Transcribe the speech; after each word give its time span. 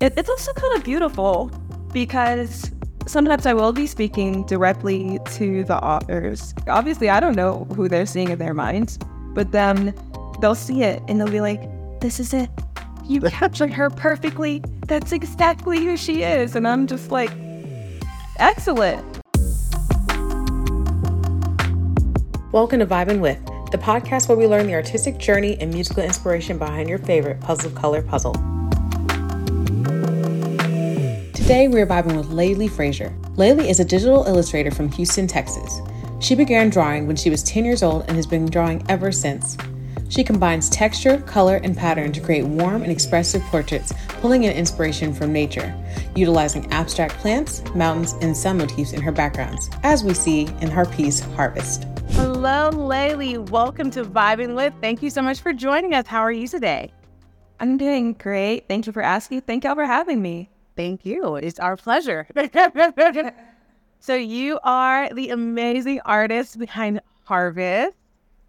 it, 0.00 0.14
it's 0.16 0.28
also 0.28 0.52
kind 0.52 0.76
of 0.76 0.84
beautiful 0.84 1.50
because 1.92 2.70
sometimes 3.06 3.46
I 3.46 3.54
will 3.54 3.72
be 3.72 3.86
speaking 3.86 4.46
directly 4.46 5.18
to 5.32 5.64
the 5.64 5.76
authors. 5.82 6.54
Obviously, 6.68 7.10
I 7.10 7.18
don't 7.18 7.34
know 7.34 7.64
who 7.74 7.88
they're 7.88 8.06
seeing 8.06 8.30
in 8.30 8.38
their 8.38 8.54
minds, 8.54 8.98
but 9.34 9.50
then 9.50 9.94
they'll 10.40 10.54
see 10.54 10.84
it 10.84 11.02
and 11.08 11.20
they'll 11.20 11.30
be 11.30 11.40
like, 11.40 11.60
this 12.00 12.20
is 12.20 12.32
it. 12.32 12.48
You 13.06 13.20
captured 13.28 13.72
her 13.72 13.90
perfectly. 13.90 14.62
That's 14.86 15.10
exactly 15.10 15.84
who 15.84 15.96
she 15.96 16.22
is. 16.22 16.54
And 16.54 16.68
I'm 16.68 16.86
just 16.86 17.10
like, 17.10 17.32
excellent. 18.36 19.04
Welcome 22.52 22.78
to 22.78 22.86
Vibin' 22.86 23.18
With, 23.18 23.44
the 23.72 23.78
podcast 23.78 24.28
where 24.28 24.38
we 24.38 24.46
learn 24.46 24.68
the 24.68 24.74
artistic 24.74 25.18
journey 25.18 25.58
and 25.60 25.72
musical 25.74 26.04
inspiration 26.04 26.56
behind 26.56 26.88
your 26.88 26.98
favorite 26.98 27.40
puzzle 27.40 27.72
color 27.72 28.00
puzzle. 28.00 28.36
Today 31.48 31.66
we're 31.66 31.86
vibing 31.86 32.14
with 32.14 32.28
Laylie 32.28 32.70
Frazier. 32.70 33.08
Laylie 33.36 33.70
is 33.70 33.80
a 33.80 33.84
digital 33.86 34.24
illustrator 34.26 34.70
from 34.70 34.92
Houston, 34.92 35.26
Texas. 35.26 35.80
She 36.20 36.34
began 36.34 36.68
drawing 36.68 37.06
when 37.06 37.16
she 37.16 37.30
was 37.30 37.42
10 37.42 37.64
years 37.64 37.82
old 37.82 38.02
and 38.06 38.16
has 38.16 38.26
been 38.26 38.44
drawing 38.44 38.84
ever 38.90 39.10
since. 39.10 39.56
She 40.10 40.22
combines 40.22 40.68
texture, 40.68 41.16
color, 41.22 41.56
and 41.64 41.74
pattern 41.74 42.12
to 42.12 42.20
create 42.20 42.44
warm 42.44 42.82
and 42.82 42.92
expressive 42.92 43.40
portraits, 43.44 43.94
pulling 44.20 44.44
in 44.44 44.52
inspiration 44.52 45.14
from 45.14 45.32
nature, 45.32 45.74
utilizing 46.14 46.70
abstract 46.70 47.14
plants, 47.14 47.64
mountains, 47.74 48.12
and 48.20 48.36
sun 48.36 48.58
motifs 48.58 48.92
in 48.92 49.00
her 49.00 49.10
backgrounds, 49.10 49.70
as 49.84 50.04
we 50.04 50.12
see 50.12 50.42
in 50.60 50.70
her 50.70 50.84
piece 50.84 51.20
Harvest. 51.20 51.84
Hello, 52.10 52.68
Laylie. 52.72 53.48
Welcome 53.48 53.90
to 53.92 54.04
Vibing 54.04 54.54
With. 54.54 54.74
Thank 54.82 55.02
you 55.02 55.08
so 55.08 55.22
much 55.22 55.40
for 55.40 55.54
joining 55.54 55.94
us. 55.94 56.06
How 56.06 56.20
are 56.20 56.30
you 56.30 56.46
today? 56.46 56.92
I'm 57.58 57.78
doing 57.78 58.12
great. 58.12 58.68
Thank 58.68 58.86
you 58.86 58.92
for 58.92 59.00
asking. 59.00 59.40
Thank 59.40 59.64
y'all 59.64 59.76
for 59.76 59.86
having 59.86 60.20
me. 60.20 60.50
Thank 60.78 61.04
you. 61.04 61.34
It's 61.34 61.58
our 61.58 61.76
pleasure. 61.76 62.28
so, 63.98 64.14
you 64.14 64.60
are 64.62 65.12
the 65.12 65.30
amazing 65.30 66.00
artist 66.04 66.56
behind 66.56 67.00
Harvest, 67.24 67.96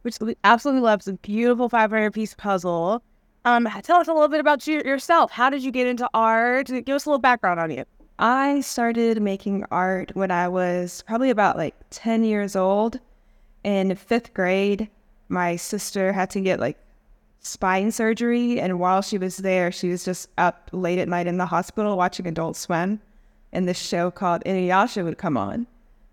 which 0.03 0.19
we 0.21 0.35
absolutely 0.43 0.83
love. 0.83 0.99
It's 0.99 1.07
a 1.07 1.13
beautiful 1.13 1.69
500 1.69 2.13
piece 2.13 2.35
puzzle. 2.35 3.01
Um, 3.45 3.67
tell 3.81 3.99
us 3.99 4.07
a 4.07 4.13
little 4.13 4.27
bit 4.27 4.39
about 4.39 4.67
you, 4.67 4.83
yourself. 4.85 5.31
How 5.31 5.49
did 5.49 5.63
you 5.63 5.71
get 5.71 5.87
into 5.87 6.07
art? 6.13 6.67
Give 6.67 6.89
us 6.89 7.05
a 7.05 7.09
little 7.09 7.17
background 7.17 7.59
on 7.59 7.71
you. 7.71 7.83
I 8.19 8.61
started 8.61 9.19
making 9.23 9.65
art 9.71 10.11
when 10.13 10.29
I 10.29 10.49
was 10.49 11.03
probably 11.07 11.31
about 11.31 11.57
like 11.57 11.73
10 11.89 12.23
years 12.23 12.55
old. 12.55 12.99
In 13.63 13.95
fifth 13.95 14.35
grade, 14.35 14.87
my 15.29 15.55
sister 15.55 16.13
had 16.13 16.29
to 16.29 16.41
get 16.41 16.59
like 16.59 16.77
spine 17.39 17.91
surgery. 17.91 18.59
And 18.59 18.79
while 18.79 19.01
she 19.01 19.17
was 19.17 19.37
there, 19.37 19.71
she 19.71 19.89
was 19.89 20.03
just 20.03 20.29
up 20.37 20.69
late 20.71 20.99
at 20.99 21.07
night 21.07 21.27
in 21.27 21.37
the 21.37 21.45
hospital 21.45 21.97
watching 21.97 22.27
Adult 22.27 22.55
Swim. 22.55 23.01
And 23.51 23.67
this 23.67 23.79
show 23.79 24.11
called 24.11 24.43
Inuyasha 24.45 25.03
would 25.03 25.17
come 25.17 25.37
on. 25.37 25.67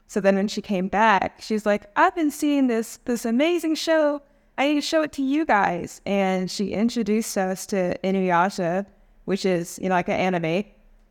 So 0.07 0.21
then 0.21 0.37
when 0.37 0.49
she 0.49 0.63
came 0.63 0.89
back, 0.89 1.41
she's 1.43 1.67
like, 1.67 1.91
I've 1.97 2.15
been 2.15 2.31
seeing 2.31 2.69
this 2.69 2.99
this 3.05 3.25
amazing 3.25 3.75
show. 3.75 4.23
I 4.57 4.69
need 4.69 4.75
to 4.77 4.81
show 4.81 5.03
it 5.03 5.13
to 5.13 5.23
you 5.23 5.45
guys. 5.45 6.01
And 6.07 6.51
she 6.51 6.73
introduced 6.73 7.37
us 7.37 7.67
to 7.67 7.99
Inuyasha, 8.03 8.87
which 9.25 9.45
is, 9.45 9.79
you 9.83 9.89
know, 9.89 9.95
like 9.97 10.09
an 10.09 10.15
anime. 10.15 10.65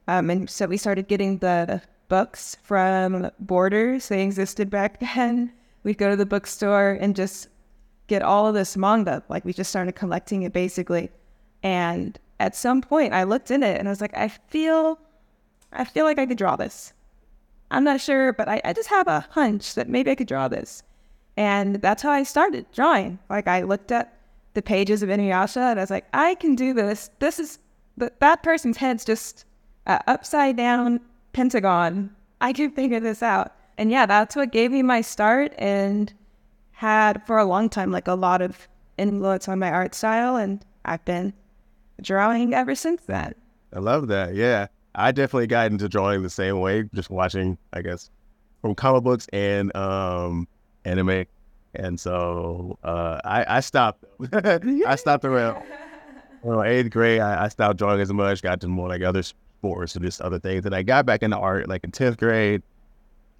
Um, 0.08 0.30
and 0.30 0.50
so 0.50 0.66
we 0.66 0.78
started 0.78 1.08
getting 1.08 1.40
the 1.40 1.82
books 2.08 2.58
from 2.64 3.30
Borders. 3.40 4.08
They 4.08 4.24
existed 4.24 4.70
back 4.70 5.00
then. 5.16 5.52
We'd 5.84 5.98
go 5.98 6.10
to 6.10 6.16
the 6.16 6.26
bookstore 6.26 6.98
and 7.00 7.16
just 7.16 7.50
get 8.08 8.22
all 8.22 8.48
of 8.48 8.54
this 8.54 8.78
manga. 8.78 9.24
Like 9.30 9.46
we 9.46 9.54
just 9.54 9.70
started 9.70 9.94
collecting 9.94 10.44
it 10.44 10.54
basically. 10.54 11.12
And 11.64 12.20
at 12.40 12.56
some 12.56 12.82
point 12.82 13.14
I 13.14 13.24
looked 13.24 13.52
in 13.52 13.64
it 13.64 13.78
and 13.80 13.88
I 13.88 13.92
was 13.92 14.02
like, 14.02 14.16
I 14.16 14.28
feel 14.28 15.00
I 15.72 15.84
feel 15.84 16.06
like 16.06 16.20
I 16.20 16.26
could 16.26 16.38
draw 16.38 16.56
this. 16.56 16.94
I'm 17.72 17.84
not 17.84 18.00
sure, 18.00 18.32
but 18.32 18.48
I, 18.48 18.62
I 18.64 18.74
just 18.74 18.90
have 18.90 19.08
a 19.08 19.26
hunch 19.32 19.74
that 19.76 19.90
maybe 19.90 20.12
I 20.12 20.16
could 20.16 20.28
draw 20.28 20.48
this. 20.48 20.84
And 21.36 21.82
that's 21.82 22.02
how 22.02 22.12
I 22.12 22.24
started 22.24 22.66
drawing. 22.72 23.20
Like 23.30 23.48
I 23.48 23.64
looked 23.64 23.92
at 23.92 24.14
the 24.54 24.62
pages 24.62 25.04
of 25.04 25.10
Inuyasha 25.10 25.72
and 25.72 25.80
I 25.80 25.84
was 25.84 25.90
like, 25.90 26.06
I 26.14 26.36
can 26.36 26.56
do 26.56 26.74
this. 26.74 27.10
This 27.20 27.40
is 27.40 27.60
that 27.98 28.20
that 28.20 28.44
person's 28.44 28.78
head's 28.78 29.04
just 29.04 29.46
upside 29.86 30.56
down 30.58 31.02
pentagon. 31.34 32.16
I 32.42 32.54
can 32.54 32.72
figure 32.72 33.00
this 33.00 33.22
out. 33.24 33.54
And 33.78 33.92
yeah, 33.92 34.06
that's 34.06 34.36
what 34.36 34.52
gave 34.52 34.72
me 34.72 34.82
my 34.82 35.02
start 35.02 35.54
and 35.58 36.14
had 36.76 37.26
for 37.26 37.38
a 37.38 37.46
long 37.46 37.70
time 37.70 37.90
like 37.90 38.08
a 38.08 38.14
lot 38.14 38.42
of 38.42 38.68
influence 38.98 39.48
on 39.48 39.60
my 39.60 39.72
art 39.72 39.96
style 39.96 40.36
and 40.36 40.64
I've 40.84 41.04
been 41.06 41.34
drawing 42.02 42.54
ever 42.54 42.76
since 42.76 43.02
then. 43.06 43.34
I 43.74 43.80
love 43.80 44.08
that. 44.10 44.36
Yeah. 44.36 44.68
I 44.94 45.12
definitely 45.12 45.48
got 45.48 45.72
into 45.72 45.90
drawing 45.90 46.22
the 46.22 46.30
same 46.30 46.60
way, 46.60 46.84
just 46.94 47.10
watching, 47.10 47.58
I 47.74 47.82
guess, 47.82 48.10
from 48.62 48.76
comic 48.76 49.04
books 49.04 49.28
and 49.32 49.76
um 49.76 50.48
anime. 50.84 51.26
And 51.76 52.00
so 52.00 52.78
uh 52.84 53.20
I, 53.24 53.58
I 53.58 53.60
stopped 53.62 54.04
I 54.34 54.96
stopped 54.96 55.24
around 55.24 55.64
well, 56.44 56.62
eighth 56.62 56.92
grade, 56.92 57.22
I, 57.22 57.46
I, 57.46 57.48
stopped 57.48 57.80
drawing 57.80 58.00
as 58.02 58.14
much, 58.14 58.44
got 58.44 58.62
to 58.62 58.68
more 58.68 58.88
like 58.88 59.02
other 59.02 59.24
sports 59.24 59.96
and 59.96 60.06
just 60.06 60.22
other 60.22 60.38
things. 60.38 60.64
And 60.68 60.76
I 60.76 60.84
got 60.84 61.04
back 61.06 61.24
into 61.24 61.38
art 61.38 61.68
like 61.68 61.84
in 61.84 61.92
tenth 61.92 62.18
grade, 62.18 62.62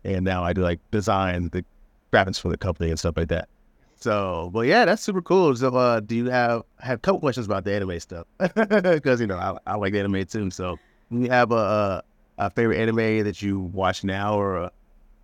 and 0.04 0.26
now 0.26 0.44
I 0.44 0.54
do 0.54 0.62
like 0.62 0.80
design, 0.90 1.50
the 1.50 1.64
graphics 2.16 2.40
for 2.40 2.50
the 2.50 2.58
company 2.58 2.90
and 2.90 3.00
stuff 3.00 3.18
like 3.18 3.28
that. 3.30 3.50
So, 3.98 4.52
well, 4.54 4.66
yeah, 4.66 4.86
that's 4.86 5.02
super 5.02 5.22
cool. 5.22 5.56
So, 5.56 5.76
uh, 5.76 6.00
do 6.00 6.16
you 6.16 6.26
have 6.30 6.64
have 6.80 6.98
a 6.98 7.02
couple 7.02 7.20
questions 7.20 7.46
about 7.46 7.64
the 7.64 7.74
anime 7.74 8.00
stuff 8.00 8.28
because 8.38 9.20
you 9.22 9.28
know 9.28 9.38
I, 9.38 9.58
I 9.72 9.76
like 9.76 9.94
anime 9.94 10.26
too. 10.26 10.52
So, 10.52 10.78
do 11.12 11.20
you 11.20 11.30
have 11.30 11.52
a, 11.52 12.04
a, 12.38 12.50
favorite 12.50 12.78
anime 12.78 13.24
that 13.24 13.42
you 13.42 13.60
watch 13.60 14.04
now 14.04 14.38
or 14.38 14.58
uh, 14.58 14.70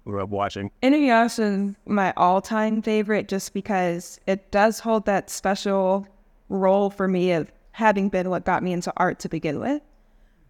grew 0.05 0.21
up 0.21 0.29
watching? 0.29 0.71
Inuyasha 0.81 1.69
is 1.69 1.75
my 1.85 2.13
all-time 2.17 2.81
favorite, 2.81 3.27
just 3.27 3.53
because 3.53 4.19
it 4.25 4.51
does 4.51 4.79
hold 4.79 5.05
that 5.05 5.29
special 5.29 6.07
role 6.49 6.89
for 6.89 7.07
me 7.07 7.33
of 7.33 7.51
having 7.71 8.09
been 8.09 8.29
what 8.29 8.45
got 8.45 8.63
me 8.63 8.73
into 8.73 8.91
art 8.97 9.19
to 9.19 9.29
begin 9.29 9.59
with. 9.59 9.81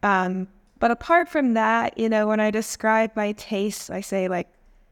Um, 0.03 0.47
but 0.80 0.90
apart 0.90 1.30
from 1.30 1.53
that, 1.53 1.97
you 1.97 2.09
know, 2.09 2.28
when 2.28 2.40
I 2.40 2.50
describe 2.50 3.12
my 3.16 3.34
tastes, 3.34 3.90
I 3.90 4.01
say 4.01 4.28
like 4.28 4.47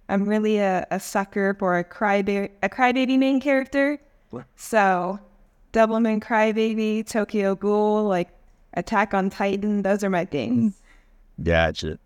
I'm 0.10 0.26
really 0.26 0.58
a, 0.58 0.86
a 0.92 1.00
sucker 1.00 1.56
for 1.58 1.78
a 1.78 1.84
crybaby, 1.84 2.50
a 2.64 2.70
crybaby 2.70 3.18
main 3.18 3.40
character. 3.40 4.00
What? 4.32 4.46
So, 4.56 5.20
Devilman 5.72 6.22
Crybaby, 6.22 7.08
Tokyo 7.08 7.56
Ghoul, 7.56 8.04
like 8.06 8.30
Attack 8.74 9.14
on 9.14 9.30
Titan, 9.30 9.84
those 9.84 10.04
are 10.04 10.10
my 10.10 10.26
things. 10.26 10.82
Gotcha. 11.44 12.00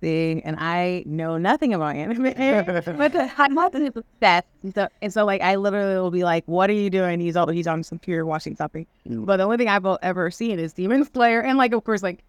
Thing, 0.00 0.44
and 0.44 0.56
I 0.58 1.02
know 1.06 1.38
nothing 1.38 1.72
about 1.72 1.96
anime, 1.96 2.24
but 2.98 3.30
I'm 3.38 3.54
not 3.54 3.74
obsessed. 3.74 4.46
So, 4.74 4.88
and 5.00 5.12
so, 5.12 5.24
like, 5.24 5.40
I 5.40 5.54
literally 5.54 5.94
will 5.94 6.10
be 6.10 6.24
like, 6.24 6.44
"What 6.44 6.68
are 6.68 6.74
you 6.74 6.90
doing?" 6.90 7.20
He's 7.20 7.36
all 7.36 7.48
he's 7.48 7.66
on 7.66 7.82
some 7.82 7.98
computer 7.98 8.26
watching 8.26 8.54
something. 8.54 8.86
Mm. 9.08 9.24
But 9.24 9.38
the 9.38 9.44
only 9.44 9.56
thing 9.56 9.68
I've 9.68 9.86
ever 10.02 10.30
seen 10.30 10.58
is 10.58 10.74
Demon 10.74 11.08
Slayer, 11.10 11.40
and 11.40 11.56
like, 11.56 11.72
of 11.72 11.84
course, 11.84 12.02
like 12.02 12.22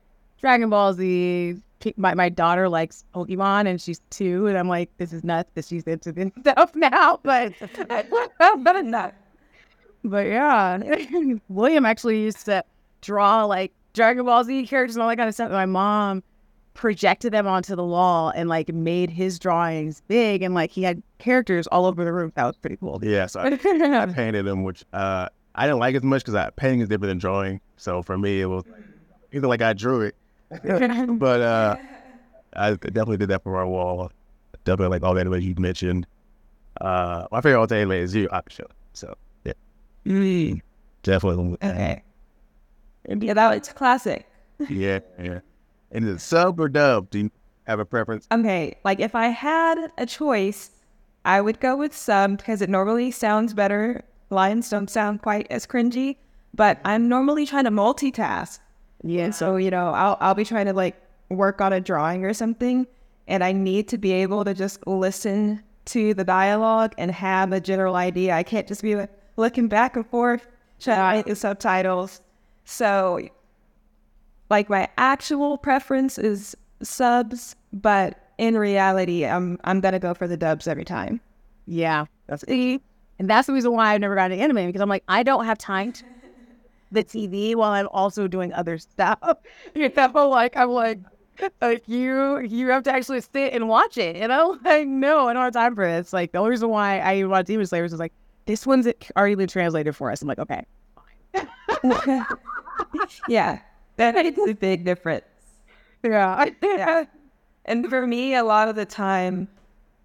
Dragon 0.46 0.70
Ball 0.70 0.94
Z, 0.94 1.56
my, 1.98 2.14
my 2.14 2.30
daughter 2.30 2.70
likes 2.70 3.04
Pokemon 3.16 3.68
and 3.68 3.82
she's 3.82 4.00
two, 4.12 4.46
and 4.46 4.56
I'm 4.56 4.68
like, 4.68 4.96
this 4.98 5.12
is 5.12 5.24
nuts 5.24 5.50
that 5.56 5.66
she's 5.66 5.82
into 5.86 6.12
this 6.12 6.30
stuff 6.42 6.76
now, 6.76 7.20
but 7.24 7.52
better 8.60 8.84
not. 8.84 9.16
But 10.04 10.28
yeah, 10.28 10.78
William 11.50 11.84
actually 11.84 12.22
used 12.22 12.46
to 12.46 12.64
draw 13.02 13.46
like 13.46 13.72
Dragon 13.96 14.24
Ball 14.24 14.44
Z 14.44 14.68
characters 14.68 14.96
and 14.96 15.02
all 15.02 15.10
that 15.10 15.16
kind 15.16 15.28
of 15.28 15.34
stuff. 15.34 15.50
My 15.50 15.66
mom 15.66 16.22
projected 16.76 17.34
them 17.34 17.48
onto 17.48 17.76
the 17.76 17.84
wall 17.84 18.30
and 18.30 18.48
like 18.48 18.72
made 18.72 19.10
his 19.10 19.40
drawings 19.40 20.04
big, 20.08 20.44
and 20.44 20.54
like 20.54 20.70
he 20.70 20.84
had 20.84 21.02
characters 21.18 21.66
all 21.66 21.88
over 21.88 22.06
the 22.06 22.14
room. 22.14 22.32
That 22.36 22.46
was 22.46 22.56
pretty 22.56 22.78
cool. 22.78 23.00
Yeah, 23.02 23.26
so 23.26 23.40
I, 23.40 23.48
I 23.48 24.06
painted 24.06 24.46
them, 24.46 24.62
which 24.62 24.86
uh, 24.94 25.28
I 25.56 25.66
didn't 25.66 25.80
like 25.80 25.96
as 25.96 26.04
much 26.04 26.24
because 26.24 26.52
painting 26.56 26.82
is 26.82 26.88
different 26.88 27.10
than 27.10 27.18
drawing. 27.18 27.60
So 27.78 28.04
for 28.04 28.16
me, 28.16 28.42
it 28.42 28.46
was 28.46 28.64
either 29.34 29.48
like 29.48 29.64
I 29.64 29.74
drew 29.74 30.02
it 30.02 30.16
but 31.20 31.42
uh, 31.42 31.76
I 32.56 32.76
definitely 32.76 33.18
did 33.18 33.30
that 33.30 33.44
for 33.44 33.58
our 33.58 33.68
wall. 33.68 34.12
Definitely 34.64 34.96
like 34.96 35.04
all 35.04 35.14
the 35.14 35.24
animes 35.24 35.44
you 35.44 35.56
mentioned. 35.58 36.08
Uh, 36.82 37.28
my 37.32 37.42
favorite 37.42 37.72
anime 37.72 37.94
is 37.94 38.16
Yu 38.16 38.28
Hakusho. 38.30 38.66
So 38.94 39.16
yeah, 39.44 39.54
mm. 40.06 40.62
definitely. 41.04 41.58
Okay. 41.62 42.04
Yeah, 43.08 43.34
that 43.34 43.56
was 43.56 43.70
classic. 43.70 44.28
yeah, 44.70 45.00
yeah. 45.22 45.40
And 45.92 46.06
is 46.06 46.16
it 46.16 46.20
sub 46.20 46.60
or 46.60 46.68
dub? 46.68 47.10
Do 47.10 47.20
you 47.20 47.32
have 47.66 47.80
a 47.80 47.86
preference? 47.86 48.28
Okay, 48.32 48.78
like 48.84 49.00
if 49.00 49.16
I 49.16 49.28
had 49.28 49.92
a 49.98 50.06
choice, 50.06 50.72
I 51.24 51.42
would 51.42 51.60
go 51.60 51.76
with 51.76 51.96
sub 51.96 52.38
because 52.38 52.62
it 52.62 52.70
normally 52.70 53.12
sounds 53.12 53.54
better. 53.54 54.04
Lines 54.30 54.70
don't 54.70 54.90
sound 54.90 55.22
quite 55.22 55.48
as 55.50 55.68
cringy, 55.68 56.18
but 56.54 56.80
I'm 56.84 57.08
normally 57.08 57.46
trying 57.46 57.66
to 57.66 57.72
multitask. 57.72 58.60
Yeah. 59.04 59.32
So, 59.32 59.58
you 59.58 59.72
know, 59.72 59.90
I'll 59.90 60.18
I'll 60.20 60.36
be 60.36 60.46
trying 60.46 60.66
to 60.66 60.74
like 60.74 60.96
work 61.30 61.62
on 61.62 61.74
a 61.74 61.82
drawing 61.82 62.24
or 62.26 62.34
something 62.34 62.88
and 63.28 63.44
I 63.44 63.52
need 63.52 63.88
to 63.90 63.98
be 63.98 64.12
able 64.12 64.46
to 64.46 64.54
just 64.54 64.86
listen 64.86 65.64
to 65.86 66.14
the 66.14 66.24
dialogue 66.24 66.94
and 66.98 67.12
have 67.12 67.52
a 67.52 67.60
general 67.60 67.96
idea. 67.96 68.34
I 68.34 68.44
can't 68.44 68.68
just 68.68 68.82
be 68.82 68.96
like 68.96 69.12
looking 69.38 69.68
back 69.68 69.96
and 69.96 70.06
forth 70.08 70.48
trying 70.80 71.24
to 71.24 71.30
the 71.30 71.36
subtitles. 71.36 72.22
So 72.66 73.28
like 74.50 74.70
my 74.70 74.88
actual 74.98 75.58
preference 75.58 76.18
is 76.18 76.56
subs, 76.82 77.56
but 77.74 78.20
in 78.38 78.58
reality, 78.58 79.26
I'm 79.26 79.60
I'm 79.64 79.80
gonna 79.80 80.00
go 80.00 80.14
for 80.14 80.28
the 80.28 80.38
dubs 80.38 80.68
every 80.68 80.86
time. 80.86 81.22
Yeah, 81.68 82.06
that's 82.28 82.44
it, 82.48 82.82
and 83.18 83.30
that's 83.30 83.48
the 83.48 83.54
reason 83.54 83.72
why 83.72 83.94
I've 83.94 84.02
never 84.02 84.16
gotten 84.16 84.38
an 84.38 84.44
anime 84.44 84.68
because 84.68 84.82
I'm 84.82 84.90
like 84.90 85.04
I 85.08 85.24
don't 85.24 85.46
have 85.46 85.58
time 85.58 85.94
to 85.94 86.04
the 86.92 87.04
TV 87.04 87.56
while 87.56 87.72
I'm 87.72 87.88
also 87.92 88.28
doing 88.28 88.54
other 88.54 88.78
stuff. 88.78 89.20
You 89.76 89.92
know, 89.96 90.30
like 90.30 90.56
I'm 90.56 90.70
like 90.70 91.00
like 91.62 91.88
you 91.88 92.40
you 92.40 92.70
have 92.70 92.84
to 92.84 92.92
actually 92.94 93.22
sit 93.22 93.54
and 93.54 93.68
watch 93.68 93.98
it. 93.98 94.16
You 94.16 94.28
know, 94.28 94.58
like 94.66 94.88
no, 94.88 95.28
I 95.28 95.34
don't 95.34 95.44
have 95.44 95.54
time 95.54 95.76
for 95.76 95.86
this. 95.86 96.14
Like 96.14 96.32
the 96.32 96.38
only 96.38 96.52
reason 96.52 96.70
why 96.70 97.00
I 97.00 97.18
even 97.18 97.30
watch 97.30 97.48
Demon 97.48 97.66
Slayers 97.66 97.94
is 97.94 98.00
like 98.00 98.14
this 98.46 98.66
one's 98.66 98.88
already 99.18 99.36
been 99.36 99.48
translated 99.48 99.96
for 99.96 100.12
us. 100.12 100.22
I'm 100.22 100.28
like 100.28 100.40
okay, 100.40 100.66
fine. 101.34 102.26
yeah, 103.28 103.60
that 103.98 104.16
makes 104.16 104.40
a 104.48 104.54
big 104.54 104.86
difference. 104.86 105.26
Yeah. 106.04 106.50
yeah. 106.62 107.06
And 107.66 107.90
for 107.90 108.06
me, 108.06 108.36
a 108.36 108.44
lot 108.44 108.68
of 108.68 108.76
the 108.76 108.86
time, 108.86 109.48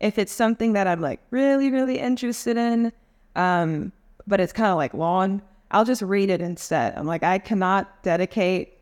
if 0.01 0.19
it's 0.19 0.33
something 0.33 0.73
that 0.73 0.87
I'm 0.87 1.01
like 1.01 1.21
really, 1.31 1.71
really 1.71 1.99
interested 1.99 2.57
in, 2.57 2.93
um, 3.37 3.93
but 4.27 4.41
it's 4.41 4.53
kind 4.53 4.71
of 4.71 4.77
like 4.77 4.95
long, 4.95 5.43
I'll 5.71 5.85
just 5.85 6.03
read 6.03 6.31
it 6.31 6.41
instead. 6.41 6.95
I'm 6.97 7.07
like, 7.07 7.23
I 7.23 7.39
cannot 7.39 8.03
dedicate 8.03 8.79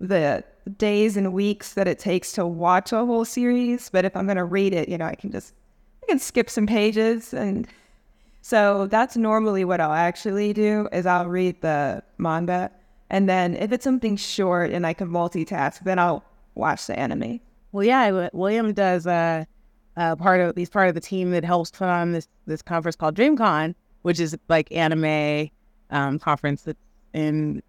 the 0.00 0.44
days 0.78 1.16
and 1.16 1.32
weeks 1.32 1.74
that 1.74 1.88
it 1.88 1.98
takes 1.98 2.32
to 2.32 2.46
watch 2.46 2.92
a 2.92 3.04
whole 3.04 3.24
series, 3.24 3.88
but 3.90 4.04
if 4.04 4.16
I'm 4.16 4.26
going 4.26 4.36
to 4.36 4.44
read 4.44 4.74
it, 4.74 4.88
you 4.88 4.98
know, 4.98 5.06
I 5.06 5.14
can 5.14 5.30
just 5.30 5.54
I 6.02 6.06
can 6.06 6.18
skip 6.18 6.50
some 6.50 6.66
pages 6.66 7.32
and 7.32 7.66
so 8.40 8.88
that's 8.88 9.16
normally 9.16 9.64
what 9.64 9.80
I'll 9.80 9.92
actually 9.92 10.52
do 10.52 10.88
is 10.92 11.06
I'll 11.06 11.28
read 11.28 11.60
the 11.60 12.02
manga 12.18 12.70
and 13.10 13.28
then 13.28 13.54
if 13.56 13.70
it's 13.72 13.84
something 13.84 14.16
short 14.16 14.70
and 14.70 14.86
I 14.86 14.94
can 14.94 15.08
multitask, 15.08 15.84
then 15.84 15.98
I'll 15.98 16.24
watch 16.54 16.86
the 16.86 16.98
anime. 16.98 17.40
Well, 17.70 17.84
yeah, 17.84 18.28
William 18.32 18.72
does 18.72 19.06
uh, 19.06 19.44
uh, 19.96 20.16
part 20.16 20.40
of 20.40 20.56
he's 20.56 20.70
part 20.70 20.88
of 20.88 20.94
the 20.94 21.00
team 21.00 21.30
that 21.32 21.44
helps 21.44 21.70
put 21.70 21.88
on 21.88 22.12
this 22.12 22.26
this 22.46 22.62
conference 22.62 22.96
called 22.96 23.14
DreamCon, 23.14 23.74
which 24.02 24.18
is 24.18 24.36
like 24.48 24.70
anime 24.72 25.50
um, 25.92 26.18
conference 26.18 26.62
that's 26.62 26.78
in 27.12 27.62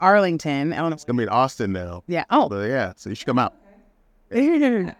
Arlington. 0.00 0.72
I 0.72 0.76
don't 0.76 0.90
know. 0.90 0.94
It's 0.94 1.04
gonna 1.04 1.16
be 1.16 1.22
in 1.24 1.28
Austin 1.28 1.72
now. 1.72 2.04
Yeah. 2.06 2.24
Oh, 2.30 2.48
but 2.48 2.68
yeah. 2.68 2.92
So 2.96 3.10
you 3.10 3.16
should 3.16 3.26
come 3.26 3.38
out. 3.38 3.54
I 4.32 4.94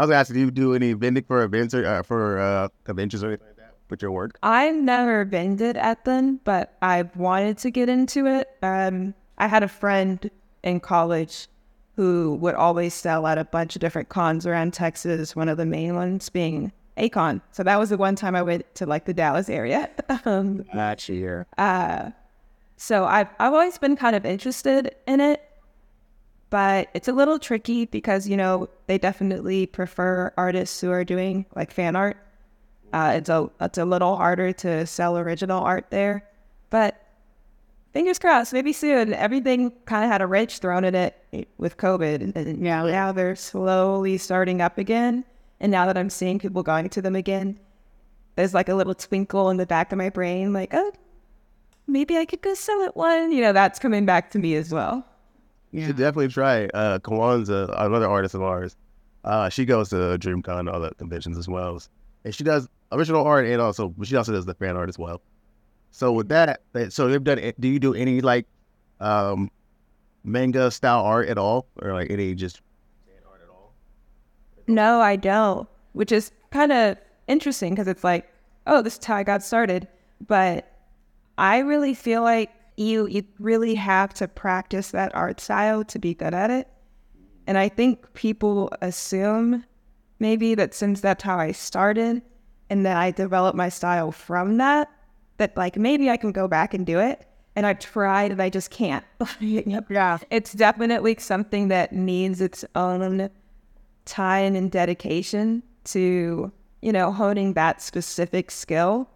was 0.00 0.10
asking, 0.10 0.34
do 0.34 0.40
you 0.40 0.50
do 0.50 0.74
any 0.74 0.92
vending 0.92 1.24
for 1.24 1.42
events 1.42 1.74
or 1.74 1.86
uh, 1.86 2.02
for 2.02 2.38
uh, 2.38 2.68
conventions 2.84 3.22
or 3.22 3.28
anything 3.28 3.46
like 3.48 3.56
that 3.56 3.74
with 3.90 4.02
your 4.02 4.10
work? 4.10 4.38
I've 4.42 4.74
never 4.74 5.24
vended 5.24 5.76
at 5.76 6.04
them, 6.04 6.40
but 6.44 6.76
I've 6.82 7.14
wanted 7.16 7.58
to 7.58 7.70
get 7.70 7.88
into 7.88 8.26
it. 8.26 8.48
Um, 8.62 9.14
I 9.38 9.46
had 9.46 9.62
a 9.62 9.68
friend 9.68 10.30
in 10.62 10.80
college 10.80 11.48
who 11.96 12.34
would 12.40 12.54
always 12.54 12.92
sell 12.92 13.26
at 13.26 13.38
a 13.38 13.44
bunch 13.44 13.76
of 13.76 13.80
different 13.80 14.08
cons 14.08 14.46
around 14.46 14.72
Texas, 14.72 15.36
one 15.36 15.48
of 15.48 15.58
the 15.58 15.66
main 15.66 15.94
ones 15.94 16.28
being 16.28 16.72
A-Kon. 16.96 17.40
So 17.52 17.62
that 17.62 17.78
was 17.78 17.90
the 17.90 17.96
one 17.96 18.14
time 18.14 18.36
I 18.36 18.42
went 18.42 18.72
to 18.76 18.86
like 18.86 19.04
the 19.04 19.14
Dallas 19.14 19.48
area. 19.48 19.90
um, 20.24 20.64
year. 21.08 21.46
Uh, 21.58 22.10
so 22.76 23.04
I've, 23.04 23.28
I've 23.38 23.52
always 23.52 23.78
been 23.78 23.96
kind 23.96 24.16
of 24.16 24.24
interested 24.24 24.94
in 25.06 25.20
it, 25.20 25.42
but 26.50 26.88
it's 26.94 27.08
a 27.08 27.12
little 27.12 27.38
tricky 27.38 27.86
because, 27.86 28.28
you 28.28 28.36
know, 28.36 28.68
they 28.86 28.98
definitely 28.98 29.66
prefer 29.66 30.32
artists 30.36 30.80
who 30.80 30.90
are 30.90 31.04
doing 31.04 31.46
like 31.56 31.70
fan 31.70 31.96
art. 31.96 32.16
Uh, 32.92 33.14
it's 33.16 33.28
a 33.28 33.50
it's 33.60 33.76
a 33.76 33.84
little 33.84 34.14
harder 34.16 34.52
to 34.52 34.86
sell 34.86 35.18
original 35.18 35.60
art 35.60 35.86
there, 35.90 36.24
but 36.70 37.04
fingers 37.92 38.20
crossed, 38.20 38.52
maybe 38.52 38.72
soon. 38.72 39.12
Everything 39.12 39.72
kind 39.84 40.04
of 40.04 40.10
had 40.10 40.22
a 40.22 40.28
wrench 40.28 40.60
thrown 40.60 40.84
in 40.84 40.94
it 40.94 41.48
with 41.58 41.76
COVID, 41.76 42.36
and 42.36 42.64
yeah, 42.64 42.84
now 42.84 43.10
they're 43.10 43.34
slowly 43.34 44.16
starting 44.16 44.60
up 44.60 44.78
again. 44.78 45.24
And 45.64 45.70
now 45.70 45.86
that 45.86 45.96
I'm 45.96 46.10
seeing 46.10 46.38
people 46.38 46.62
going 46.62 46.90
to 46.90 47.00
them 47.00 47.16
again, 47.16 47.58
there's 48.36 48.52
like 48.52 48.68
a 48.68 48.74
little 48.74 48.94
twinkle 48.94 49.48
in 49.48 49.56
the 49.56 49.64
back 49.64 49.92
of 49.92 49.96
my 49.96 50.10
brain, 50.10 50.52
like, 50.52 50.74
oh, 50.74 50.92
maybe 51.86 52.18
I 52.18 52.26
could 52.26 52.42
go 52.42 52.52
sell 52.52 52.82
it 52.82 52.94
one. 52.94 53.32
You 53.32 53.40
know, 53.40 53.54
that's 53.54 53.78
coming 53.78 54.04
back 54.04 54.30
to 54.32 54.38
me 54.38 54.56
as 54.56 54.70
well. 54.70 55.06
You 55.72 55.86
should 55.86 55.96
definitely 55.96 56.28
try. 56.28 56.66
Uh, 56.66 56.98
Kawan's 56.98 57.48
another 57.48 58.06
artist 58.06 58.34
of 58.34 58.42
ours. 58.42 58.76
Uh, 59.24 59.48
she 59.48 59.64
goes 59.64 59.88
to 59.88 59.96
DreamCon 60.18 60.60
and 60.60 60.68
all 60.68 60.80
the 60.80 60.90
conventions 60.96 61.38
as 61.38 61.48
well, 61.48 61.80
and 62.24 62.34
she 62.34 62.44
does 62.44 62.68
original 62.92 63.24
art 63.24 63.46
and 63.46 63.58
also, 63.62 63.88
but 63.88 64.06
she 64.06 64.16
also 64.16 64.32
does 64.32 64.44
the 64.44 64.52
fan 64.52 64.76
art 64.76 64.90
as 64.90 64.98
well. 64.98 65.22
So 65.92 66.12
with 66.12 66.28
that, 66.28 66.60
so 66.90 67.06
you've 67.06 67.24
done. 67.24 67.40
Do 67.58 67.68
you 67.68 67.78
do 67.78 67.94
any 67.94 68.20
like 68.20 68.44
um, 69.00 69.50
manga 70.24 70.70
style 70.70 71.04
art 71.06 71.30
at 71.30 71.38
all, 71.38 71.68
or 71.80 71.94
like 71.94 72.10
any 72.10 72.34
just 72.34 72.60
art 72.60 72.60
at 72.60 72.66
all? 72.66 72.73
No, 74.66 75.00
I 75.00 75.16
don't. 75.16 75.68
Which 75.92 76.12
is 76.12 76.32
kind 76.50 76.72
of 76.72 76.96
interesting 77.26 77.74
because 77.74 77.88
it's 77.88 78.04
like, 78.04 78.30
oh, 78.66 78.82
this 78.82 78.98
is 78.98 79.04
how 79.04 79.16
I 79.16 79.22
got 79.22 79.42
started. 79.42 79.88
But 80.26 80.70
I 81.38 81.58
really 81.58 81.94
feel 81.94 82.22
like 82.22 82.50
you 82.76 83.06
you 83.06 83.24
really 83.38 83.74
have 83.74 84.12
to 84.14 84.26
practice 84.26 84.90
that 84.90 85.14
art 85.14 85.40
style 85.40 85.84
to 85.84 85.98
be 85.98 86.14
good 86.14 86.34
at 86.34 86.50
it. 86.50 86.68
And 87.46 87.58
I 87.58 87.68
think 87.68 88.12
people 88.14 88.72
assume 88.80 89.64
maybe 90.18 90.54
that 90.54 90.74
since 90.74 91.00
that's 91.00 91.22
how 91.22 91.38
I 91.38 91.52
started 91.52 92.22
and 92.70 92.86
that 92.86 92.96
I 92.96 93.10
developed 93.10 93.56
my 93.56 93.68
style 93.68 94.12
from 94.12 94.56
that, 94.56 94.90
that 95.36 95.56
like 95.56 95.76
maybe 95.76 96.10
I 96.10 96.16
can 96.16 96.32
go 96.32 96.48
back 96.48 96.74
and 96.74 96.86
do 96.86 96.98
it. 96.98 97.26
And 97.56 97.66
I 97.66 97.74
tried 97.74 98.32
and 98.32 98.42
I 98.42 98.50
just 98.50 98.70
can't. 98.70 99.04
yeah. 99.40 100.18
It's 100.30 100.52
definitely 100.52 101.16
something 101.20 101.68
that 101.68 101.92
needs 101.92 102.40
its 102.40 102.64
own 102.74 103.30
time 104.04 104.54
and 104.54 104.70
dedication 104.70 105.62
to, 105.84 106.52
you 106.82 106.92
know, 106.92 107.12
honing 107.12 107.54
that 107.54 107.82
specific 107.82 108.50
skill 108.50 109.08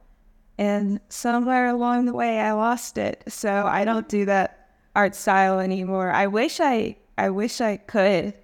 and 0.58 1.00
somewhere 1.08 1.69
along 1.69 2.06
the 2.06 2.12
way 2.12 2.40
I 2.40 2.52
lost 2.52 2.99
it. 2.99 3.23
So 3.29 3.67
I 3.67 3.85
don't 3.85 4.08
do 4.08 4.25
that 4.26 4.70
art 4.96 5.14
style 5.14 5.61
anymore. 5.61 6.11
I 6.11 6.26
wish 6.26 6.61
I 6.61 6.96
I 7.17 7.31
wish 7.31 7.61
I 7.61 7.76
could. 7.76 8.35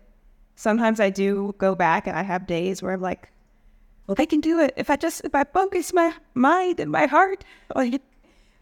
Sometimes 0.57 1.01
I 1.01 1.11
do 1.11 1.55
go 1.59 1.75
back 1.75 2.07
and 2.07 2.17
I 2.17 2.23
have 2.23 2.47
days 2.47 2.83
where 2.83 2.93
I'm 2.93 3.01
like, 3.01 3.31
well, 4.07 4.17
I 4.19 4.27
can 4.27 4.41
do 4.41 4.61
it. 4.61 4.73
If 4.77 4.91
I 4.91 4.97
just 4.97 5.23
if 5.25 5.35
I 5.35 5.45
focus 5.45 5.93
my 5.93 6.15
mind 6.35 6.79
and 6.81 6.91
my 6.91 7.07
heart, 7.07 7.45
like 7.75 8.01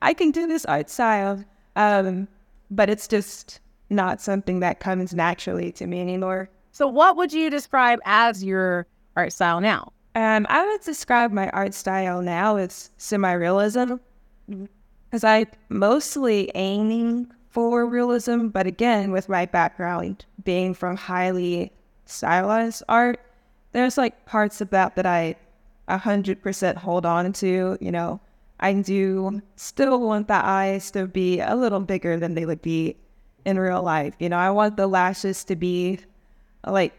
I 0.01 0.15
can 0.15 0.31
do 0.31 0.47
this 0.47 0.65
art 0.65 0.89
style. 0.89 1.45
Um, 1.77 2.29
but 2.71 2.89
it's 2.89 3.07
just 3.07 3.61
not 3.91 4.21
something 4.21 4.61
that 4.61 4.81
comes 4.81 5.15
naturally 5.15 5.71
to 5.73 5.87
me 5.87 6.01
anymore. 6.01 6.49
So 6.73 6.87
what 6.89 7.17
would 7.17 7.33
you 7.33 7.51
describe 7.51 8.01
as 8.05 8.43
your 8.43 8.87
art 9.15 9.33
style 9.33 9.61
now? 9.61 9.93
Um, 10.15 10.47
I 10.49 10.67
would 10.67 10.81
describe 10.81 11.31
my 11.33 11.49
art 11.51 11.75
style 11.75 12.21
now 12.23 12.57
as 12.57 12.91
semi-realism, 12.97 13.95
because 14.49 15.25
I 15.25 15.47
mostly 15.69 16.51
aiming 16.55 17.31
for 17.51 17.87
realism, 17.87 18.49
but 18.49 18.67
again, 18.67 19.13
with 19.13 19.29
my 19.29 19.47
background 19.47 20.25
being 20.45 20.73
from 20.73 20.97
highly 20.97 21.71
stylized 22.07 22.83
art, 22.89 23.21
there's 23.73 23.99
like 23.99 24.25
parts 24.27 24.61
of 24.61 24.71
that 24.71 24.97
that 24.97 25.07
I 25.07 25.37
a 25.89 25.99
hundred 25.99 26.43
percent 26.43 26.79
hold 26.79 27.05
on 27.05 27.33
to. 27.35 27.77
You 27.81 27.93
know, 27.93 28.21
I 28.61 28.73
do 28.73 29.43
still 29.57 30.01
want 30.01 30.29
the 30.29 30.43
eyes 30.43 30.91
to 30.93 31.07
be 31.07 31.41
a 31.41 31.55
little 31.55 31.81
bigger 31.81 32.19
than 32.19 32.35
they 32.35 32.47
would 32.47 32.63
be 32.63 32.97
in 33.45 33.59
real 33.59 33.83
life. 33.83 34.15
You 34.19 34.29
know, 34.29 34.39
I 34.39 34.51
want 34.51 34.77
the 34.77 34.87
lashes 34.87 35.45
to 35.45 35.57
be 35.57 35.99
like 36.67 36.93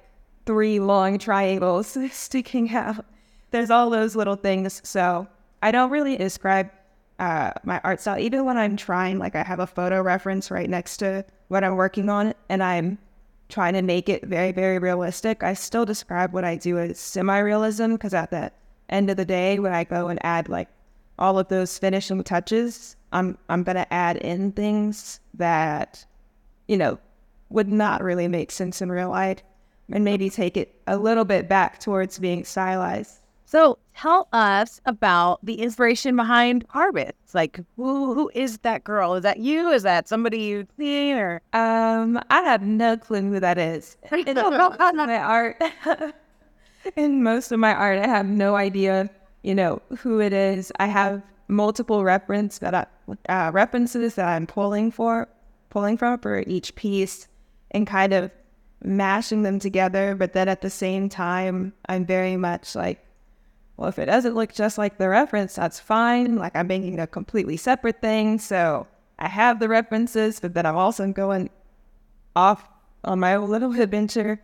three 0.46 0.80
long 0.80 1.18
triangles 1.18 1.98
sticking 2.12 2.74
out. 2.74 3.06
There's 3.52 3.70
all 3.70 3.90
those 3.90 4.16
little 4.16 4.36
things. 4.36 4.82
So 4.84 5.28
I 5.62 5.72
don't 5.72 5.92
really 5.92 6.18
describe 6.18 6.70
uh, 7.20 7.52
my 7.64 7.80
art 7.84 8.02
style, 8.02 8.20
even 8.20 8.46
when 8.46 8.58
I'm 8.58 8.76
trying, 8.76 9.20
like 9.20 9.36
I 9.36 9.44
have 9.44 9.60
a 9.60 9.68
photo 9.68 10.02
reference 10.02 10.52
right 10.52 10.70
next 10.70 10.98
to 10.98 11.24
what 11.48 11.64
I'm 11.64 11.76
working 11.76 12.10
on 12.10 12.34
and 12.50 12.64
I'm 12.64 12.98
trying 13.50 13.74
to 13.74 13.82
make 13.82 14.10
it 14.10 14.26
very, 14.26 14.52
very 14.52 14.80
realistic. 14.80 15.44
I 15.44 15.54
still 15.54 15.86
describe 15.86 16.34
what 16.34 16.44
I 16.44 16.56
do 16.56 16.80
as 16.80 17.00
semi 17.00 17.38
realism 17.38 17.94
because 17.94 18.14
at 18.14 18.32
the 18.32 18.52
end 18.90 19.10
of 19.10 19.18
the 19.18 19.26
day, 19.26 19.60
when 19.60 19.74
I 19.74 19.84
go 19.84 20.08
and 20.08 20.20
add 20.26 20.50
like 20.50 20.68
all 21.20 21.38
of 21.38 21.48
those 21.50 21.78
finishing 21.78 22.24
touches, 22.24 22.96
I'm 23.12 23.38
I'm 23.48 23.64
gonna 23.64 23.86
add 23.92 24.18
in 24.18 24.52
things 24.52 25.20
that, 25.36 26.06
you 26.68 26.78
know, 26.78 26.98
would 27.50 27.72
not 27.72 28.04
really 28.04 28.28
make 28.28 28.50
sense 28.50 28.82
in 28.82 28.92
real 28.92 29.12
life 29.12 29.44
and 29.92 30.04
maybe 30.04 30.30
take 30.30 30.58
it 30.58 30.76
a 30.88 30.98
little 30.98 31.26
bit 31.26 31.48
back 31.48 31.80
towards 31.80 32.20
being 32.20 32.44
stylized. 32.44 33.20
So 33.46 33.78
tell 33.96 34.28
us 34.34 34.82
about 34.88 35.46
the 35.46 35.56
inspiration 35.56 36.16
behind 36.16 36.66
Harvest. 36.70 37.14
Like 37.34 37.60
who 37.76 38.16
who 38.16 38.32
is 38.34 38.58
that 38.60 38.84
girl? 38.84 39.14
Is 39.14 39.22
that 39.24 39.38
you? 39.38 39.70
Is 39.70 39.84
that 39.84 40.08
somebody 40.08 40.40
you've 40.40 40.70
seen 40.78 41.18
or 41.18 41.42
um 41.54 42.20
I 42.32 42.42
have 42.42 42.64
no 42.64 42.98
clue 42.98 43.22
who 43.22 43.40
that 43.40 43.60
is. 43.60 43.96
in 44.12 44.36
my 45.08 45.18
art. 45.18 45.62
in 46.96 47.22
most 47.22 47.52
of 47.52 47.60
my 47.60 47.74
art 47.76 48.00
I 48.00 48.08
have 48.08 48.26
no 48.26 48.56
idea, 48.56 49.10
you 49.44 49.54
know, 49.54 49.84
who 50.00 50.20
it 50.20 50.34
is. 50.34 50.72
I 50.80 50.88
have 50.88 51.22
multiple 51.48 52.04
reference 52.04 52.58
that 52.58 52.74
I, 52.74 52.86
uh, 53.30 53.52
references 53.52 54.16
that 54.16 54.28
I'm 54.28 54.48
pulling 54.48 54.90
for 54.90 55.28
pulling 55.70 55.98
from 55.98 56.18
for 56.20 56.44
each 56.48 56.74
piece 56.76 57.28
and 57.72 57.86
kind 57.86 58.14
of 58.14 58.32
mashing 58.84 59.44
them 59.44 59.60
together. 59.60 60.16
But 60.16 60.34
then 60.34 60.48
at 60.48 60.62
the 60.62 60.70
same 60.70 61.10
time, 61.10 61.74
I'm 61.88 62.06
very 62.06 62.38
much 62.38 62.76
like, 62.76 63.06
well, 63.78 63.90
if 63.90 63.98
it 64.00 64.06
doesn't 64.06 64.36
look 64.36 64.54
just 64.54 64.78
like 64.78 64.98
the 64.98 65.10
reference, 65.10 65.56
that's 65.56 65.80
fine. 65.80 66.36
Like 66.36 66.56
I'm 66.56 66.68
making 66.68 67.00
a 67.00 67.08
completely 67.08 67.58
separate 67.58 68.02
thing. 68.02 68.40
So 68.40 68.88
I 69.20 69.28
have 69.28 69.60
the 69.60 69.70
references, 69.70 70.40
but 70.40 70.54
then 70.54 70.66
I'm 70.66 70.76
also 70.76 71.12
going 71.12 71.50
off 72.36 72.68
on 73.04 73.20
my 73.20 73.36
own 73.36 73.50
little 73.50 73.74
adventure. 73.80 74.42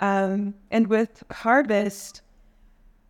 Um, 0.00 0.54
and 0.70 0.88
with 0.88 1.22
Harvest, 1.30 2.22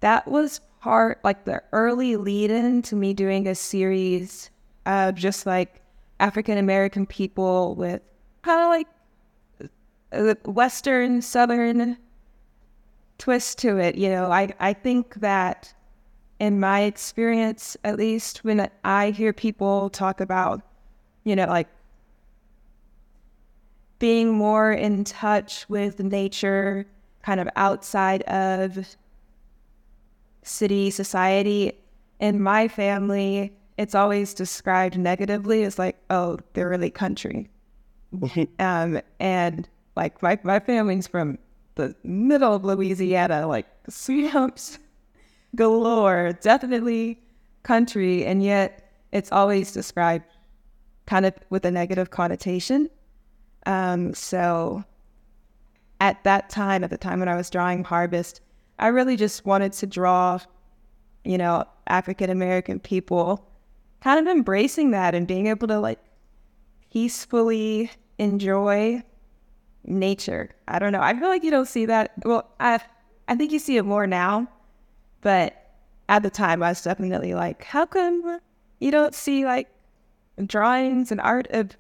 that 0.01 0.29
was 0.29 0.61
part 0.81 1.21
like 1.23 1.45
the 1.45 1.63
early 1.73 2.17
lead 2.17 2.51
in 2.51 2.83
to 2.83 2.97
me 2.97 3.15
doing 3.15 3.47
a 3.47 3.55
series 3.55 4.51
of 4.85 5.15
just 5.15 5.47
like 5.47 5.81
African 6.19 6.59
American 6.59 7.07
people 7.07 7.75
with 7.77 8.03
kind 8.43 8.61
of 8.61 8.69
like 8.69 8.89
Western, 10.45 11.23
Southern 11.23 11.97
twist 13.19 13.59
to 13.59 13.79
it. 13.79 13.95
You 13.95 14.09
know, 14.09 14.31
I, 14.31 14.53
I 14.59 14.73
think 14.73 15.15
that 15.17 15.73
in 16.41 16.59
my 16.59 16.81
experience, 16.81 17.77
at 17.85 17.97
least 17.97 18.45
when 18.45 18.69
I 18.85 19.11
hear 19.11 19.33
people 19.33 19.91
talk 19.91 20.21
about, 20.21 20.63
you 21.25 21.37
know, 21.37 21.47
like 21.47 21.69
being 24.01 24.33
more 24.33 24.73
in 24.73 25.05
touch 25.05 25.69
with 25.69 26.01
nature, 26.01 26.85
kind 27.23 27.39
of 27.39 27.49
outside 27.55 28.23
of 28.23 28.97
city 30.43 30.91
society, 30.91 31.79
in 32.19 32.43
my 32.43 32.67
family, 32.67 33.53
it's 33.79 33.95
always 33.95 34.35
described 34.35 34.99
negatively 34.99 35.63
as 35.63 35.79
like, 35.79 35.97
oh, 36.11 36.39
they're 36.53 36.69
really 36.69 36.91
country. 36.91 37.49
um, 38.59 39.01
and 39.21 39.69
like 39.97 40.23
my, 40.23 40.39
my 40.43 40.59
family's 40.59 41.07
from 41.07 41.39
the 41.75 41.95
middle 42.05 42.55
of 42.55 42.65
Louisiana, 42.65 43.47
like 43.47 43.67
swamps 43.89 44.79
galore, 45.57 46.33
definitely 46.41 47.21
country, 47.63 48.25
and 48.25 48.43
yet 48.43 48.91
it's 49.13 49.31
always 49.33 49.73
described 49.73 50.25
kind 51.07 51.27
of 51.27 51.35
with 51.51 51.65
a 51.65 51.71
negative 51.71 52.11
connotation. 52.11 52.89
Um, 53.67 54.15
so 54.15 54.85
at 56.01 56.23
that 56.25 56.51
time, 56.51 56.85
at 56.85 56.91
the 56.91 56.99
time 56.99 57.21
when 57.21 57.29
I 57.29 57.37
was 57.37 57.51
drawing 57.51 57.85
Harvest, 57.85 58.41
I 58.79 58.89
really 58.89 59.17
just 59.17 59.47
wanted 59.47 59.73
to 59.75 59.87
draw, 59.87 60.41
you 61.25 61.39
know, 61.39 61.65
African 61.87 62.31
American 62.31 62.81
people 62.81 63.49
kind 64.01 64.19
of 64.19 64.27
embracing 64.27 64.91
that 64.91 65.15
and 65.15 65.27
being 65.27 65.47
able 65.47 65.69
to 65.69 65.79
like 65.79 66.01
peacefully 66.91 67.91
enjoy 68.19 69.03
nature. 69.85 70.51
I 70.69 70.79
don't 70.79 70.93
know. 70.93 71.01
I 71.01 71.19
feel 71.19 71.29
like 71.29 71.45
you 71.45 71.51
don't 71.51 71.69
see 71.69 71.87
that. 71.87 72.13
Well, 72.25 72.49
I 72.61 72.81
I 73.29 73.37
think 73.37 73.53
you 73.53 73.59
see 73.59 73.77
it 73.77 73.85
more 73.85 74.07
now, 74.07 74.49
but 75.21 75.55
at 76.09 76.23
the 76.23 76.31
time 76.31 76.63
I 76.63 76.71
was 76.71 76.83
definitely 76.83 77.35
like, 77.35 77.65
how 77.65 77.87
come 77.87 78.41
you 78.81 78.91
don't 78.91 79.15
see 79.15 79.45
like 79.45 79.69
drawings 80.47 81.13
and 81.13 81.21
art 81.21 81.47
of 81.51 81.77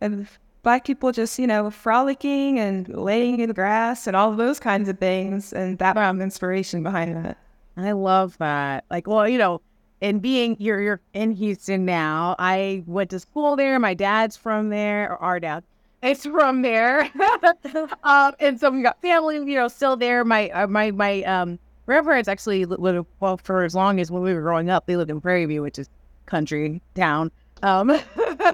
of 0.00 0.38
black 0.62 0.84
people 0.84 1.12
just 1.12 1.38
you 1.38 1.46
know 1.46 1.70
frolicking 1.70 2.58
and 2.58 2.88
laying 2.88 3.40
in 3.40 3.48
the 3.48 3.54
grass 3.54 4.06
and 4.06 4.16
all 4.16 4.32
those 4.34 4.60
kinds 4.60 4.88
of 4.88 4.98
things, 4.98 5.52
and 5.52 5.78
that 5.78 5.94
found 5.94 6.20
inspiration 6.22 6.82
behind 6.82 7.16
that. 7.16 7.38
I 7.76 7.92
love 7.92 8.38
that. 8.38 8.84
Like, 8.90 9.06
well, 9.06 9.28
you 9.28 9.38
know, 9.38 9.60
and 10.00 10.20
being 10.22 10.56
you're 10.58 10.80
you're 10.80 11.00
in 11.12 11.32
Houston 11.32 11.84
now. 11.84 12.36
I 12.38 12.82
went 12.86 13.10
to 13.10 13.20
school 13.20 13.56
there. 13.56 13.78
My 13.78 13.94
dad's 13.94 14.36
from 14.36 14.70
there, 14.70 15.12
or 15.12 15.18
our 15.22 15.40
dad 15.40 15.64
it's 16.02 16.26
from 16.26 16.62
there. 16.62 17.10
um, 18.04 18.34
and 18.40 18.58
so 18.60 18.70
we 18.70 18.82
got 18.82 19.00
family, 19.00 19.36
you 19.36 19.54
know, 19.54 19.68
still 19.68 19.96
there. 19.96 20.24
My 20.24 20.50
uh, 20.50 20.66
my 20.66 20.90
my 20.90 21.22
um 21.22 21.58
grandparents 21.86 22.28
actually 22.28 22.64
lived 22.64 23.06
well 23.20 23.36
for 23.36 23.64
as 23.64 23.74
long 23.74 24.00
as 24.00 24.10
when 24.10 24.22
we 24.22 24.34
were 24.34 24.42
growing 24.42 24.70
up. 24.70 24.86
They 24.86 24.96
lived 24.96 25.10
in 25.10 25.20
Prairie 25.20 25.46
View, 25.46 25.62
which 25.62 25.78
is 25.78 25.88
country 26.26 26.82
town. 26.94 27.30
Um, 27.62 27.98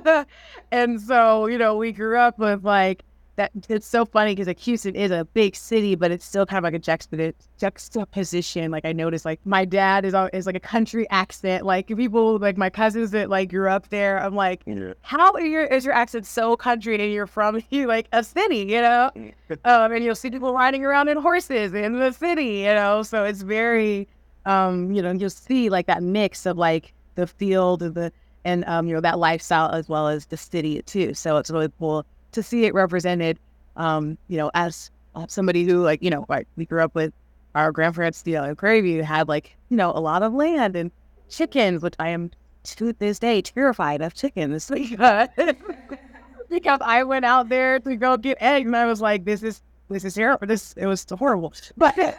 and 0.70 1.00
so 1.00 1.46
you 1.46 1.58
know, 1.58 1.76
we 1.76 1.92
grew 1.92 2.18
up 2.18 2.38
with 2.38 2.64
like 2.64 3.02
that 3.36 3.50
it's 3.68 3.86
so 3.86 4.04
funny 4.04 4.32
because 4.32 4.46
like 4.46 4.58
Houston 4.60 4.94
is 4.94 5.10
a 5.10 5.24
big 5.24 5.56
city, 5.56 5.94
but 5.94 6.10
it's 6.10 6.24
still 6.24 6.44
kind 6.44 6.58
of 6.58 6.64
like 6.64 6.74
a 6.74 6.78
juxtap- 6.78 7.34
juxtaposition. 7.58 8.70
Like 8.70 8.84
I 8.84 8.92
noticed, 8.92 9.24
like 9.24 9.40
my 9.44 9.64
dad 9.64 10.04
is 10.04 10.14
is 10.32 10.46
like 10.46 10.54
a 10.54 10.60
country 10.60 11.08
accent. 11.10 11.64
Like 11.64 11.86
people, 11.86 12.38
like 12.38 12.58
my 12.58 12.68
cousins 12.68 13.10
that 13.12 13.30
like 13.30 13.50
grew 13.50 13.68
up 13.68 13.88
there, 13.88 14.22
I'm 14.22 14.34
like, 14.34 14.62
yeah. 14.66 14.92
how 15.00 15.36
your, 15.38 15.64
is 15.64 15.84
your 15.84 15.94
accent 15.94 16.26
so 16.26 16.56
country 16.56 17.00
and 17.00 17.12
you're 17.12 17.26
from 17.26 17.62
like 17.70 18.08
a 18.12 18.22
city, 18.22 18.58
you 18.58 18.82
know? 18.82 19.10
um, 19.64 19.92
and 19.92 20.04
you'll 20.04 20.14
see 20.14 20.30
people 20.30 20.52
riding 20.52 20.84
around 20.84 21.08
in 21.08 21.16
horses 21.16 21.72
in 21.72 21.98
the 21.98 22.12
city, 22.12 22.58
you 22.58 22.74
know. 22.74 23.02
So 23.02 23.24
it's 23.24 23.42
very, 23.42 24.08
um, 24.44 24.92
you 24.92 25.00
know, 25.00 25.10
you'll 25.12 25.30
see 25.30 25.70
like 25.70 25.86
that 25.86 26.02
mix 26.02 26.44
of 26.44 26.58
like 26.58 26.92
the 27.14 27.26
field 27.26 27.82
and 27.82 27.94
the 27.94 28.12
and 28.44 28.64
um, 28.64 28.88
you 28.88 28.94
know 28.94 29.00
that 29.00 29.18
lifestyle 29.18 29.70
as 29.70 29.88
well 29.88 30.08
as 30.08 30.26
the 30.26 30.36
city 30.36 30.82
too. 30.82 31.14
So 31.14 31.36
it's 31.36 31.50
really 31.50 31.70
cool 31.78 32.04
to 32.32 32.42
see 32.42 32.64
it 32.64 32.74
represented, 32.74 33.38
um, 33.76 34.18
you 34.28 34.36
know, 34.36 34.50
as 34.54 34.90
uh, 35.14 35.26
somebody 35.28 35.64
who 35.64 35.82
like, 35.82 36.02
you 36.02 36.10
know, 36.10 36.26
like 36.28 36.46
we 36.56 36.66
grew 36.66 36.82
up 36.82 36.94
with 36.94 37.12
our 37.54 37.72
grandparents, 37.72 38.22
you 38.26 38.34
know, 38.34 38.44
in 38.44 38.56
Prairie 38.56 38.80
View 38.80 39.02
had 39.02 39.28
like, 39.28 39.56
you 39.68 39.76
know, 39.76 39.90
a 39.90 40.00
lot 40.00 40.22
of 40.22 40.32
land 40.32 40.76
and 40.76 40.90
chickens, 41.28 41.82
which 41.82 41.94
I 41.98 42.08
am 42.08 42.30
to 42.64 42.92
this 42.94 43.18
day 43.18 43.42
terrified 43.42 44.02
of 44.02 44.14
chickens 44.14 44.70
because, 44.70 45.28
because 46.48 46.80
I 46.82 47.02
went 47.04 47.24
out 47.24 47.48
there 47.48 47.80
to 47.80 47.96
go 47.96 48.16
get 48.16 48.38
eggs 48.40 48.66
and 48.66 48.76
I 48.76 48.86
was 48.86 49.00
like, 49.00 49.24
this 49.24 49.42
is 49.42 49.62
this 49.92 50.04
is 50.04 50.14
terrible. 50.14 50.46
This 50.46 50.72
it 50.76 50.86
was 50.86 51.06
horrible, 51.10 51.52
but 51.76 51.94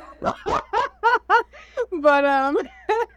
but 2.02 2.26
um, 2.26 2.58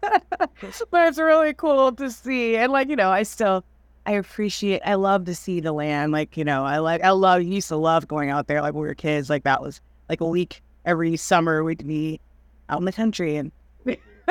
but 0.00 1.09
it's 1.09 1.19
really 1.19 1.55
cool 1.55 1.93
to 1.93 2.11
see 2.11 2.57
and 2.57 2.73
like 2.73 2.88
you 2.88 2.97
know 2.97 3.11
I 3.11 3.23
still 3.23 3.65
I 4.07 4.13
appreciate, 4.13 4.81
I 4.85 4.95
love 4.95 5.25
to 5.25 5.35
see 5.35 5.61
the 5.61 5.73
land. 5.73 6.13
Like, 6.13 6.37
you 6.37 6.45
know, 6.45 6.65
I 6.65 6.79
like, 6.79 7.03
I 7.03 7.11
love, 7.11 7.43
used 7.43 7.69
to 7.69 7.77
love 7.77 8.07
going 8.07 8.31
out 8.31 8.47
there 8.47 8.63
like 8.63 8.73
when 8.73 8.83
we 8.83 8.89
were 8.89 8.95
kids. 8.95 9.29
Like, 9.29 9.43
that 9.45 9.61
was 9.61 9.81
like 10.09 10.21
a 10.21 10.27
week 10.27 10.63
every 10.85 11.17
summer 11.17 11.65
we'd 11.65 11.87
be 11.87 12.21
out 12.69 12.79
in 12.79 12.85
the 12.85 12.93
country. 12.93 13.37
And 13.37 13.51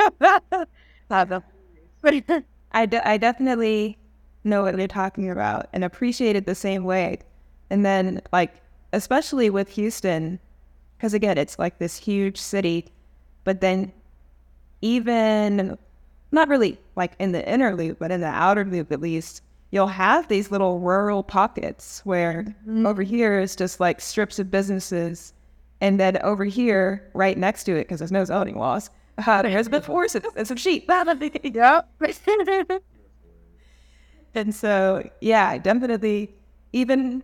I, 2.71 2.85
de- 2.85 3.07
I 3.07 3.17
definitely 3.17 3.97
know 4.45 4.63
what 4.63 4.77
you're 4.77 4.87
talking 4.87 5.29
about 5.29 5.67
and 5.73 5.83
appreciate 5.83 6.35
it 6.35 6.45
the 6.45 6.55
same 6.55 6.85
way. 6.85 7.19
And 7.69 7.85
then, 7.85 8.21
like, 8.31 8.53
especially 8.93 9.49
with 9.49 9.69
Houston, 9.69 10.39
because 10.97 11.13
again, 11.13 11.37
it's 11.37 11.59
like 11.59 11.79
this 11.79 11.97
huge 11.97 12.37
city, 12.37 12.85
but 13.43 13.59
then 13.59 13.91
even 14.81 15.77
not 16.31 16.47
really 16.47 16.79
like 16.95 17.13
in 17.19 17.31
the 17.31 17.47
inner 17.49 17.75
loop, 17.75 17.99
but 17.99 18.11
in 18.11 18.21
the 18.21 18.27
outer 18.27 18.63
loop 18.63 18.91
at 18.91 19.01
least, 19.01 19.41
you'll 19.75 19.87
have 19.87 20.29
these 20.29 20.51
little 20.51 20.79
rural 20.79 21.21
pockets 21.21 21.99
where 22.05 22.43
mm-hmm. 22.43 22.85
over 22.85 23.03
here 23.03 23.37
is 23.37 23.57
just 23.57 23.81
like 23.81 23.99
strips 23.99 24.39
of 24.39 24.49
businesses. 24.49 25.33
And 25.81 25.99
then 25.99 26.17
over 26.23 26.45
here, 26.45 27.11
right 27.13 27.37
next 27.37 27.65
to 27.65 27.75
it, 27.75 27.81
because 27.81 27.99
there's 27.99 28.11
no 28.11 28.23
zoning 28.23 28.57
laws, 28.57 28.89
uh, 29.17 29.41
there's 29.41 29.67
a 29.67 29.69
bit 29.69 29.79
of 29.79 29.85
horses 29.85 30.23
and 30.37 30.47
some 30.47 30.55
sheep. 30.55 30.85
yep. 31.43 31.89
and 34.33 34.55
so, 34.55 35.09
yeah, 35.19 35.57
definitely, 35.57 36.33
even 36.71 37.21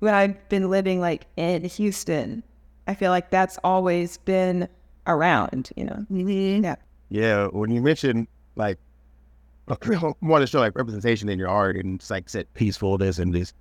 when 0.00 0.14
I've 0.14 0.48
been 0.48 0.70
living 0.70 1.00
like 1.00 1.26
in 1.36 1.62
Houston, 1.62 2.42
I 2.88 2.94
feel 2.94 3.12
like 3.12 3.30
that's 3.30 3.56
always 3.62 4.16
been 4.18 4.68
around, 5.06 5.70
you 5.76 5.84
know? 5.84 6.04
Mm-hmm. 6.10 6.64
Yeah. 6.64 6.74
Yeah. 7.08 7.46
When 7.46 7.70
you 7.70 7.80
mentioned 7.82 8.26
like 8.56 8.78
want 10.20 10.42
to 10.42 10.46
show 10.46 10.60
like 10.60 10.76
representation 10.76 11.28
in 11.28 11.38
your 11.38 11.48
art 11.48 11.76
and 11.76 12.02
like 12.10 12.28
said 12.28 12.52
peacefulness 12.54 13.18
and 13.18 13.34
this, 13.34 13.52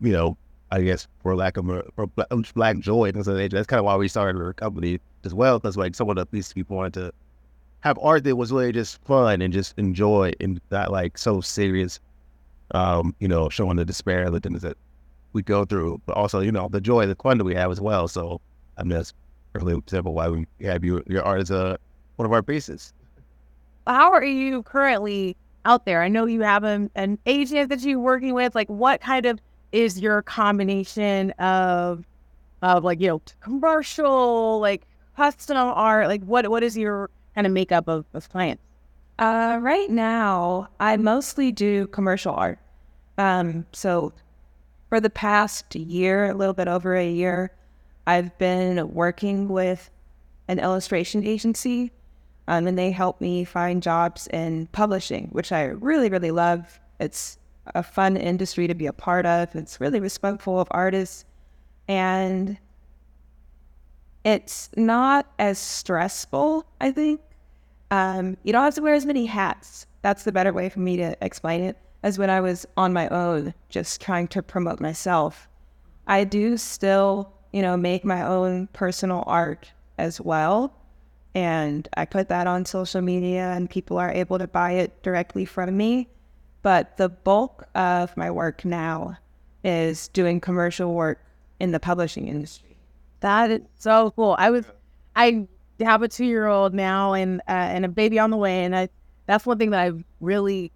you 0.00 0.12
know, 0.12 0.36
I 0.70 0.82
guess 0.82 1.06
for 1.22 1.36
lack 1.36 1.56
of 1.56 1.68
a 1.68 1.84
for 1.94 2.08
black 2.54 2.78
joy 2.78 3.12
that's 3.12 3.28
kind 3.28 3.78
of 3.78 3.84
why 3.84 3.96
we 3.96 4.08
started 4.08 4.42
our 4.42 4.52
company 4.52 4.98
as 5.24 5.32
well 5.32 5.58
because 5.58 5.76
like 5.76 5.94
some 5.94 6.10
of 6.10 6.16
the 6.16 6.26
these 6.32 6.52
people 6.52 6.76
wanted 6.76 6.94
to 6.94 7.12
have 7.80 7.98
art 8.02 8.24
that 8.24 8.34
was 8.34 8.50
really 8.50 8.72
just 8.72 9.00
fun 9.04 9.42
and 9.42 9.52
just 9.52 9.78
enjoy 9.78 10.32
and 10.40 10.60
not 10.72 10.90
like 10.90 11.16
so 11.16 11.40
serious, 11.40 12.00
um, 12.72 13.14
you 13.20 13.28
know, 13.28 13.48
showing 13.48 13.76
the 13.76 13.84
despair 13.84 14.24
of 14.24 14.32
the 14.32 14.40
things 14.40 14.62
that 14.62 14.76
we 15.32 15.42
go 15.42 15.64
through, 15.64 16.00
but 16.06 16.16
also 16.16 16.40
you 16.40 16.50
know 16.50 16.68
the 16.68 16.80
joy, 16.80 17.06
the 17.06 17.14
fun 17.14 17.38
that 17.38 17.44
we 17.44 17.54
have 17.54 17.70
as 17.70 17.80
well. 17.80 18.08
So 18.08 18.40
I 18.76 18.82
mean 18.82 18.90
that's 18.90 19.12
really 19.52 19.80
simple 19.86 20.14
why 20.14 20.28
we 20.28 20.46
have 20.62 20.84
you 20.84 21.02
your 21.06 21.22
art 21.22 21.40
as 21.42 21.50
a 21.52 21.78
one 22.16 22.26
of 22.26 22.32
our 22.32 22.42
pieces 22.42 22.92
how 23.86 24.12
are 24.12 24.24
you 24.24 24.62
currently 24.62 25.36
out 25.64 25.84
there? 25.84 26.02
I 26.02 26.08
know 26.08 26.26
you 26.26 26.42
have 26.42 26.64
an, 26.64 26.90
an 26.94 27.18
agent 27.26 27.70
that 27.70 27.80
you're 27.80 27.98
working 27.98 28.34
with. 28.34 28.54
Like, 28.54 28.68
what 28.68 29.00
kind 29.00 29.26
of 29.26 29.40
is 29.72 30.00
your 30.00 30.22
combination 30.22 31.30
of, 31.32 32.04
of 32.62 32.84
like 32.84 33.00
you 33.00 33.08
know, 33.08 33.22
commercial, 33.40 34.60
like 34.60 34.86
custom 35.16 35.56
art? 35.56 36.08
Like, 36.08 36.22
what 36.24 36.48
what 36.48 36.62
is 36.62 36.76
your 36.76 37.10
kind 37.34 37.46
of 37.46 37.52
makeup 37.52 37.88
of, 37.88 38.04
of 38.14 38.28
clients? 38.28 38.62
Uh, 39.18 39.58
right 39.62 39.88
now, 39.88 40.68
I 40.78 40.96
mostly 40.98 41.50
do 41.50 41.86
commercial 41.86 42.34
art. 42.34 42.58
Um, 43.16 43.66
so 43.72 44.12
for 44.88 45.00
the 45.00 45.10
past 45.10 45.74
year, 45.74 46.26
a 46.26 46.34
little 46.34 46.54
bit 46.54 46.68
over 46.68 46.94
a 46.94 47.08
year, 47.08 47.50
I've 48.06 48.36
been 48.38 48.92
working 48.92 49.48
with 49.48 49.90
an 50.48 50.58
illustration 50.58 51.24
agency, 51.24 51.92
um, 52.48 52.66
and 52.66 52.78
they 52.78 52.90
help 52.90 53.20
me 53.20 53.44
find 53.44 53.82
jobs 53.82 54.26
in 54.28 54.68
publishing, 54.68 55.28
which 55.32 55.52
I 55.52 55.64
really, 55.64 56.08
really 56.08 56.30
love. 56.30 56.80
It's 57.00 57.38
a 57.74 57.82
fun 57.82 58.16
industry 58.16 58.66
to 58.66 58.74
be 58.74 58.86
a 58.86 58.92
part 58.92 59.26
of. 59.26 59.54
It's 59.54 59.80
really 59.80 60.00
respectful 60.00 60.60
of 60.60 60.68
artists, 60.70 61.24
and 61.88 62.58
it's 64.24 64.70
not 64.76 65.26
as 65.38 65.58
stressful. 65.58 66.64
I 66.80 66.90
think 66.90 67.20
um, 67.90 68.36
you 68.42 68.52
don't 68.52 68.64
have 68.64 68.74
to 68.74 68.82
wear 68.82 68.94
as 68.94 69.06
many 69.06 69.26
hats. 69.26 69.86
That's 70.02 70.24
the 70.24 70.32
better 70.32 70.52
way 70.52 70.68
for 70.68 70.80
me 70.80 70.96
to 70.96 71.16
explain 71.20 71.62
it. 71.62 71.76
As 72.02 72.18
when 72.18 72.30
I 72.30 72.40
was 72.40 72.66
on 72.76 72.92
my 72.92 73.08
own, 73.08 73.54
just 73.68 74.00
trying 74.00 74.28
to 74.28 74.42
promote 74.42 74.80
myself. 74.80 75.48
I 76.06 76.24
do 76.24 76.56
still, 76.56 77.32
you 77.52 77.62
know, 77.62 77.76
make 77.76 78.04
my 78.04 78.22
own 78.22 78.68
personal 78.68 79.24
art 79.26 79.72
as 79.98 80.20
well. 80.20 80.72
And 81.36 81.86
I 81.98 82.06
put 82.06 82.30
that 82.30 82.46
on 82.46 82.64
social 82.64 83.02
media, 83.02 83.52
and 83.52 83.68
people 83.68 83.98
are 83.98 84.10
able 84.10 84.38
to 84.38 84.46
buy 84.46 84.72
it 84.72 85.02
directly 85.02 85.44
from 85.44 85.76
me. 85.76 86.08
But 86.62 86.96
the 86.96 87.10
bulk 87.10 87.68
of 87.74 88.16
my 88.16 88.30
work 88.30 88.64
now 88.64 89.18
is 89.62 90.08
doing 90.08 90.40
commercial 90.40 90.94
work 90.94 91.22
in 91.60 91.72
the 91.72 91.78
publishing 91.78 92.26
industry. 92.26 92.78
That 93.20 93.50
is 93.50 93.60
so 93.74 94.12
cool. 94.12 94.34
I 94.38 94.48
was, 94.48 94.64
I 95.14 95.46
have 95.80 96.00
a 96.00 96.08
two 96.08 96.24
year 96.24 96.46
old 96.46 96.72
now 96.72 97.12
and 97.12 97.42
uh, 97.46 97.50
and 97.50 97.84
a 97.84 97.88
baby 97.88 98.18
on 98.18 98.30
the 98.30 98.38
way, 98.38 98.64
and 98.64 98.74
I 98.74 98.88
that's 99.26 99.44
one 99.44 99.58
thing 99.58 99.70
that 99.72 99.80
I've 99.80 100.02
really 100.20 100.72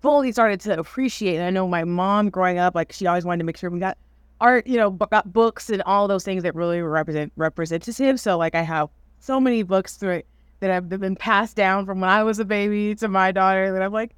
fully 0.00 0.32
started 0.32 0.60
to 0.60 0.78
appreciate. 0.78 1.36
And 1.36 1.44
I 1.44 1.50
know 1.50 1.68
my 1.68 1.84
mom 1.84 2.30
growing 2.30 2.56
up, 2.56 2.74
like 2.74 2.92
she 2.92 3.06
always 3.06 3.26
wanted 3.26 3.40
to 3.40 3.44
make 3.44 3.58
sure 3.58 3.68
we 3.68 3.78
got 3.78 3.98
art, 4.40 4.66
you 4.66 4.78
know, 4.78 4.88
got 4.88 5.34
books 5.34 5.68
and 5.68 5.82
all 5.82 6.08
those 6.08 6.24
things 6.24 6.44
that 6.44 6.54
really 6.54 6.80
represent 6.80 7.30
representative. 7.36 8.18
So 8.18 8.38
like 8.38 8.54
I 8.54 8.62
have 8.62 8.88
so 9.20 9.40
many 9.40 9.62
books 9.62 9.96
through 9.96 10.22
that 10.60 10.70
have 10.70 10.88
been 10.88 11.16
passed 11.16 11.56
down 11.56 11.86
from 11.86 12.00
when 12.00 12.10
I 12.10 12.22
was 12.22 12.38
a 12.38 12.44
baby 12.44 12.94
to 12.96 13.08
my 13.08 13.32
daughter 13.32 13.72
that 13.72 13.82
I'm 13.82 13.92
like, 13.92 14.14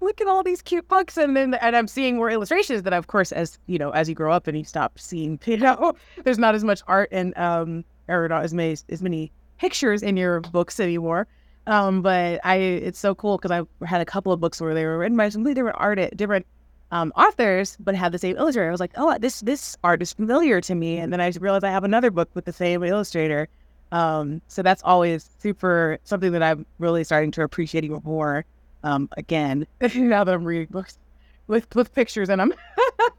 look 0.00 0.20
at 0.20 0.26
all 0.26 0.42
these 0.42 0.62
cute 0.62 0.88
books 0.88 1.16
and 1.16 1.36
then 1.36 1.54
and 1.54 1.76
I'm 1.76 1.86
seeing 1.86 2.16
more 2.16 2.30
illustrations 2.30 2.82
that 2.82 2.92
of 2.92 3.06
course 3.06 3.30
as 3.32 3.58
you 3.66 3.78
know, 3.78 3.90
as 3.90 4.08
you 4.08 4.14
grow 4.14 4.32
up 4.32 4.46
and 4.46 4.58
you 4.58 4.64
stop 4.64 4.98
seeing, 4.98 5.38
you 5.46 5.56
know, 5.56 5.94
there's 6.24 6.38
not 6.38 6.54
as 6.54 6.64
much 6.64 6.82
art 6.86 7.08
and 7.12 7.36
um 7.38 7.84
or 8.08 8.28
not 8.28 8.44
as 8.44 8.52
many 8.52 8.76
as 8.88 9.02
many 9.02 9.32
pictures 9.58 10.02
in 10.02 10.16
your 10.16 10.40
books 10.40 10.80
anymore. 10.80 11.26
Um, 11.66 12.02
but 12.02 12.40
I 12.44 12.56
it's 12.56 12.98
so 12.98 13.14
cool 13.14 13.38
because 13.38 13.52
I 13.52 13.86
had 13.86 14.00
a 14.00 14.04
couple 14.04 14.32
of 14.32 14.40
books 14.40 14.60
where 14.60 14.74
they 14.74 14.84
were 14.84 14.98
written 14.98 15.16
by 15.16 15.30
completely 15.30 15.54
different 15.54 15.76
art 15.78 16.16
different 16.16 16.46
um, 16.90 17.12
authors, 17.16 17.76
but 17.80 17.94
had 17.94 18.12
the 18.12 18.18
same 18.18 18.36
illustrator. 18.36 18.68
I 18.68 18.72
was 18.72 18.80
like, 18.80 18.92
oh, 18.96 19.16
this 19.18 19.40
this 19.40 19.76
art 19.84 20.02
is 20.02 20.12
familiar 20.12 20.60
to 20.60 20.74
me, 20.74 20.98
and 20.98 21.12
then 21.12 21.20
I 21.20 21.32
realized 21.40 21.64
I 21.64 21.70
have 21.70 21.84
another 21.84 22.10
book 22.10 22.28
with 22.34 22.44
the 22.44 22.52
same 22.52 22.82
illustrator. 22.82 23.48
Um, 23.92 24.42
so 24.48 24.62
that's 24.62 24.82
always 24.82 25.30
super 25.38 25.98
something 26.02 26.32
that 26.32 26.42
I'm 26.42 26.66
really 26.78 27.04
starting 27.04 27.30
to 27.32 27.42
appreciate 27.42 27.84
even 27.84 28.00
more. 28.04 28.44
Um, 28.82 29.08
again, 29.16 29.66
now 29.94 30.24
that 30.24 30.34
I'm 30.34 30.44
reading 30.44 30.68
books 30.70 30.98
with 31.46 31.72
with 31.76 31.94
pictures 31.94 32.28
in 32.28 32.38
them. 32.38 32.52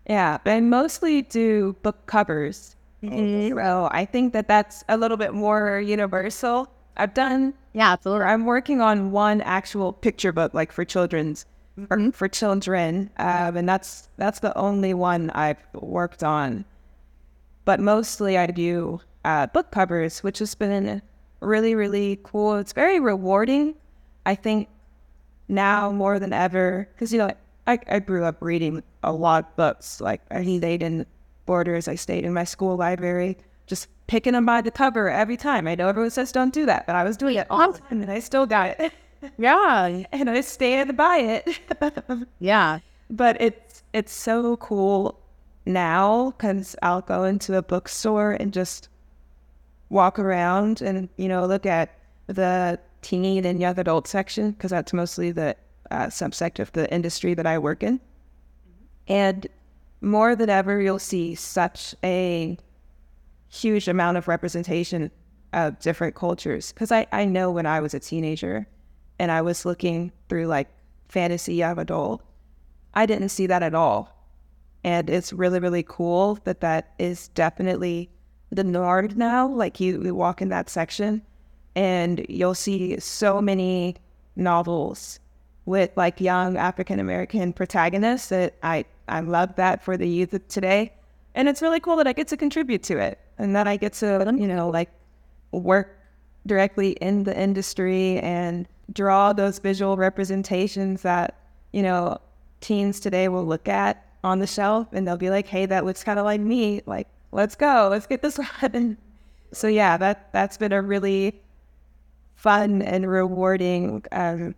yeah, 0.09 0.39
I 0.45 0.61
mostly 0.61 1.23
do 1.23 1.75
book 1.83 2.07
covers 2.07 2.77
Mm-hmm. 3.11 3.59
So 3.59 3.89
I 3.91 4.05
think 4.05 4.33
that 4.33 4.49
that's 4.49 4.85
a 4.89 4.97
little 4.97 5.17
bit 5.17 5.35
more 5.35 5.81
universal. 5.81 6.69
I've 6.97 7.15
done, 7.15 7.55
yeah, 7.73 7.93
absolutely. 7.93 8.27
I'm 8.27 8.47
working 8.47 8.81
on 8.81 9.11
one 9.11 9.41
actual 9.41 9.93
picture 9.93 10.33
book, 10.33 10.55
like 10.55 10.73
for 10.73 10.85
children's, 10.85 11.45
mm-hmm. 11.79 12.11
for 12.11 12.29
children, 12.29 13.11
um, 13.19 13.57
and 13.57 13.69
that's 13.69 14.09
that's 14.17 14.41
the 14.41 14.57
only 14.57 14.95
one 14.95 15.31
I've 15.31 15.59
worked 15.75 16.23
on. 16.23 16.65
But 17.65 17.81
mostly 17.81 18.37
I 18.37 18.47
do 18.47 19.01
uh, 19.25 19.47
book 19.49 19.71
covers, 19.71 20.23
which 20.23 20.39
has 20.39 20.55
been 20.55 21.01
really, 21.41 21.75
really 21.75 22.21
cool. 22.23 22.57
It's 22.57 22.73
very 22.73 23.01
rewarding. 23.01 23.75
I 24.27 24.35
think 24.35 24.69
now 25.49 25.91
more 25.93 26.19
than 26.19 26.33
ever, 26.33 26.89
because 26.95 27.13
you 27.13 27.19
know 27.19 27.31
I, 27.67 27.79
I 27.89 27.99
grew 27.99 28.25
up 28.25 28.37
reading 28.41 28.83
a 29.03 29.13
lot 29.13 29.45
of 29.45 29.57
books. 29.57 30.01
Like 30.01 30.23
I 30.31 30.43
stayed 30.43 30.83
in 30.83 31.07
Borders. 31.47 31.89
I 31.89 31.95
stayed 31.95 32.25
in 32.25 32.33
my 32.33 32.45
school 32.45 32.77
library, 32.77 33.37
just 33.67 33.89
picking 34.07 34.33
them 34.33 34.47
by 34.47 34.61
the 34.61 34.71
cover 34.71 35.11
every 35.11 35.37
time. 35.37 35.67
I 35.67 35.75
know 35.75 35.89
everyone 35.89 36.11
says 36.11 36.33
don't 36.33 36.53
do 36.53 36.67
that, 36.67 36.87
but 36.87 36.97
I 36.97 37.05
was 37.05 37.17
doing 37.17 37.37
it 37.37 37.47
all 37.51 37.73
the 37.73 37.79
time 37.79 38.03
and 38.03 38.11
I 38.11 38.21
still 38.21 38.47
got 38.47 38.81
it. 38.81 38.93
Yeah. 39.39 40.03
and 40.13 40.29
I 40.29 40.43
stand 40.43 40.99
by 40.99 41.17
it. 41.17 41.59
yeah. 42.41 42.81
But 43.09 43.41
it's 43.41 43.83
it's 43.95 44.13
so 44.13 44.59
cool 44.59 45.19
now 45.67 46.31
because 46.33 46.77
I'll 46.83 47.01
go 47.01 47.25
into 47.25 47.57
a 47.57 47.63
bookstore 47.63 48.33
and 48.33 48.53
just 48.53 48.89
walk 49.89 50.19
around 50.19 50.83
and, 50.83 51.09
you 51.17 51.29
know, 51.29 51.47
look 51.47 51.67
at 51.67 51.99
the 52.27 52.79
teen 53.03 53.45
and 53.45 53.61
young 53.61 53.79
adult 53.79 54.09
section 54.09 54.53
because 54.53 54.71
that's 54.71 54.93
mostly 54.93 55.31
the 55.31 55.57
uh, 55.91 56.07
subsect 56.07 56.59
of 56.59 56.73
the 56.73 56.93
industry 56.93 57.35
that 57.35 57.47
I 57.47 57.59
work 57.59 57.83
in. 57.83 58.01
And 59.07 59.47
more 60.01 60.35
than 60.35 60.51
ever, 60.51 60.81
you'll 60.81 60.99
see 60.99 61.35
such 61.35 61.95
a 62.03 62.59
huge 63.49 63.89
amount 63.89 64.17
of 64.17 64.29
representation 64.29 65.11
of 65.53 65.79
different 65.79 66.15
cultures. 66.15 66.73
Because 66.73 66.91
I, 66.91 67.07
I 67.13 67.25
know 67.25 67.51
when 67.51 67.67
I 67.67 67.81
was 67.81 67.95
a 67.95 68.01
teenager 68.01 68.67
and 69.19 69.31
I 69.31 69.43
was 69.43 69.65
looking 69.65 70.13
through 70.29 70.47
like 70.47 70.69
fantasy 71.09 71.55
young 71.55 71.79
adult, 71.79 72.23
I 72.95 73.07
didn't 73.07 73.29
see 73.29 73.47
that 73.47 73.63
at 73.63 73.75
all. 73.75 74.14
And 74.85 75.09
it's 75.09 75.33
really, 75.33 75.61
really 75.61 75.83
cool 75.83 76.39
that 76.45 76.61
that 76.61 76.93
is 76.99 77.29
definitely 77.29 78.11
the 78.51 78.65
norm 78.65 79.11
now. 79.17 79.49
Like 79.49 79.81
you, 79.81 80.03
you 80.03 80.15
walk 80.15 80.43
in 80.43 80.51
that 80.51 80.69
section 80.69 81.23
and 81.75 82.25
you'll 82.29 82.55
see 82.55 83.01
so 83.01 83.41
many 83.41 83.97
novels 84.37 85.21
with 85.67 85.91
like 85.97 86.21
young 86.21 86.57
African 86.57 87.01
American 87.01 87.53
protagonists 87.53 88.29
that 88.29 88.55
I 88.63 88.85
I 89.09 89.21
love 89.21 89.57
that 89.57 89.83
for 89.83 89.97
the 89.97 90.09
youth 90.09 90.33
of 90.35 90.47
today. 90.49 90.93
And 91.35 91.49
it's 91.49 91.63
really 91.63 91.81
cool 91.81 91.97
that 91.97 92.07
I 92.07 92.13
get 92.13 92.29
to 92.29 92.37
contribute 92.37 92.83
to 92.85 92.99
it 92.99 93.19
and 93.39 93.57
that 93.57 93.67
I 93.67 93.77
get 93.77 93.93
to, 93.95 94.33
you 94.39 94.47
know, 94.47 94.69
like 94.71 94.91
work 95.53 95.99
directly 96.47 96.93
in 96.93 97.25
the 97.25 97.39
industry 97.39 98.19
and 98.21 98.69
draw 98.93 99.33
those 99.33 99.59
visual 99.59 99.97
representations 99.97 101.03
that, 101.03 101.39
you 101.73 101.83
know, 101.83 102.19
teens 102.61 103.01
today 103.01 103.29
will 103.29 103.45
look 103.45 103.69
at 103.69 104.04
on 104.25 104.39
the 104.39 104.47
shelf 104.47 104.89
and 104.93 105.07
they'll 105.07 105.17
be 105.17 105.31
like, 105.31 105.47
hey, 105.47 105.67
that 105.67 105.85
looks 105.85 106.03
kind 106.03 106.19
of 106.19 106.25
like 106.25 106.41
me. 106.41 106.83
Like, 106.87 107.07
let's 107.31 107.55
go, 107.55 107.89
let's 107.91 108.07
get 108.07 108.23
this 108.23 108.39
one. 108.61 108.97
so 109.53 109.69
yeah, 109.69 109.97
that 109.99 110.33
that's 110.33 110.57
been 110.57 110.73
a 110.73 110.83
really 110.83 111.41
fun 112.35 112.83
and 112.83 113.09
rewarding 113.09 114.03
um, 114.13 114.55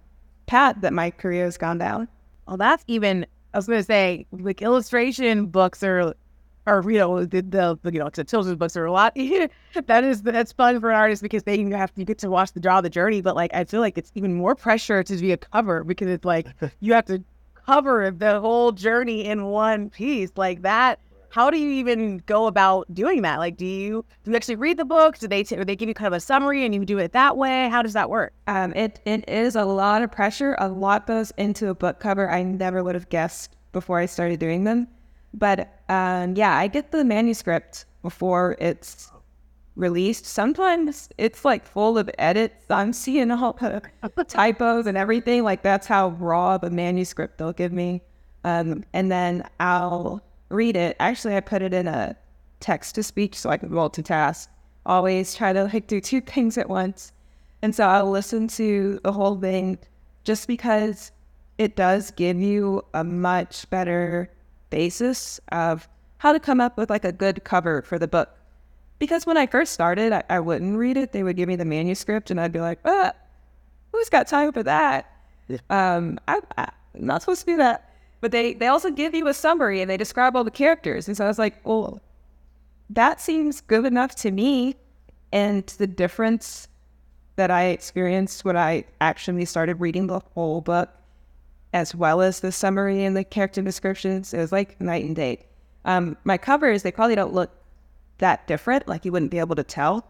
path 0.47 0.77
that 0.81 0.93
my 0.93 1.11
career 1.11 1.45
has 1.45 1.59
gone 1.59 1.79
down. 1.79 2.09
Well, 2.47 2.57
that's 2.57 2.85
even 2.87 3.27
I 3.53 3.59
was 3.59 3.67
going 3.67 3.81
to 3.81 3.85
say, 3.85 4.27
like 4.33 4.63
illustration 4.63 5.47
books 5.47 5.83
are, 5.83 6.15
are 6.67 6.91
you 6.91 6.99
know, 6.99 7.25
the, 7.25 7.43
the 7.43 7.79
you 7.91 7.99
know, 7.99 8.11
the 8.11 8.23
children's 8.23 8.59
books 8.59 8.77
are 8.77 8.85
a 8.85 8.93
lot. 8.93 9.15
that 9.87 10.05
is 10.05 10.23
that's 10.23 10.53
fun 10.53 10.81
for 10.81 10.91
an 10.91 10.97
artist 10.97 11.23
because 11.23 11.43
they 11.43 11.59
you 11.59 11.75
have 11.75 11.93
to, 11.95 12.01
you 12.01 12.05
get 12.05 12.19
to 12.19 12.31
watch 12.31 12.53
the 12.53 12.61
draw 12.61 12.81
the 12.81 12.91
journey. 12.91 13.21
But 13.21 13.35
like, 13.35 13.53
I 13.53 13.65
feel 13.65 13.81
like 13.81 13.99
it's 13.99 14.13
even 14.15 14.35
more 14.35 14.55
pressure 14.55 15.03
to 15.03 15.17
be 15.17 15.33
a 15.33 15.37
cover 15.37 15.83
because 15.83 16.09
it's 16.09 16.25
like 16.25 16.47
you 16.81 16.93
have 16.93 17.07
to 17.07 17.25
cover 17.67 18.11
the 18.11 18.41
whole 18.41 18.73
journey 18.73 19.25
in 19.25 19.47
one 19.47 19.91
piece 19.91 20.31
like 20.37 20.63
that. 20.63 21.01
How 21.29 21.51
do 21.51 21.59
you 21.59 21.69
even 21.71 22.23
go 22.25 22.47
about 22.47 22.93
doing 22.95 23.21
that? 23.23 23.39
Like, 23.39 23.57
do 23.59 23.67
you 23.67 24.05
do 24.25 24.31
you 24.31 24.37
actually 24.37 24.57
read 24.57 24.79
the 24.79 24.85
book? 24.85 25.19
Do 25.19 25.29
they 25.29 25.43
t- 25.43 25.57
they 25.57 25.77
give 25.77 25.89
you 25.89 25.95
kind 25.95 26.07
of 26.07 26.15
a 26.15 26.21
summary 26.21 26.65
and 26.65 26.75
you 26.75 26.85
do 26.85 26.99
it 26.99 27.13
that 27.13 27.37
way? 27.37 27.69
How 27.69 27.83
does 27.83 27.93
that 27.93 28.09
work? 28.09 28.33
Um, 28.47 28.73
it 28.73 29.01
it 29.05 29.29
is 29.29 29.55
a 29.55 29.65
lot 29.65 30.03
of 30.03 30.11
pressure. 30.11 30.57
A 30.59 30.69
lot 30.69 31.07
goes 31.07 31.33
into 31.37 31.69
a 31.69 31.75
book 31.75 32.01
cover. 32.01 32.31
I 32.31 32.43
never 32.43 32.83
would 32.83 32.95
have 32.95 33.11
guessed 33.11 33.57
before 33.73 33.99
I 33.99 34.07
started 34.07 34.41
doing 34.41 34.65
them. 34.65 34.89
But 35.35 35.83
um, 35.91 36.37
yeah, 36.37 36.57
I 36.57 36.69
get 36.69 36.91
the 36.91 37.05
manuscript 37.05 37.85
before 38.03 38.57
it's 38.59 39.11
released. 39.77 40.27
Sometimes 40.27 41.09
it's 41.19 41.45
like 41.45 41.67
full 41.67 41.99
of 41.99 42.11
edits. 42.19 42.65
I'm 42.71 42.93
seeing 42.93 43.31
all 43.31 43.53
the 43.53 44.25
typos 44.29 44.87
and 44.87 44.97
everything. 44.97 45.45
Like 45.45 45.63
that's 45.63 45.87
how 45.87 46.09
raw 46.09 46.57
of 46.57 46.65
a 46.65 46.71
manuscript 46.71 47.39
they'll 47.39 47.53
give 47.53 47.73
me. 47.73 48.03
Um, 48.45 48.85
and 48.93 49.11
then 49.11 49.45
I'll 49.61 50.23
read 50.49 50.77
it. 50.77 50.97
Actually, 50.99 51.37
I 51.37 51.41
put 51.41 51.63
it 51.63 51.75
in 51.75 51.87
a 51.87 52.17
text 52.61 52.95
to 52.95 53.03
speech 53.03 53.35
so 53.35 53.51
I 53.51 53.59
can 53.59 53.71
multitask. 53.71 54.49
Always 54.87 55.35
try 55.35 55.53
to 55.53 55.65
like 55.65 55.87
do 55.87 56.01
two 56.01 56.21
things 56.33 56.59
at 56.59 56.69
once. 56.69 57.13
And 57.63 57.75
so 57.75 57.87
I'll 57.87 58.11
listen 58.11 58.49
to 58.49 59.01
the 59.03 59.13
whole 59.13 59.37
thing 59.39 59.79
just 60.25 60.49
because 60.49 61.13
it 61.59 61.77
does 61.77 62.11
give 62.11 62.39
you 62.41 62.85
a 62.95 63.03
much 63.03 63.69
better 63.71 64.31
basis 64.71 65.41
of 65.53 65.89
how 66.19 66.33
to 66.33 66.41
come 66.41 66.61
up 66.61 66.77
with 66.77 66.91
like 66.91 67.05
a 67.05 67.13
good 67.13 67.45
cover 67.45 67.83
for 67.83 67.99
the 67.99 68.09
book. 68.09 68.37
Because 68.99 69.27
when 69.27 69.37
I 69.37 69.47
first 69.47 69.73
started, 69.73 70.13
I, 70.13 70.23
I 70.31 70.41
wouldn't 70.41 70.77
read 70.77 70.97
it. 70.97 71.13
They 71.13 71.23
would 71.23 71.37
give 71.37 71.49
me 71.49 71.57
the 71.57 71.65
manuscript 71.65 72.31
and 72.31 72.41
I'd 72.41 72.53
be 72.53 72.61
like, 72.61 72.79
ah, 72.85 73.13
who's 73.93 74.09
got 74.09 74.27
time 74.27 74.53
for 74.53 74.63
that? 74.63 75.11
Um, 75.71 76.19
I, 76.27 76.41
am 76.57 76.71
not 76.95 77.23
supposed 77.23 77.41
to 77.41 77.47
do 77.47 77.57
that. 77.59 77.93
but 78.21 78.33
they 78.33 78.55
they 78.55 78.67
also 78.67 78.91
give 78.91 79.15
you 79.15 79.29
a 79.29 79.35
summary 79.35 79.81
and 79.81 79.91
they 79.91 79.97
describe 79.97 80.35
all 80.35 80.45
the 80.45 80.51
characters. 80.51 81.09
And 81.09 81.17
so 81.17 81.25
I 81.25 81.29
was 81.29 81.39
like, 81.39 81.65
well, 81.65 82.01
that 82.91 83.21
seems 83.21 83.61
good 83.61 83.85
enough 83.85 84.15
to 84.17 84.31
me. 84.31 84.77
And 85.33 85.67
the 85.79 85.87
difference 85.87 86.69
that 87.37 87.51
I 87.51 87.67
experienced 87.67 88.45
when 88.45 88.57
I 88.57 88.85
actually 89.01 89.45
started 89.45 89.81
reading 89.81 90.07
the 90.07 90.21
whole 90.35 90.61
book, 90.63 90.89
as 91.73 91.95
well 91.95 92.23
as 92.23 92.41
the 92.41 92.51
summary 92.51 93.05
and 93.05 93.17
the 93.17 93.25
character 93.25 93.61
descriptions, 93.61 94.33
it 94.33 94.39
was 94.39 94.53
like 94.53 94.81
night 94.81 95.05
and 95.05 95.15
day. 95.15 95.45
Um, 95.85 96.17
my 96.25 96.39
covers, 96.39 96.83
they 96.83 96.91
probably 96.91 97.15
don't 97.15 97.35
look 97.35 97.51
that 98.19 98.47
different, 98.47 98.89
like 98.89 99.05
you 99.05 99.13
wouldn't 99.13 99.31
be 99.31 99.39
able 99.39 99.57
to 99.57 99.65
tell. 99.65 100.07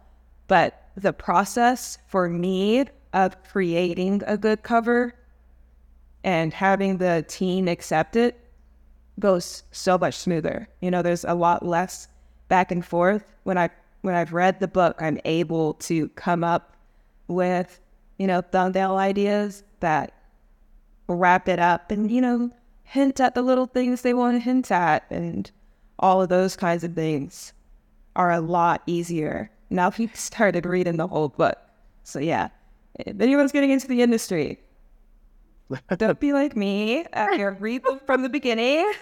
But 0.48 0.90
the 0.96 1.12
process 1.12 1.98
for 2.08 2.28
me 2.28 2.86
of 3.12 3.42
creating 3.44 4.22
a 4.26 4.36
good 4.36 4.62
cover 4.62 5.14
and 6.24 6.52
having 6.52 6.98
the 6.98 7.24
team 7.28 7.68
accept 7.68 8.16
it 8.16 8.38
goes 9.18 9.62
so 9.70 9.96
much 9.96 10.14
smoother. 10.14 10.68
You 10.80 10.90
know, 10.90 11.02
there's 11.02 11.24
a 11.24 11.34
lot 11.34 11.64
less 11.64 12.08
back 12.48 12.70
and 12.70 12.84
forth. 12.84 13.24
When 13.44 13.58
I 13.58 13.70
when 14.02 14.14
I've 14.14 14.32
read 14.32 14.60
the 14.60 14.68
book, 14.68 15.00
I'm 15.00 15.18
able 15.24 15.74
to 15.74 16.08
come 16.10 16.44
up 16.44 16.76
with, 17.26 17.80
you 18.18 18.26
know, 18.26 18.40
thumbnail 18.40 18.96
ideas 18.96 19.64
that 19.80 20.12
wrap 21.08 21.48
it 21.48 21.58
up 21.58 21.90
and, 21.90 22.10
you 22.10 22.20
know, 22.20 22.50
hint 22.84 23.18
at 23.18 23.34
the 23.34 23.42
little 23.42 23.66
things 23.66 24.02
they 24.02 24.14
want 24.14 24.36
to 24.36 24.40
hint 24.40 24.70
at 24.70 25.04
and 25.10 25.50
all 25.98 26.22
of 26.22 26.28
those 26.28 26.54
kinds 26.54 26.84
of 26.84 26.94
things 26.94 27.52
are 28.16 28.32
a 28.32 28.40
lot 28.40 28.82
easier 28.86 29.50
now 29.70 29.90
he 29.90 30.08
started 30.08 30.66
reading 30.66 30.96
the 30.96 31.06
whole 31.06 31.28
book. 31.28 31.58
So 32.04 32.18
yeah, 32.18 32.48
if 32.94 33.20
anyone's 33.20 33.52
getting 33.52 33.70
into 33.70 33.88
the 33.88 34.02
industry, 34.02 34.60
don't 35.96 36.20
be 36.20 36.32
like 36.32 36.56
me. 36.56 37.04
Uh, 37.12 37.54
read 37.58 37.84
them 37.84 38.00
from 38.06 38.22
the 38.22 38.28
beginning. 38.28 38.92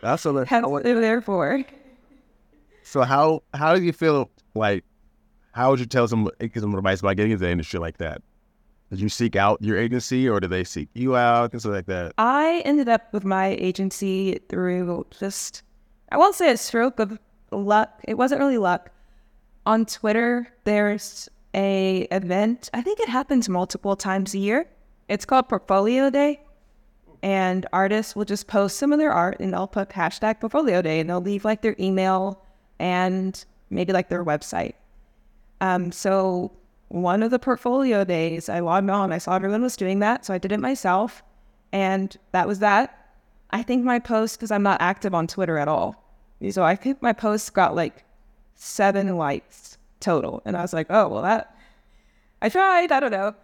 That's 0.00 0.24
what 0.24 0.82
they're 0.82 1.00
there 1.00 1.20
for. 1.20 1.64
So 2.82 3.02
how 3.02 3.42
how 3.54 3.74
do 3.74 3.82
you 3.82 3.92
feel 3.92 4.30
like? 4.54 4.84
How 5.52 5.70
would 5.70 5.80
you 5.80 5.86
tell 5.86 6.06
some 6.06 6.28
give 6.38 6.60
some 6.60 6.74
advice 6.74 7.00
about 7.00 7.16
getting 7.16 7.32
into 7.32 7.44
the 7.44 7.50
industry 7.50 7.80
like 7.80 7.96
that? 7.96 8.20
Did 8.90 9.00
you 9.00 9.08
seek 9.08 9.36
out 9.36 9.60
your 9.62 9.78
agency 9.78 10.28
or 10.28 10.38
did 10.38 10.50
they 10.50 10.64
seek 10.64 10.90
you 10.92 11.16
out? 11.16 11.50
Things 11.50 11.64
like 11.64 11.86
that. 11.86 12.12
I 12.18 12.62
ended 12.64 12.88
up 12.88 13.10
with 13.12 13.24
my 13.24 13.56
agency 13.58 14.38
through 14.48 15.06
just 15.18 15.62
I 16.12 16.18
won't 16.18 16.34
say 16.34 16.52
a 16.52 16.56
stroke 16.56 17.00
of 17.00 17.18
luck. 17.50 18.00
It 18.04 18.14
wasn't 18.14 18.40
really 18.40 18.58
luck 18.58 18.90
on 19.66 19.84
Twitter, 19.84 20.48
there's 20.64 21.28
a 21.54 22.06
event. 22.12 22.70
I 22.72 22.80
think 22.80 23.00
it 23.00 23.08
happens 23.08 23.48
multiple 23.48 23.96
times 23.96 24.32
a 24.34 24.38
year. 24.38 24.68
It's 25.08 25.24
called 25.24 25.48
Portfolio 25.48 26.08
Day. 26.08 26.40
And 27.22 27.66
artists 27.72 28.14
will 28.14 28.24
just 28.24 28.46
post 28.46 28.78
some 28.78 28.92
of 28.92 29.00
their 29.00 29.12
art 29.12 29.40
and 29.40 29.52
they'll 29.52 29.66
put 29.66 29.88
hashtag 29.90 30.38
portfolio 30.38 30.80
day 30.80 31.00
and 31.00 31.10
they'll 31.10 31.20
leave 31.20 31.44
like 31.44 31.62
their 31.62 31.74
email 31.80 32.40
and 32.78 33.44
maybe 33.68 33.92
like 33.92 34.08
their 34.08 34.24
website. 34.24 34.74
Um, 35.60 35.90
so 35.90 36.52
one 36.88 37.22
of 37.24 37.32
the 37.32 37.38
portfolio 37.38 38.04
days 38.04 38.48
I 38.48 38.60
logged 38.60 38.90
on, 38.90 39.12
I 39.12 39.18
saw 39.18 39.34
everyone 39.34 39.62
was 39.62 39.76
doing 39.76 39.98
that. 40.00 40.24
So 40.24 40.34
I 40.34 40.38
did 40.38 40.52
it 40.52 40.60
myself. 40.60 41.24
And 41.72 42.16
that 42.30 42.46
was 42.46 42.60
that. 42.60 43.10
I 43.50 43.62
think 43.62 43.82
my 43.82 43.98
post, 43.98 44.38
because 44.38 44.52
I'm 44.52 44.62
not 44.62 44.80
active 44.80 45.14
on 45.14 45.26
Twitter 45.26 45.58
at 45.58 45.68
all. 45.68 46.05
So 46.50 46.62
I 46.62 46.76
think 46.76 47.00
my 47.00 47.12
post 47.12 47.54
got 47.54 47.74
like 47.74 48.04
seven 48.54 49.16
likes 49.16 49.78
total. 50.00 50.42
And 50.44 50.56
I 50.56 50.62
was 50.62 50.72
like, 50.72 50.86
oh, 50.90 51.08
well, 51.08 51.22
that, 51.22 51.56
I 52.42 52.48
tried, 52.48 52.92
I 52.92 53.00
don't 53.00 53.10
know. 53.10 53.34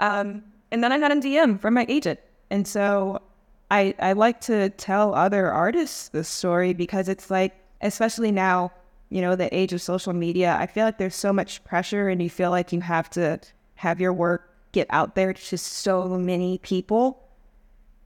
Um, 0.00 0.42
and 0.70 0.82
then 0.82 0.92
I 0.92 0.98
got 0.98 1.12
a 1.12 1.16
DM 1.16 1.60
from 1.60 1.74
my 1.74 1.86
agent. 1.88 2.20
And 2.50 2.66
so 2.66 3.22
I, 3.70 3.94
I 3.98 4.12
like 4.12 4.40
to 4.42 4.70
tell 4.70 5.14
other 5.14 5.50
artists 5.50 6.08
this 6.08 6.28
story 6.28 6.74
because 6.74 7.08
it's 7.08 7.30
like, 7.30 7.54
especially 7.80 8.32
now, 8.32 8.72
you 9.10 9.20
know, 9.20 9.36
the 9.36 9.54
age 9.56 9.72
of 9.72 9.82
social 9.82 10.12
media, 10.12 10.56
I 10.58 10.66
feel 10.66 10.84
like 10.84 10.98
there's 10.98 11.14
so 11.14 11.32
much 11.32 11.62
pressure 11.64 12.08
and 12.08 12.22
you 12.22 12.30
feel 12.30 12.50
like 12.50 12.72
you 12.72 12.80
have 12.80 13.10
to 13.10 13.40
have 13.76 14.00
your 14.00 14.12
work 14.12 14.54
get 14.72 14.86
out 14.90 15.14
there 15.14 15.32
to 15.32 15.58
so 15.58 16.06
many 16.18 16.58
people. 16.58 17.28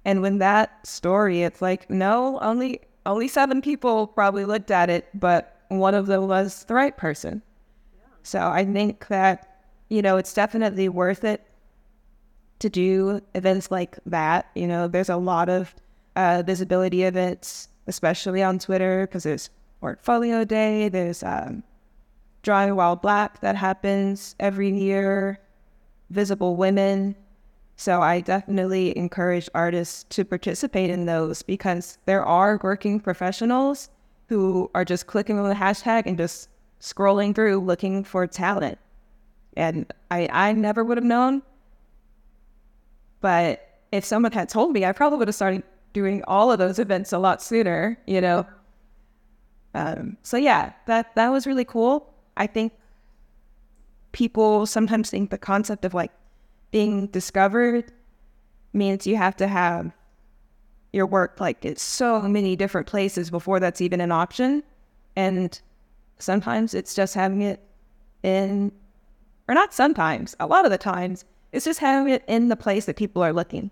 And 0.05 0.23
when 0.23 0.39
that 0.39 0.87
story, 0.87 1.43
it's 1.43 1.63
like, 1.63 1.89
no, 1.91 2.39
only 2.41 2.81
only 3.07 3.29
seven 3.29 3.61
people 3.61 4.07
probably 4.07 4.45
looked 4.45 4.71
at 4.71 4.91
it, 4.91 5.09
but 5.15 5.61
one 5.69 5.95
of 5.95 6.07
them 6.07 6.29
was 6.29 6.65
the 6.65 6.75
right 6.75 6.97
person. 6.97 7.43
So 8.23 8.41
I 8.41 8.65
think 8.65 9.09
that, 9.09 9.65
you 9.89 10.01
know, 10.03 10.17
it's 10.17 10.33
definitely 10.33 10.89
worth 10.89 11.25
it 11.25 11.47
to 12.61 12.71
do 12.71 13.21
events 13.35 13.71
like 13.71 13.99
that. 14.07 14.51
You 14.55 14.67
know, 14.67 14.89
there's 14.89 15.11
a 15.11 15.17
lot 15.17 15.49
of 15.49 15.75
uh, 16.17 16.43
visibility 16.47 17.03
events, 17.03 17.69
especially 17.87 18.43
on 18.43 18.59
Twitter, 18.59 19.07
because 19.07 19.25
there's 19.25 19.51
Portfolio 19.81 20.45
Day, 20.45 20.89
there's 20.89 21.23
um, 21.23 21.63
Drawing 22.43 22.75
While 22.77 22.97
Black 22.97 23.41
that 23.41 23.57
happens 23.57 24.35
every 24.41 24.71
year, 24.71 25.39
Visible 26.09 26.57
Women. 26.57 27.15
So 27.77 28.03
I 28.03 28.21
definitely 28.21 28.97
encourage 28.97 29.49
artists 29.55 30.05
to 30.11 30.25
participate 30.25 30.91
in 30.91 31.07
those 31.07 31.43
because 31.43 31.99
there 32.07 32.25
are 32.25 32.61
working 32.63 33.01
professionals 33.01 33.91
who 34.29 34.71
are 34.75 34.85
just 34.85 35.07
clicking 35.07 35.39
on 35.39 35.49
the 35.49 35.55
hashtag 35.55 36.05
and 36.07 36.17
just 36.17 36.49
scrolling 36.81 37.35
through 37.35 37.61
looking 37.61 38.05
for 38.05 38.27
talent. 38.27 38.79
And 39.57 39.93
I, 40.11 40.29
I 40.33 40.53
never 40.53 40.85
would 40.85 40.97
have 40.97 41.05
known. 41.05 41.43
But 43.21 43.81
if 43.91 44.05
someone 44.05 44.33
had 44.33 44.49
told 44.49 44.73
me, 44.73 44.85
I 44.85 44.93
probably 44.93 45.19
would 45.19 45.29
have 45.29 45.35
started 45.35 45.63
doing 45.93 46.23
all 46.27 46.53
of 46.53 46.59
those 46.59 46.79
events 46.79 47.13
a 47.13 47.19
lot 47.19 47.43
sooner, 47.43 47.99
you 48.07 48.21
know. 48.21 48.47
Um, 49.75 50.17
so 50.23 50.37
yeah, 50.37 50.73
that 50.87 51.15
that 51.17 51.31
was 51.31 51.47
really 51.47 51.65
cool. 51.65 52.13
I 52.37 52.47
think 52.47 52.73
people 54.13 54.67
sometimes 54.67 55.11
think 55.11 55.31
the 55.31 55.39
concept 55.39 55.85
of 55.85 55.95
like 55.95 56.13
being 56.75 57.07
discovered 57.07 57.93
means 58.73 59.07
you 59.07 59.15
have 59.15 59.37
to 59.37 59.47
have 59.47 59.93
your 60.93 61.07
work 61.07 61.39
like 61.39 61.65
in 61.65 61.77
so 61.77 62.21
many 62.23 62.57
different 62.57 62.89
places 62.89 63.31
before 63.31 63.61
that's 63.61 63.81
even 63.81 64.01
an 64.01 64.11
option. 64.11 64.61
And 65.15 65.57
sometimes 66.19 66.75
it's 66.75 66.93
just 66.93 67.15
having 67.15 67.43
it 67.43 67.63
in, 68.25 68.73
or 69.47 69.55
not 69.55 69.73
sometimes, 69.73 70.35
a 70.41 70.49
lot 70.49 70.65
of 70.65 70.73
the 70.73 70.77
times, 70.77 71.25
it's 71.53 71.65
just 71.65 71.79
having 71.79 72.13
it 72.13 72.25
in 72.27 72.49
the 72.49 72.57
place 72.57 72.87
that 72.87 72.97
people 72.97 73.23
are 73.23 73.33
looking. 73.33 73.71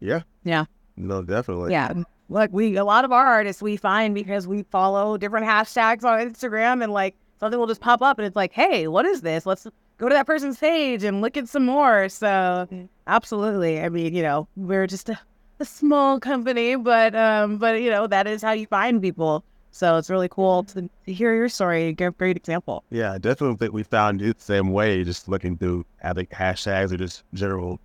Yeah. 0.00 0.22
Yeah. 0.42 0.64
No, 0.96 1.22
definitely. 1.22 1.72
Yeah. 1.72 1.92
Look, 2.30 2.50
we 2.54 2.74
a 2.76 2.84
lot 2.86 3.04
of 3.04 3.12
our 3.12 3.26
artists 3.26 3.60
we 3.60 3.76
find 3.76 4.14
because 4.14 4.48
we 4.48 4.62
follow 4.62 5.18
different 5.18 5.44
hashtags 5.44 6.04
on 6.04 6.26
Instagram 6.26 6.82
and 6.82 6.90
like 6.90 7.16
something 7.38 7.60
will 7.60 7.66
just 7.66 7.82
pop 7.82 8.00
up 8.00 8.18
and 8.18 8.24
it's 8.24 8.36
like, 8.36 8.54
hey, 8.54 8.88
what 8.88 9.04
is 9.04 9.20
this? 9.20 9.44
Let's 9.44 9.66
go 10.00 10.08
to 10.08 10.14
that 10.14 10.26
person's 10.26 10.58
page 10.58 11.04
and 11.04 11.20
look 11.20 11.36
at 11.36 11.48
some 11.48 11.66
more. 11.66 12.08
So 12.08 12.26
mm-hmm. 12.26 12.86
absolutely. 13.06 13.80
I 13.80 13.88
mean, 13.90 14.14
you 14.14 14.22
know, 14.22 14.48
we're 14.56 14.86
just 14.86 15.08
a 15.08 15.18
a 15.60 15.64
small 15.66 16.18
company, 16.18 16.74
but 16.74 17.14
um, 17.14 17.58
but 17.58 17.82
you 17.82 17.90
know 17.90 18.06
that 18.06 18.26
is 18.26 18.42
how 18.42 18.52
you 18.52 18.66
find 18.66 19.00
people. 19.00 19.44
So 19.72 19.98
it's 19.98 20.10
really 20.10 20.28
cool 20.28 20.64
to, 20.64 20.88
to 21.06 21.12
hear 21.12 21.34
your 21.34 21.48
story. 21.48 21.92
Give 21.92 22.08
a 22.08 22.16
great 22.16 22.36
example. 22.36 22.82
Yeah, 22.90 23.18
definitely 23.18 23.56
think 23.56 23.72
we 23.72 23.82
found 23.84 24.20
it 24.22 24.38
the 24.38 24.42
same 24.42 24.72
way, 24.72 25.04
just 25.04 25.28
looking 25.28 25.56
through 25.56 25.84
other 26.02 26.24
hashtags 26.24 26.92
or 26.92 26.96
just 26.96 27.22
general, 27.34 27.78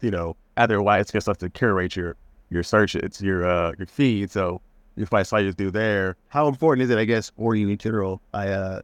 you 0.00 0.10
know, 0.10 0.36
otherwise 0.56 1.02
it's 1.02 1.12
just 1.12 1.26
have 1.26 1.38
to 1.38 1.50
curate 1.50 1.94
your 1.94 2.16
your 2.48 2.62
search, 2.62 2.96
it's 2.96 3.20
your 3.20 3.46
uh 3.46 3.72
your 3.78 3.86
feed. 3.86 4.30
So 4.30 4.62
if 4.96 5.12
I 5.12 5.22
saw 5.22 5.36
you 5.36 5.52
through 5.52 5.72
there, 5.72 6.16
how 6.28 6.48
important 6.48 6.84
is 6.84 6.90
it, 6.90 6.98
I 6.98 7.04
guess, 7.04 7.30
or 7.36 7.54
you 7.54 7.68
in 7.68 7.76
general, 7.76 8.22
I 8.32 8.48
uh 8.48 8.80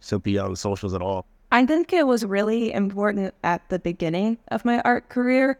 simply 0.00 0.38
on 0.38 0.50
the 0.50 0.56
socials 0.56 0.94
at 0.94 1.02
all? 1.02 1.26
I 1.52 1.64
think 1.64 1.92
it 1.92 2.06
was 2.06 2.24
really 2.24 2.72
important 2.72 3.34
at 3.44 3.68
the 3.68 3.78
beginning 3.78 4.38
of 4.48 4.64
my 4.64 4.80
art 4.80 5.08
career. 5.08 5.58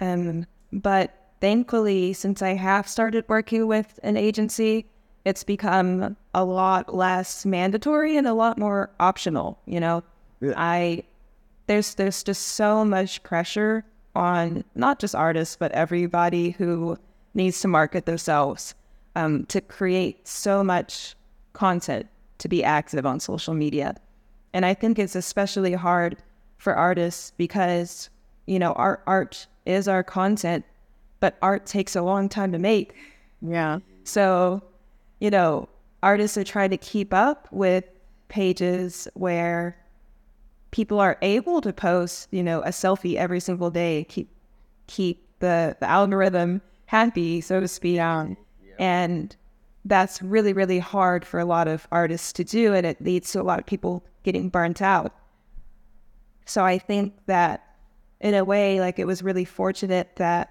Um, 0.00 0.46
but 0.72 1.14
thankfully, 1.40 2.12
since 2.12 2.42
I 2.42 2.54
have 2.54 2.88
started 2.88 3.24
working 3.28 3.66
with 3.66 4.00
an 4.02 4.16
agency, 4.16 4.86
it's 5.24 5.44
become 5.44 6.16
a 6.34 6.44
lot 6.44 6.94
less 6.94 7.46
mandatory 7.46 8.16
and 8.16 8.26
a 8.26 8.34
lot 8.34 8.58
more 8.58 8.90
optional. 8.98 9.58
You 9.66 9.80
know, 9.80 10.02
yeah. 10.40 10.54
I 10.56 11.04
there's 11.66 11.94
there's 11.94 12.22
just 12.22 12.42
so 12.42 12.84
much 12.84 13.22
pressure 13.22 13.84
on 14.14 14.64
not 14.74 15.00
just 15.00 15.14
artists 15.14 15.56
but 15.56 15.72
everybody 15.72 16.50
who 16.50 16.96
needs 17.34 17.60
to 17.60 17.68
market 17.68 18.06
themselves 18.06 18.74
um, 19.16 19.44
to 19.46 19.60
create 19.60 20.26
so 20.26 20.62
much 20.62 21.16
content 21.52 22.06
to 22.38 22.48
be 22.48 22.64
active 22.64 23.06
on 23.06 23.20
social 23.20 23.54
media, 23.54 23.94
and 24.54 24.64
I 24.64 24.72
think 24.72 24.98
it's 24.98 25.16
especially 25.16 25.74
hard 25.74 26.16
for 26.56 26.74
artists 26.74 27.32
because 27.36 28.08
you 28.46 28.58
know 28.58 28.72
our 28.72 29.02
art 29.06 29.46
is 29.66 29.88
our 29.88 30.02
content, 30.02 30.64
but 31.20 31.36
art 31.42 31.66
takes 31.66 31.94
a 31.96 32.02
long 32.02 32.28
time 32.28 32.52
to 32.52 32.58
make. 32.58 32.94
Yeah. 33.42 33.80
So, 34.04 34.62
you 35.20 35.30
know, 35.30 35.68
artists 36.02 36.36
are 36.36 36.44
trying 36.44 36.70
to 36.70 36.76
keep 36.76 37.12
up 37.12 37.48
with 37.50 37.84
pages 38.28 39.08
where 39.14 39.76
people 40.70 41.00
are 41.00 41.18
able 41.22 41.60
to 41.60 41.72
post, 41.72 42.28
you 42.30 42.42
know, 42.42 42.60
a 42.62 42.68
selfie 42.68 43.16
every 43.16 43.40
single 43.40 43.70
day, 43.70 44.06
keep 44.08 44.28
keep 44.86 45.26
the, 45.40 45.76
the 45.80 45.88
algorithm 45.88 46.62
happy, 46.86 47.40
so 47.40 47.60
to 47.60 47.68
speak. 47.68 48.00
Um 48.00 48.36
and 48.78 49.36
that's 49.84 50.22
really, 50.22 50.52
really 50.52 50.78
hard 50.78 51.24
for 51.24 51.38
a 51.38 51.44
lot 51.44 51.68
of 51.68 51.86
artists 51.92 52.32
to 52.34 52.44
do. 52.44 52.74
And 52.74 52.86
it 52.86 53.00
leads 53.00 53.32
to 53.32 53.40
a 53.40 53.44
lot 53.44 53.58
of 53.58 53.66
people 53.66 54.04
getting 54.24 54.48
burnt 54.48 54.82
out. 54.82 55.14
So 56.44 56.64
I 56.64 56.78
think 56.78 57.14
that 57.26 57.62
in 58.20 58.34
a 58.34 58.44
way, 58.44 58.80
like 58.80 58.98
it 58.98 59.06
was 59.06 59.22
really 59.22 59.44
fortunate 59.44 60.16
that 60.16 60.50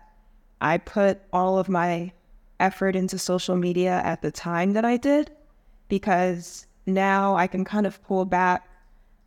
I 0.61 0.77
put 0.77 1.19
all 1.33 1.59
of 1.59 1.67
my 1.67 2.13
effort 2.59 2.95
into 2.95 3.17
social 3.19 3.57
media 3.57 4.01
at 4.05 4.21
the 4.21 4.31
time 4.31 4.73
that 4.73 4.85
I 4.85 4.95
did, 4.95 5.31
because 5.89 6.65
now 6.85 7.35
I 7.35 7.47
can 7.47 7.65
kind 7.65 7.85
of 7.85 8.01
pull 8.03 8.25
back. 8.25 8.69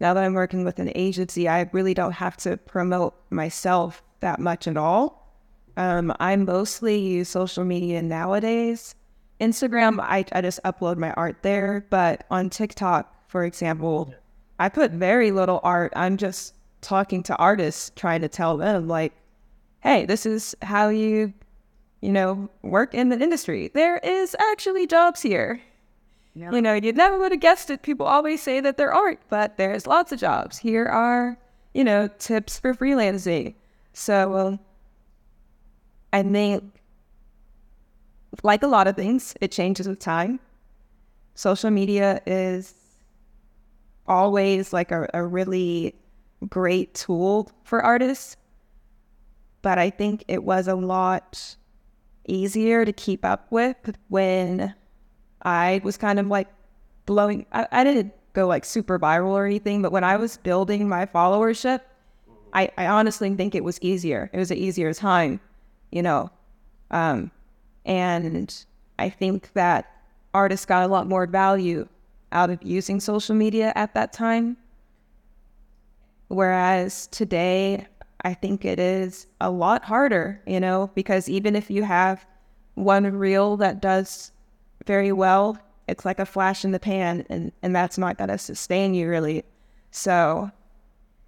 Now 0.01 0.15
that 0.15 0.25
I'm 0.25 0.35
working 0.35 0.65
with 0.65 0.79
an 0.79 0.93
agency, 0.95 1.49
I 1.49 1.69
really 1.73 1.95
don't 1.95 2.13
have 2.13 2.37
to 2.39 2.57
promote 2.57 3.15
myself 3.31 4.03
that 4.21 4.41
much 4.41 4.67
at 4.67 4.77
all. 4.77 5.23
Um, 5.77 6.15
I 6.21 6.37
mostly 6.37 6.99
use 6.99 7.29
social 7.29 7.65
media 7.65 8.01
nowadays. 8.01 8.95
Instagram, 9.41 10.01
I, 10.01 10.25
I 10.33 10.41
just 10.41 10.63
upload 10.65 10.97
my 10.97 11.13
art 11.13 11.43
there, 11.43 11.87
but 11.91 12.25
on 12.31 12.49
TikTok, 12.49 13.29
for 13.29 13.45
example, 13.45 14.15
I 14.59 14.69
put 14.69 14.91
very 14.93 15.31
little 15.31 15.61
art. 15.63 15.93
I'm 15.97 16.17
just 16.17 16.55
talking 16.81 17.23
to 17.25 17.37
artists, 17.37 17.93
trying 17.97 18.21
to 18.23 18.29
tell 18.29 18.57
them, 18.57 18.89
like, 18.89 19.13
hey, 19.81 20.07
this 20.07 20.27
is 20.27 20.55
how 20.63 20.89
you, 20.89 21.33
you 22.01 22.13
know, 22.13 22.49
work 22.63 22.95
in 22.95 23.09
the 23.09 23.19
industry. 23.19 23.71
There 23.75 23.99
is 23.99 24.37
actually 24.39 24.87
jobs 24.87 25.23
here. 25.23 25.61
You 26.35 26.61
know, 26.61 26.75
you 26.75 26.93
never 26.93 27.19
would 27.19 27.33
have 27.33 27.41
guessed 27.41 27.71
it. 27.71 27.81
People 27.81 28.05
always 28.05 28.43
say 28.43 28.61
that 28.61 28.77
there 28.77 28.93
aren't, 28.93 29.21
but 29.31 29.57
there's 29.57 29.87
lots 29.87 30.13
of 30.13 30.21
jobs. 30.21 30.59
Here 30.59 30.85
are, 30.85 31.39
you 31.73 31.83
know, 31.83 32.09
tips 32.19 32.59
for 32.59 32.75
freelancing. 32.75 33.55
So 33.95 34.37
um, 34.37 34.61
I 36.13 36.23
think, 36.23 36.63
like 38.43 38.63
a 38.63 38.67
lot 38.67 38.87
of 38.87 38.97
things, 38.97 39.35
it 39.41 39.51
changes 39.51 39.89
with 39.89 39.99
time. 39.99 40.39
Social 41.35 41.71
media 41.71 42.21
is 42.27 42.76
always 44.09 44.73
like 44.73 44.91
a, 44.91 45.09
a 45.15 45.25
really 45.25 45.95
great 46.49 46.95
tool 46.95 47.51
for 47.65 47.83
artists, 47.83 48.37
but 49.63 49.79
I 49.79 49.91
think 49.91 50.25
it 50.29 50.45
was 50.45 50.69
a 50.69 50.75
lot 50.75 51.57
easier 52.29 52.85
to 52.85 52.93
keep 52.93 53.25
up 53.25 53.47
with 53.51 53.77
when 54.09 54.75
I 55.43 55.81
was 55.85 55.97
kind 55.97 56.19
of 56.19 56.27
like 56.27 56.49
blowing. 57.07 57.47
I, 57.53 57.67
I 57.71 57.85
didn't 57.85 58.13
go 58.33 58.47
like 58.47 58.65
super 58.65 58.99
viral 58.99 59.31
or 59.31 59.47
anything, 59.47 59.83
but 59.83 59.93
when 59.93 60.05
I 60.05 60.17
was 60.17 60.37
building 60.37 60.89
my 60.89 61.07
followership, 61.07 61.81
I, 62.53 62.71
I 62.77 62.87
honestly 62.87 63.35
think 63.35 63.55
it 63.55 63.65
was 63.65 63.79
easier. 63.83 64.31
It 64.33 64.39
was 64.39 64.51
an 64.51 64.57
easier 64.57 64.93
time, 64.95 65.41
you 65.91 66.03
know. 66.03 66.31
Um, 66.91 67.31
and 67.85 68.65
I 68.99 69.09
think 69.09 69.53
that 69.55 69.91
artists 70.35 70.67
got 70.67 70.83
a 70.83 70.89
lot 70.89 71.09
more 71.09 71.27
value 71.27 71.89
out 72.37 72.51
of 72.51 72.63
using 72.63 73.01
social 73.01 73.35
media 73.35 73.73
at 73.75 73.95
that 73.95 74.13
time. 74.13 74.59
Whereas 76.29 77.07
today, 77.07 77.87
I 78.25 78.35
think 78.35 78.67
it 78.67 78.79
is 78.79 79.27
a 79.41 79.51
lot 79.51 79.83
harder, 79.83 80.43
you 80.47 80.61
know, 80.61 80.91
because 80.95 81.31
even 81.31 81.57
if 81.57 81.71
you 81.71 81.83
have 81.83 82.27
one 82.75 83.05
reel 83.17 83.57
that 83.57 83.81
does 83.81 84.33
very 84.85 85.13
well, 85.13 85.57
it's 85.89 86.05
like 86.05 86.19
a 86.19 86.27
flash 86.27 86.63
in 86.63 86.73
the 86.73 86.79
pan 86.79 87.25
and, 87.31 87.53
and 87.63 87.75
that's 87.75 87.97
not 87.97 88.19
gonna 88.19 88.37
sustain 88.37 88.93
you 88.93 89.09
really. 89.09 89.43
So 89.91 90.51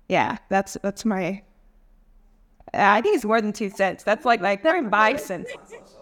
yeah, 0.08 0.36
that's 0.50 0.76
that's 0.82 1.06
my 1.06 1.42
I 2.74 3.00
think 3.00 3.16
it's 3.16 3.24
more 3.24 3.40
than 3.40 3.54
two 3.54 3.70
cents. 3.70 4.04
That's 4.04 4.26
like 4.26 4.42
like 4.42 4.62
they're 4.62 4.86
five 4.90 5.20
cents. 5.20 5.50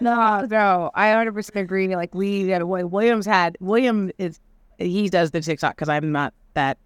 No, 0.00 0.46
no, 0.50 0.90
I 0.94 1.08
100 1.10 1.32
percent 1.34 1.56
agree. 1.56 1.94
Like 1.94 2.14
we, 2.14 2.48
had, 2.48 2.62
a 2.62 2.66
way 2.66 2.84
Williams 2.84 3.26
had 3.26 3.56
William 3.60 4.10
is 4.18 4.40
he 4.78 5.08
does 5.08 5.30
the 5.30 5.40
TikTok 5.40 5.76
because 5.76 5.88
I'm 5.88 6.12
not 6.12 6.32
that. 6.54 6.78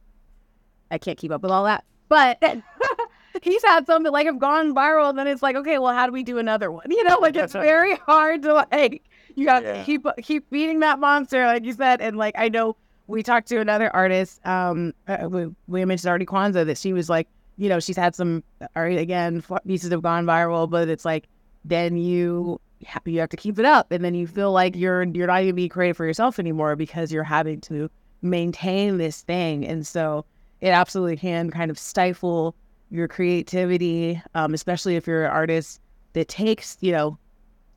I 0.91 0.99
can't 0.99 1.19
keep 1.19 1.31
up 1.31 1.43
with 1.43 1.51
all 1.51 1.65
that, 1.65 1.85
but 2.09 2.43
he's 3.43 3.63
had 3.65 3.87
some 3.87 4.03
that 4.05 4.13
like 4.13 4.27
have 4.27 4.39
gone 4.39 4.75
viral, 4.75 5.11
and 5.11 5.19
then 5.19 5.27
it's 5.27 5.43
like, 5.43 5.57
okay, 5.57 5.79
well, 5.79 5.93
how 5.93 6.07
do 6.07 6.13
we 6.13 6.23
do 6.23 6.39
another 6.39 6.71
one? 6.71 6.87
You 6.91 7.05
know, 7.05 7.19
like 7.21 7.37
it's 7.37 7.53
very 7.53 7.97
hard 7.97 8.43
to 8.43 8.55
like 8.55 9.03
you 9.35 9.47
got 9.47 9.61
to 9.61 9.67
Yeah. 9.67 9.85
keep 9.85 10.07
keep 10.23 10.49
feeding 10.51 10.81
that 10.81 10.99
monster, 11.01 11.45
like 11.47 11.65
you 11.65 11.73
said, 11.73 12.01
and 12.01 12.17
like 12.17 12.35
I 12.37 12.49
know 12.49 12.77
we 13.07 13.23
talked 13.23 13.49
to 13.49 13.61
another 13.61 13.95
artist, 13.95 14.45
um, 14.47 14.93
uh, 15.09 15.29
we, 15.29 15.47
we 15.67 15.85
mentioned 15.85 16.09
already 16.09 16.25
Kwanzaa 16.27 16.65
that 16.67 16.79
she 16.79 16.93
was 16.95 17.11
like, 17.11 17.29
you 17.59 17.69
know, 17.69 17.79
she's 17.79 17.97
had 17.99 18.15
some, 18.15 18.43
already 18.75 18.97
again, 18.97 19.45
pieces 19.67 19.91
have 19.91 20.01
gone 20.01 20.25
viral, 20.25 20.69
but 20.71 20.89
it's 20.89 21.05
like 21.05 21.29
then 21.67 21.97
you 21.99 22.61
you 22.81 23.21
have 23.21 23.29
to 23.31 23.37
keep 23.37 23.59
it 23.59 23.65
up, 23.65 23.91
and 23.93 24.05
then 24.05 24.15
you 24.15 24.27
feel 24.27 24.53
like 24.53 24.77
you're 24.77 25.03
you're 25.05 25.27
not 25.27 25.43
even 25.43 25.55
being 25.55 25.69
creative 25.69 25.97
for 25.97 26.07
yourself 26.07 26.39
anymore 26.39 26.77
because 26.77 27.13
you're 27.13 27.25
having 27.25 27.61
to 27.63 27.91
maintain 28.23 28.99
this 28.99 29.23
thing, 29.23 29.67
and 29.67 29.87
so 29.87 30.25
it 30.61 30.69
absolutely 30.69 31.17
can 31.17 31.51
kind 31.51 31.71
of 31.71 31.79
stifle 31.79 32.55
your 32.91 33.09
creativity, 33.09 34.21
um, 34.35 34.55
especially 34.55 34.97
if 34.97 35.07
you're 35.07 35.25
an 35.25 35.31
artist 35.31 35.81
that 36.13 36.29
takes, 36.29 36.77
you 36.81 36.93
know, 36.93 37.19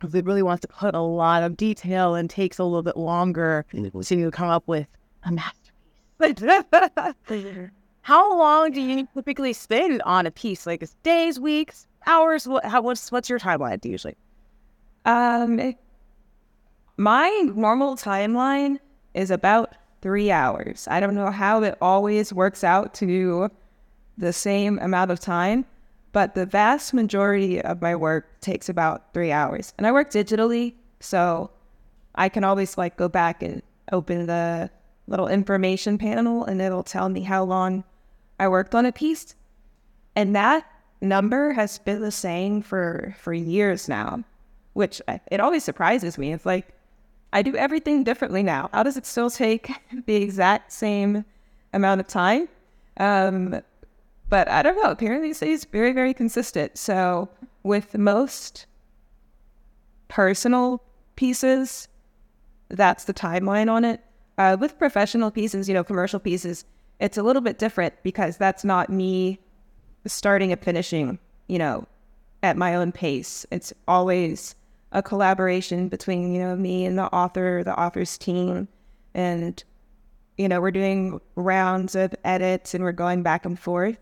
if 0.04 0.14
it 0.14 0.26
really 0.26 0.44
wants 0.44 0.62
to 0.62 0.68
put 0.68 0.94
a 0.94 1.02
lot 1.02 1.44
of 1.44 1.58
detail 1.58 2.16
and 2.16 2.30
takes 2.30 2.60
a 2.60 2.64
little 2.64 2.84
bit 2.84 2.98
longer 2.98 3.66
to 3.72 4.32
come 4.32 4.50
up 4.50 4.64
with 4.68 4.88
a 5.24 5.32
masterpiece. 5.32 5.72
How 8.02 8.38
long 8.38 8.72
do 8.72 8.80
you 8.80 9.08
typically 9.14 9.54
spend 9.54 10.02
on 10.04 10.26
a 10.26 10.32
piece? 10.32 10.66
Like 10.66 10.88
days, 11.04 11.40
weeks, 11.40 11.88
hours? 12.06 12.48
What? 12.48 12.64
How? 12.64 12.82
What's 12.82 13.12
what's 13.12 13.30
your 13.30 13.40
timeline 13.40 13.84
usually? 13.84 14.16
Um, 15.08 15.74
my 16.98 17.30
normal 17.56 17.96
timeline 17.96 18.78
is 19.14 19.32
about 19.32 19.74
three 20.02 20.30
hours. 20.30 20.88
I 20.92 21.00
don't 21.00 21.16
know 21.16 21.32
how 21.32 21.64
it 21.64 21.78
always 21.82 22.34
works 22.34 22.64
out 22.64 22.94
to 22.96 23.50
the 24.18 24.34
same 24.34 24.78
amount 24.80 25.12
of 25.12 25.20
time, 25.20 25.66
but 26.12 26.36
the 26.36 26.46
vast 26.46 26.94
majority 26.94 27.62
of 27.62 27.82
my 27.82 27.96
work 27.96 28.42
takes 28.42 28.68
about 28.68 29.14
three 29.14 29.32
hours. 29.32 29.74
And 29.78 29.88
I 29.88 29.94
work 29.94 30.12
digitally, 30.12 30.74
so 31.00 31.52
I 32.16 32.28
can 32.28 32.44
always 32.44 32.78
like 32.78 32.98
go 32.98 33.08
back 33.08 33.42
and 33.42 33.62
open 33.92 34.26
the 34.26 34.70
little 35.08 35.30
information 35.30 35.98
panel 35.98 36.44
and 36.44 36.62
it'll 36.62 36.84
tell 36.84 37.08
me 37.08 37.22
how 37.22 37.44
long 37.44 37.86
I 38.40 38.50
worked 38.50 38.76
on 38.76 38.86
a 38.86 38.92
piece. 38.92 39.36
And 40.18 40.36
that 40.36 40.66
number 41.00 41.54
has 41.54 41.80
been 41.80 42.02
the 42.02 42.12
same 42.12 42.62
for 42.62 43.16
for 43.20 43.34
years 43.34 43.88
now, 43.88 44.24
which 44.78 45.02
I- 45.08 45.20
it 45.32 45.40
always 45.40 45.64
surprises 45.64 46.20
me. 46.20 46.32
It's 46.32 46.46
like 46.46 46.68
I 47.34 47.42
do 47.42 47.56
everything 47.56 48.04
differently 48.04 48.44
now. 48.44 48.70
How 48.72 48.84
does 48.84 48.96
it 48.96 49.08
still 49.08 49.32
take 49.32 49.72
the 50.06 50.16
exact 50.16 50.72
same 50.72 51.26
amount 51.74 52.00
of 52.00 52.08
time? 52.08 52.48
Um, 52.98 53.62
but 54.30 54.48
I 54.48 54.62
don't 54.62 54.76
know. 54.76 54.92
Apparently, 54.92 55.32
it 55.32 55.36
stays 55.36 55.66
very, 55.66 55.94
very 55.94 56.14
consistent. 56.14 56.78
So 56.78 57.28
with 57.64 57.98
most 57.98 58.68
personal 60.10 60.84
pieces, 61.16 61.88
that's 62.70 63.06
the 63.06 63.16
timeline 63.16 63.72
on 63.72 63.84
it. 63.84 64.02
Uh, 64.38 64.58
with 64.60 64.78
professional 64.78 65.32
pieces, 65.32 65.68
you 65.68 65.74
know, 65.74 65.84
commercial 65.84 66.20
pieces, 66.20 66.66
it's 67.00 67.18
a 67.18 67.24
little 67.24 67.42
bit 67.42 67.58
different 67.58 67.96
because 68.04 68.38
that's 68.38 68.64
not 68.64 68.92
me 68.92 69.40
starting 70.06 70.52
and 70.52 70.62
finishing, 70.62 71.18
you 71.48 71.58
know, 71.58 71.88
at 72.44 72.58
my 72.58 72.76
own 72.76 72.92
pace. 72.92 73.44
It's 73.50 73.74
always 73.88 74.54
a 74.92 75.04
collaboration 75.04 75.90
between, 75.90 76.34
you 76.34 76.40
know, 76.40 76.56
me 76.56 76.86
and 76.86 76.98
the 76.98 77.06
author, 77.14 77.64
the 77.64 77.78
author's 77.80 78.18
team. 78.18 78.68
And, 79.14 79.64
you 80.38 80.48
know, 80.48 80.62
we're 80.62 80.72
doing 80.72 81.20
rounds 81.36 81.96
of 81.96 82.14
edits 82.24 82.74
and 82.74 82.84
we're 82.84 82.92
going 82.92 83.24
back 83.24 83.46
and 83.46 83.60
forth. 83.60 83.98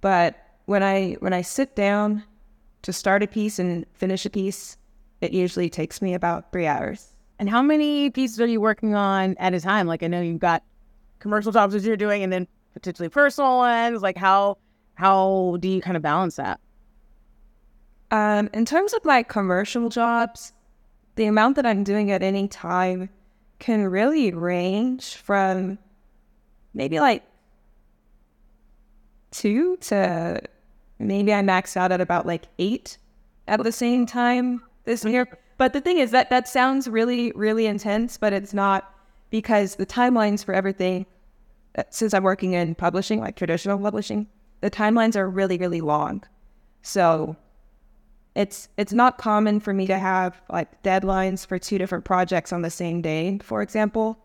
But 0.00 0.36
when 0.66 0.82
I 0.82 1.14
when 1.20 1.32
I 1.32 1.42
sit 1.42 1.74
down 1.74 2.22
to 2.82 2.92
start 2.92 3.22
a 3.22 3.26
piece 3.26 3.58
and 3.58 3.84
finish 3.94 4.24
a 4.26 4.30
piece, 4.30 4.76
it 5.20 5.32
usually 5.32 5.68
takes 5.68 6.00
me 6.00 6.14
about 6.14 6.52
three 6.52 6.66
hours. 6.66 7.08
And 7.38 7.50
how 7.50 7.62
many 7.62 8.10
pieces 8.10 8.40
are 8.40 8.46
you 8.46 8.60
working 8.60 8.94
on 8.94 9.36
at 9.38 9.54
a 9.54 9.60
time? 9.60 9.86
Like 9.86 10.02
I 10.02 10.06
know 10.06 10.20
you've 10.20 10.38
got 10.38 10.62
commercial 11.18 11.52
jobs 11.52 11.74
that 11.74 11.82
you're 11.82 11.96
doing, 11.96 12.22
and 12.22 12.32
then 12.32 12.46
potentially 12.72 13.08
personal 13.08 13.58
ones. 13.58 14.02
Like 14.02 14.16
how 14.16 14.58
how 14.94 15.56
do 15.60 15.68
you 15.68 15.80
kind 15.80 15.96
of 15.96 16.02
balance 16.02 16.36
that? 16.36 16.60
Um, 18.10 18.48
in 18.52 18.64
terms 18.64 18.92
of 18.92 19.04
my 19.04 19.22
commercial 19.22 19.88
jobs, 19.88 20.52
the 21.16 21.24
amount 21.24 21.56
that 21.56 21.66
I'm 21.66 21.82
doing 21.82 22.10
at 22.10 22.22
any 22.22 22.46
time 22.46 23.08
can 23.58 23.86
really 23.88 24.32
range 24.32 25.16
from 25.16 25.78
maybe 26.74 27.00
like 27.00 27.22
two 29.30 29.76
to 29.78 30.40
maybe 30.98 31.32
I 31.32 31.40
maxed 31.40 31.76
out 31.76 31.92
at 31.92 32.00
about 32.00 32.26
like 32.26 32.44
eight 32.58 32.98
at 33.48 33.62
the 33.62 33.72
same 33.72 34.06
time 34.06 34.62
this 34.84 35.04
year. 35.04 35.38
But 35.58 35.72
the 35.72 35.80
thing 35.80 35.98
is 35.98 36.10
that 36.10 36.30
that 36.30 36.48
sounds 36.48 36.88
really, 36.88 37.32
really 37.34 37.66
intense, 37.66 38.18
but 38.18 38.32
it's 38.32 38.54
not 38.54 38.92
because 39.30 39.76
the 39.76 39.86
timelines 39.86 40.44
for 40.44 40.54
everything, 40.54 41.06
uh, 41.76 41.84
since 41.90 42.14
I'm 42.14 42.22
working 42.22 42.52
in 42.52 42.74
publishing, 42.74 43.20
like 43.20 43.36
traditional 43.36 43.78
publishing, 43.78 44.26
the 44.60 44.70
timelines 44.70 45.16
are 45.16 45.28
really, 45.28 45.58
really 45.58 45.80
long. 45.80 46.22
So 46.82 47.36
it's 48.36 48.68
it's 48.76 48.92
not 48.92 49.16
common 49.16 49.60
for 49.60 49.72
me 49.72 49.86
to 49.86 49.98
have 49.98 50.40
like 50.50 50.82
deadlines 50.82 51.46
for 51.46 51.58
two 51.58 51.78
different 51.78 52.04
projects 52.04 52.52
on 52.52 52.62
the 52.62 52.70
same 52.70 53.00
day, 53.00 53.38
for 53.42 53.62
example. 53.62 54.18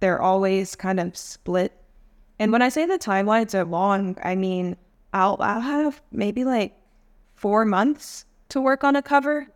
They're 0.00 0.20
always 0.20 0.76
kind 0.76 1.00
of 1.00 1.16
split. 1.16 1.72
And 2.38 2.52
when 2.52 2.62
I 2.62 2.68
say 2.68 2.86
the 2.86 2.98
timelines 2.98 3.54
are 3.54 3.64
long, 3.64 4.16
I 4.22 4.34
mean 4.34 4.76
I'll 5.14 5.38
I'll 5.40 5.62
have 5.62 6.02
maybe 6.12 6.44
like 6.44 6.74
four 7.34 7.64
months 7.64 8.26
to 8.50 8.60
work 8.60 8.84
on 8.84 8.94
a 8.94 9.02
cover. 9.02 9.48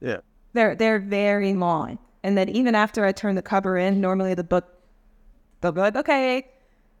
Yeah. 0.00 0.18
They're 0.52 0.76
they're 0.76 0.98
very 0.98 1.54
long. 1.54 1.98
And 2.22 2.36
then 2.36 2.50
even 2.50 2.74
after 2.74 3.06
I 3.06 3.12
turn 3.12 3.34
the 3.34 3.42
cover 3.42 3.78
in, 3.78 4.00
normally 4.00 4.34
the 4.34 4.44
book 4.44 4.66
they'll 5.62 5.72
be 5.72 5.80
like, 5.80 5.96
okay, 5.96 6.48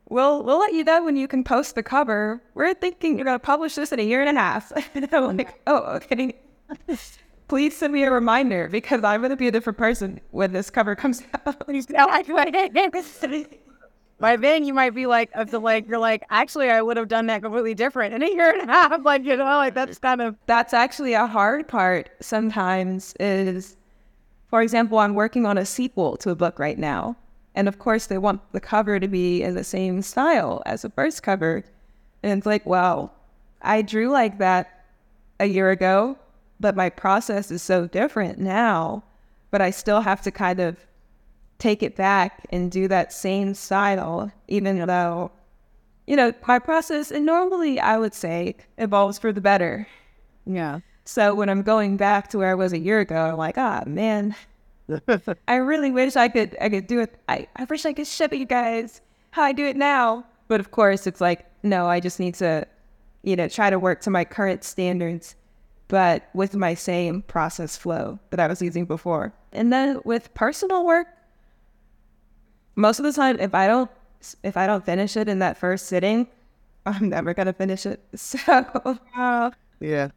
we'll 0.08 0.42
we'll 0.42 0.58
let 0.58 0.72
you 0.72 0.84
know 0.84 1.04
when 1.04 1.16
you 1.16 1.28
can 1.28 1.44
post 1.44 1.74
the 1.74 1.82
cover. 1.82 2.42
We're 2.54 2.74
thinking 2.74 3.16
you're 3.16 3.24
gonna 3.24 3.38
publish 3.38 3.74
this 3.74 3.92
in 3.92 4.00
a 4.00 4.02
year 4.02 4.22
and 4.22 4.36
a 4.36 4.40
half. 4.40 4.72
and 4.94 5.08
I'm 5.12 5.36
like, 5.36 5.60
oh, 5.66 5.96
okay. 5.96 6.34
Please 7.48 7.76
send 7.76 7.92
me 7.92 8.02
a 8.02 8.10
reminder 8.10 8.68
because 8.68 9.04
I'm 9.04 9.22
gonna 9.22 9.36
be 9.36 9.48
a 9.48 9.52
different 9.52 9.78
person 9.78 10.20
when 10.30 10.52
this 10.52 10.70
cover 10.70 10.96
comes 10.96 11.22
out. 11.46 11.68
By 14.18 14.36
then, 14.36 14.64
you 14.64 14.72
might 14.72 14.94
be 14.94 15.04
like, 15.04 15.30
of 15.34 15.50
the 15.50 15.58
like, 15.58 15.86
you're 15.86 15.98
like, 15.98 16.24
actually, 16.30 16.70
I 16.70 16.80
would 16.80 16.96
have 16.96 17.06
done 17.06 17.26
that 17.26 17.42
completely 17.42 17.74
different 17.74 18.14
in 18.14 18.22
a 18.22 18.26
year 18.26 18.50
and 18.50 18.68
a 18.68 18.72
half. 18.72 19.04
Like, 19.04 19.24
you 19.24 19.36
know, 19.36 19.44
like 19.44 19.74
that's 19.74 19.98
kind 19.98 20.22
of 20.22 20.36
That's 20.46 20.72
actually 20.72 21.12
a 21.12 21.26
hard 21.26 21.68
part 21.68 22.08
sometimes 22.20 23.14
is 23.20 23.76
for 24.48 24.62
example, 24.62 24.98
I'm 24.98 25.14
working 25.14 25.44
on 25.44 25.58
a 25.58 25.66
sequel 25.66 26.16
to 26.18 26.30
a 26.30 26.34
book 26.34 26.58
right 26.58 26.78
now. 26.78 27.16
And 27.56 27.66
of 27.66 27.78
course 27.78 28.06
they 28.06 28.18
want 28.18 28.40
the 28.52 28.60
cover 28.60 29.00
to 29.00 29.08
be 29.08 29.42
in 29.42 29.54
the 29.54 29.64
same 29.64 30.02
style 30.02 30.62
as 30.66 30.82
the 30.82 30.90
first 30.90 31.22
cover. 31.22 31.64
And 32.22 32.38
it's 32.38 32.46
like, 32.46 32.66
wow, 32.66 33.10
I 33.62 33.82
drew 33.82 34.10
like 34.10 34.38
that 34.38 34.84
a 35.40 35.46
year 35.46 35.70
ago, 35.70 36.18
but 36.60 36.76
my 36.76 36.90
process 36.90 37.50
is 37.50 37.62
so 37.62 37.86
different 37.88 38.38
now. 38.38 39.02
But 39.50 39.62
I 39.62 39.70
still 39.70 40.02
have 40.02 40.20
to 40.22 40.30
kind 40.30 40.60
of 40.60 40.76
take 41.58 41.82
it 41.82 41.96
back 41.96 42.46
and 42.50 42.70
do 42.70 42.86
that 42.88 43.12
same 43.12 43.54
style, 43.54 44.30
even 44.48 44.86
though, 44.86 45.30
you 46.06 46.14
know, 46.14 46.32
my 46.46 46.58
process, 46.58 47.10
and 47.10 47.24
normally 47.24 47.80
I 47.80 47.96
would 47.96 48.12
say 48.12 48.56
evolves 48.76 49.18
for 49.18 49.32
the 49.32 49.40
better. 49.40 49.88
yeah. 50.44 50.80
So 51.08 51.34
when 51.34 51.48
I'm 51.48 51.62
going 51.62 51.96
back 51.96 52.28
to 52.30 52.38
where 52.38 52.50
I 52.50 52.54
was 52.54 52.72
a 52.72 52.78
year 52.78 52.98
ago, 52.98 53.30
I'm 53.30 53.36
like, 53.36 53.56
ah, 53.56 53.84
man, 53.86 54.34
I 55.48 55.56
really 55.56 55.90
wish 55.90 56.16
I 56.16 56.28
could, 56.28 56.56
I 56.60 56.68
could 56.68 56.86
do 56.86 57.00
it. 57.00 57.18
I, 57.28 57.48
I 57.56 57.64
wish 57.64 57.84
I 57.84 57.92
could 57.92 58.06
show 58.06 58.28
you 58.30 58.44
guys 58.46 59.00
how 59.32 59.42
I 59.42 59.52
do 59.52 59.66
it 59.66 59.76
now. 59.76 60.24
But 60.48 60.60
of 60.60 60.70
course, 60.70 61.06
it's 61.06 61.20
like, 61.20 61.46
no, 61.62 61.86
I 61.86 62.00
just 62.00 62.20
need 62.20 62.34
to, 62.36 62.66
you 63.22 63.34
know, 63.36 63.48
try 63.48 63.70
to 63.70 63.78
work 63.78 64.00
to 64.02 64.10
my 64.10 64.24
current 64.24 64.62
standards, 64.62 65.34
but 65.88 66.28
with 66.34 66.54
my 66.54 66.74
same 66.74 67.22
process 67.22 67.76
flow 67.76 68.18
that 68.30 68.38
I 68.38 68.46
was 68.46 68.62
using 68.62 68.84
before. 68.84 69.32
And 69.52 69.72
then 69.72 70.00
with 70.04 70.32
personal 70.34 70.86
work, 70.86 71.08
most 72.76 72.98
of 72.98 73.04
the 73.04 73.12
time, 73.12 73.38
if 73.40 73.54
I 73.54 73.66
don't, 73.66 73.90
if 74.42 74.56
I 74.56 74.66
don't 74.66 74.84
finish 74.84 75.16
it 75.16 75.28
in 75.28 75.40
that 75.40 75.56
first 75.58 75.86
sitting, 75.86 76.28
I'm 76.86 77.08
never 77.08 77.34
gonna 77.34 77.52
finish 77.52 77.86
it. 77.86 78.00
So. 78.16 78.98
Uh, 79.16 79.50
Yeah. 79.80 80.10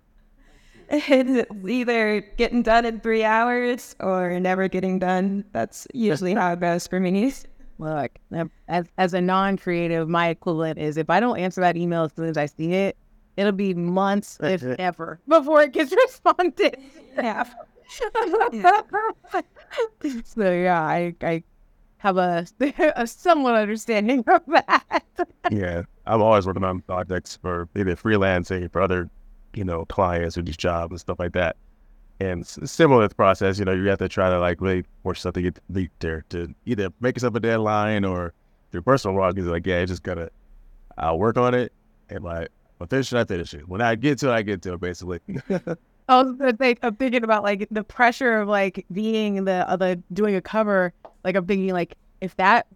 It's 0.89 1.51
either 1.67 2.21
getting 2.37 2.63
done 2.63 2.85
in 2.85 2.99
three 2.99 3.23
hours 3.23 3.95
or 3.99 4.39
never 4.39 4.67
getting 4.67 4.99
done. 4.99 5.45
That's 5.51 5.87
usually 5.93 6.33
how 6.33 6.53
it 6.53 6.59
goes 6.59 6.87
for 6.87 6.99
me. 6.99 7.33
Look, 7.77 8.11
as, 8.67 8.87
as 8.97 9.13
a 9.13 9.21
non-creative, 9.21 10.09
my 10.09 10.27
equivalent 10.27 10.79
is 10.79 10.97
if 10.97 11.09
I 11.09 11.19
don't 11.19 11.39
answer 11.39 11.61
that 11.61 11.77
email 11.77 12.03
as 12.03 12.13
soon 12.13 12.27
as 12.27 12.37
I 12.37 12.47
see 12.47 12.73
it, 12.73 12.97
it'll 13.37 13.53
be 13.53 13.73
months, 13.73 14.37
if 14.41 14.63
ever, 14.63 15.19
before 15.27 15.61
it 15.61 15.71
gets 15.71 15.91
responded. 16.05 16.77
Yeah. 17.15 17.43
so 20.25 20.51
yeah, 20.51 20.81
I 20.81 21.15
I 21.21 21.43
have 21.97 22.17
a 22.17 22.45
a 22.95 23.07
somewhat 23.07 23.55
understanding 23.55 24.23
of 24.27 24.41
that. 24.47 25.03
Yeah. 25.49 25.83
I'm 26.09 26.23
always 26.23 26.47
working 26.47 26.63
on 26.63 26.81
projects 26.81 27.37
for 27.37 27.69
either 27.75 27.95
freelancing 27.95 28.71
for 28.71 28.81
other, 28.81 29.11
you 29.53 29.63
know, 29.63 29.85
clients 29.85 30.37
or 30.37 30.41
just 30.41 30.59
jobs 30.59 30.91
and 30.91 30.99
stuff 30.99 31.19
like 31.19 31.33
that. 31.33 31.55
And 32.21 32.45
similar 32.45 33.03
to 33.03 33.07
the 33.07 33.15
process, 33.15 33.59
you 33.59 33.65
know, 33.65 33.71
you 33.71 33.87
have 33.87 33.99
to 33.99 34.09
try 34.09 34.29
to 34.29 34.39
like 34.39 34.59
really 34.59 34.83
force 35.03 35.21
something 35.21 35.43
to 35.43 35.51
get 35.71 35.91
there 35.99 36.25
to 36.29 36.53
either 36.65 36.89
make 36.99 37.15
yourself 37.15 37.35
a 37.35 37.39
deadline 37.39 38.03
or 38.03 38.33
your 38.73 38.81
personal 38.81 39.17
log 39.17 39.39
is 39.39 39.45
like, 39.45 39.65
yeah, 39.65 39.79
I 39.79 39.85
just 39.85 40.03
gotta, 40.03 40.29
I'll 40.97 41.17
work 41.17 41.37
on 41.37 41.53
it 41.53 41.71
and 42.09 42.23
like, 42.23 42.49
finish 42.89 43.13
it, 43.13 43.17
I 43.17 43.23
finish 43.23 43.53
it. 43.53 43.67
When 43.67 43.81
I 43.81 43.95
get 43.95 44.19
to 44.19 44.29
it, 44.29 44.33
I 44.33 44.41
get 44.41 44.61
to 44.63 44.73
it, 44.73 44.81
basically. 44.81 45.19
I 46.09 46.23
was 46.23 46.35
think, 46.57 46.79
I'm 46.81 46.95
thinking 46.95 47.23
about 47.23 47.43
like 47.43 47.67
the 47.71 47.83
pressure 47.83 48.41
of 48.41 48.47
like 48.47 48.85
being 48.91 49.45
the 49.45 49.69
other 49.69 49.95
doing 50.11 50.35
a 50.35 50.41
cover. 50.41 50.91
Like 51.23 51.35
I'm 51.35 51.45
thinking 51.45 51.71
like 51.71 51.95
if 52.19 52.35
that 52.37 52.67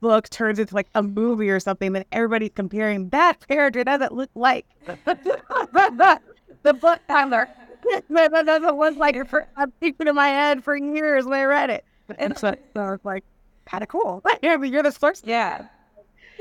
book 0.00 0.28
turns 0.28 0.58
into 0.58 0.74
like 0.74 0.88
a 0.94 1.02
movie 1.02 1.50
or 1.50 1.60
something, 1.60 1.92
then 1.92 2.04
everybody's 2.12 2.50
comparing 2.54 3.08
that 3.10 3.46
character 3.48 3.84
doesn't 3.84 4.12
look 4.12 4.30
like 4.34 4.66
the 5.04 6.74
book 6.74 7.00
Tyler. 7.08 7.48
that 8.10 8.32
doesn't 8.46 8.78
look 8.78 8.96
like 8.96 9.16
it. 9.16 9.28
For, 9.28 9.46
I'm 9.56 9.72
thinking 9.80 10.06
in 10.08 10.14
my 10.14 10.28
head 10.28 10.62
for 10.64 10.76
years 10.76 11.24
when 11.24 11.38
I 11.40 11.44
read 11.44 11.70
it. 11.70 11.84
And 12.18 12.36
so, 12.38 12.54
so 12.74 12.92
it's 12.92 13.04
like 13.04 13.24
kind 13.64 13.82
of 13.82 13.88
cool. 13.88 14.22
You're 14.42 14.58
the- 14.58 14.68
you're 14.68 14.82
the 14.82 14.92
source. 14.92 15.22
Yeah. 15.24 15.66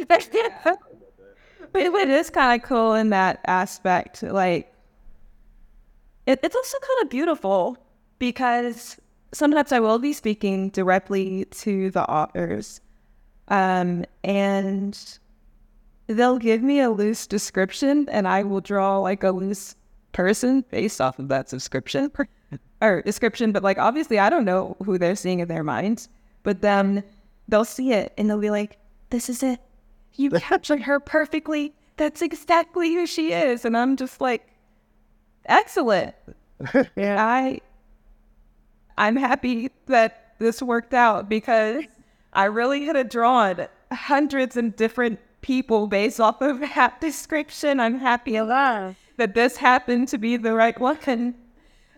But 0.07 0.29
it, 0.33 1.93
it 1.93 2.09
is 2.09 2.29
kind 2.29 2.61
of 2.61 2.67
cool 2.67 2.93
in 2.93 3.09
that 3.09 3.39
aspect. 3.47 4.23
Like, 4.23 4.71
it, 6.25 6.39
it's 6.43 6.55
also 6.55 6.77
kind 6.79 7.03
of 7.03 7.09
beautiful 7.09 7.77
because 8.19 8.97
sometimes 9.33 9.71
I 9.71 9.79
will 9.79 9.99
be 9.99 10.13
speaking 10.13 10.69
directly 10.69 11.45
to 11.45 11.91
the 11.91 12.03
authors, 12.09 12.81
um, 13.47 14.05
and 14.23 15.19
they'll 16.07 16.37
give 16.39 16.61
me 16.61 16.79
a 16.79 16.89
loose 16.89 17.27
description, 17.27 18.07
and 18.09 18.27
I 18.27 18.43
will 18.43 18.61
draw 18.61 18.97
like 18.99 19.23
a 19.23 19.31
loose 19.31 19.75
person 20.11 20.63
based 20.71 21.01
off 21.01 21.19
of 21.19 21.27
that 21.27 21.49
subscription 21.49 22.11
or 22.81 23.01
description. 23.01 23.51
But 23.51 23.63
like, 23.63 23.77
obviously, 23.77 24.19
I 24.19 24.29
don't 24.29 24.45
know 24.45 24.77
who 24.83 24.97
they're 24.97 25.15
seeing 25.15 25.39
in 25.39 25.47
their 25.47 25.63
minds, 25.63 26.09
but 26.43 26.61
then 26.61 27.03
they'll 27.47 27.65
see 27.65 27.91
it 27.91 28.13
and 28.17 28.29
they'll 28.29 28.39
be 28.39 28.49
like, 28.49 28.77
"This 29.09 29.29
is 29.29 29.43
it. 29.43 29.59
You 30.15 30.29
captured 30.39 30.81
her 30.83 30.99
perfectly. 30.99 31.73
That's 31.97 32.21
exactly 32.21 32.93
who 32.93 33.05
she 33.05 33.31
is." 33.33 33.65
And 33.65 33.77
I'm 33.77 33.95
just 33.95 34.21
like, 34.21 34.47
"Excellent." 35.45 36.15
Yeah. 36.95 37.17
I 37.19 37.59
I'm 38.97 39.17
happy 39.17 39.71
that 39.87 40.35
this 40.39 40.61
worked 40.61 40.93
out 40.93 41.27
because 41.27 41.83
I 42.35 42.45
really 42.45 42.85
had 42.85 43.09
drawn 43.09 43.67
hundreds 43.91 44.57
of 44.57 44.75
different 44.75 45.19
people 45.41 45.87
based 45.87 46.19
off 46.19 46.41
of 46.41 46.59
that 46.75 47.01
description. 47.01 47.79
I'm 47.79 47.99
happy 47.99 48.37
that 49.17 49.33
this 49.33 49.57
happened 49.57 50.07
to 50.09 50.17
be 50.17 50.37
the 50.37 50.53
right 50.53 50.79
one. 50.79 51.35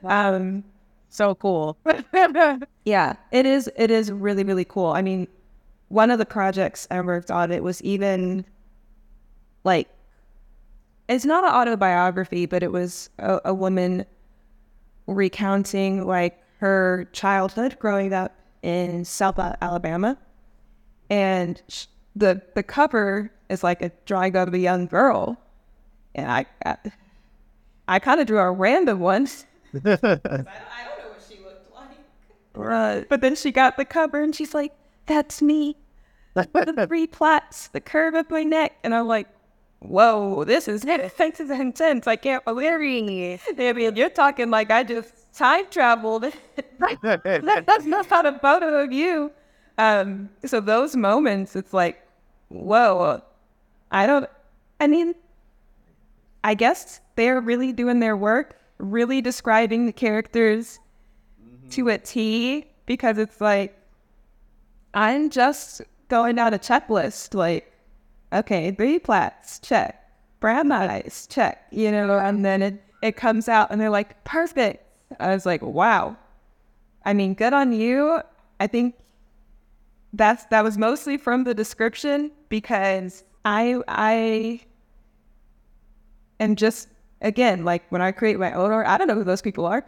Um, 0.04 0.63
So 1.10 1.36
cool. 1.36 1.78
yeah, 2.86 3.15
it 3.32 3.45
is. 3.45 3.69
It 3.76 3.89
is 3.89 4.12
really, 4.12 4.43
really 4.43 4.65
cool. 4.65 4.88
I 4.88 5.02
mean, 5.02 5.28
one 5.88 6.12
of 6.12 6.19
the 6.19 6.26
projects 6.26 6.88
I 6.91 7.02
worked 7.02 7.32
on, 7.32 7.52
it 7.52 7.63
was 7.63 7.82
even 7.82 8.45
like, 9.63 9.88
it's 11.10 11.26
not 11.26 11.43
an 11.43 11.52
autobiography, 11.52 12.45
but 12.45 12.62
it 12.62 12.71
was 12.71 13.10
a, 13.17 13.39
a 13.45 13.54
woman 13.54 14.06
recounting 15.08 16.06
like 16.06 16.38
her 16.60 17.10
childhood 17.13 17.78
growing 17.80 18.13
up 18.13 18.36
in 18.62 19.06
South 19.06 19.39
Alabama, 19.39 20.17
and 21.10 21.62
the 22.15 22.41
the 22.56 22.63
cover 22.63 23.32
is 23.50 23.63
like 23.63 23.82
a 23.82 23.91
drawing 24.06 24.36
of 24.36 24.54
a 24.54 24.60
young 24.60 24.88
girl, 24.88 25.38
and 26.15 26.32
I 26.32 26.46
I, 26.65 26.77
I 27.88 28.00
kind 28.00 28.19
of 28.19 28.27
drew 28.27 28.40
a 28.40 28.52
random 28.52 29.00
one. 29.00 29.27
I, 29.73 29.77
I, 29.79 29.96
don't 29.96 29.96
know 29.96 31.10
what 31.10 31.23
she 31.29 31.40
looked 31.44 31.73
like. 31.73 31.98
Right. 32.54 33.06
But 33.08 33.21
then 33.21 33.36
she 33.36 33.52
got 33.52 33.77
the 33.77 33.86
cover 33.86 34.21
and 34.21 34.36
she's 34.36 34.54
like, 34.54 34.73
that's 35.06 35.42
me. 35.42 35.75
The 36.34 36.86
three 36.88 37.08
plaits, 37.08 37.67
the 37.69 37.81
curve 37.81 38.13
of 38.13 38.29
my 38.29 38.44
neck. 38.44 38.77
And 38.84 38.94
I'm 38.94 39.08
like, 39.08 39.27
whoa, 39.79 40.44
this 40.44 40.67
is 40.67 40.81
this 41.17 41.40
is 41.40 41.50
intense. 41.50 42.08
I 42.08 42.15
can't 42.15 42.44
believe 42.46 42.67
it. 42.67 43.42
I 43.58 43.73
mean, 43.73 43.96
you're 43.96 44.10
talking 44.10 44.50
like 44.50 44.69
I 44.69 44.84
just 44.84 45.34
time 45.34 45.65
traveled. 45.69 46.25
That's 46.79 47.86
not 47.86 48.25
a 48.25 48.40
photo 48.40 48.84
of 48.84 48.92
you. 48.92 49.31
Um, 49.78 50.30
so 50.46 50.60
those 50.60 50.96
moments, 50.96 51.56
it's 51.56 51.73
like, 51.73 52.02
whoa, 52.50 53.21
I 53.92 54.08
don't, 54.08 54.30
I 54.80 54.88
mean, 54.88 55.15
I 56.44 56.54
guess 56.54 57.00
they're 57.15 57.42
really 57.42 57.71
doing 57.71 58.00
their 58.00 58.17
work, 58.17 58.60
really 58.78 59.21
describing 59.21 59.86
the 59.86 59.92
characters 59.92 60.80
to 61.71 61.90
a 61.90 61.98
T 61.98 62.65
because 62.86 63.17
it's 63.17 63.42
like 63.42 63.78
I'm 64.94 65.30
just 65.30 65.82
going 66.08 66.36
down 66.36 66.54
a 66.54 66.60
checklist. 66.60 67.34
Like, 67.34 67.71
okay, 68.34 68.71
three 68.71 69.00
plats, 69.00 69.60
check. 69.60 70.04
Brown 70.40 70.71
eyes, 70.71 71.28
check. 71.30 71.67
You 71.71 71.92
know, 71.92 72.17
and 72.17 72.44
then 72.44 72.62
it 72.62 72.84
it 73.02 73.15
comes 73.15 73.48
out 73.48 73.69
and 73.69 73.80
they're 73.80 73.90
like, 73.90 74.23
perfect. 74.23 74.84
I 75.19 75.34
was 75.34 75.46
like, 75.46 75.62
wow. 75.62 76.17
I 77.06 77.13
mean, 77.13 77.34
good 77.34 77.54
on 77.54 77.71
you. 77.71 78.21
I 78.60 78.67
think 78.67 78.96
that's 80.18 80.46
that 80.46 80.63
was 80.63 80.78
mostly 80.78 81.18
from 81.18 81.44
the 81.44 81.54
description 81.54 82.32
because 82.50 83.24
I 83.46 83.82
I 83.88 84.62
am 86.40 86.56
just 86.56 86.90
again 87.22 87.63
like 87.63 87.90
when 87.92 88.02
I 88.02 88.12
create 88.12 88.40
my 88.40 88.52
own 88.52 88.72
art, 88.72 88.88
I 88.88 88.98
don't 88.98 89.08
know 89.08 89.15
who 89.15 89.24
those 89.24 89.42
people 89.42 89.65
are. 89.65 89.86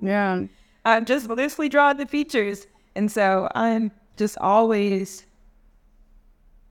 Yeah. 0.00 0.44
I'm 0.84 1.04
just 1.04 1.28
loosely 1.28 1.68
drawing 1.68 1.96
the 1.96 2.06
features, 2.06 2.66
and 2.94 3.10
so 3.10 3.48
I'm 3.54 3.90
just 4.16 4.38
always 4.38 5.26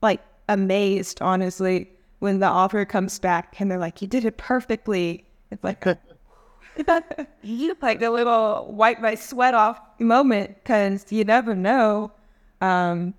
like 0.00 0.22
amazed, 0.48 1.20
honestly, 1.20 1.90
when 2.20 2.38
the 2.38 2.48
author 2.48 2.84
comes 2.86 3.18
back 3.18 3.60
and 3.60 3.70
they're 3.70 3.78
like, 3.78 4.00
"You 4.00 4.08
did 4.08 4.24
it 4.24 4.38
perfectly." 4.38 5.26
It's 5.50 5.62
like. 5.62 5.84
like 6.76 8.00
the 8.00 8.10
little 8.10 8.70
wipe 8.70 9.00
my 9.00 9.14
sweat 9.14 9.54
off 9.54 9.80
moment 9.98 10.54
because 10.62 11.10
you 11.10 11.24
never 11.24 11.54
know 11.54 12.12
um, 12.60 13.14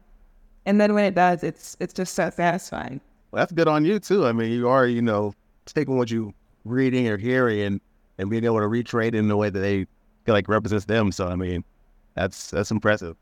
and 0.66 0.82
then 0.82 0.94
when 0.94 1.06
it 1.06 1.16
does, 1.16 1.44
it's 1.44 1.78
it's 1.80 1.94
just 1.94 2.14
so 2.14 2.30
satisfying. 2.30 3.00
Well, 3.32 3.42
that's 3.42 3.52
good 3.52 3.68
on 3.68 3.86
you 3.86 4.00
too. 4.00 4.26
I 4.26 4.32
mean, 4.32 4.52
you 4.52 4.68
are 4.68 4.88
you 4.88 5.02
know 5.02 5.34
taking 5.66 5.98
what 5.98 6.12
you 6.12 6.34
reading 6.66 7.08
or 7.08 7.18
hearing 7.18 7.62
and, 7.62 7.82
and 8.18 8.30
being 8.30 8.44
able 8.44 8.60
to 8.60 8.66
retrade 8.66 9.10
it 9.10 9.16
in 9.16 9.32
a 9.32 9.38
way 9.38 9.50
that 9.50 9.60
they 9.60 9.86
feel 10.26 10.34
like 10.34 10.48
represents 10.48 10.86
them. 10.86 11.12
So 11.12 11.28
I 11.28 11.36
mean, 11.36 11.64
that's 12.16 12.52
that's 12.52 12.72
impressive. 12.72 13.16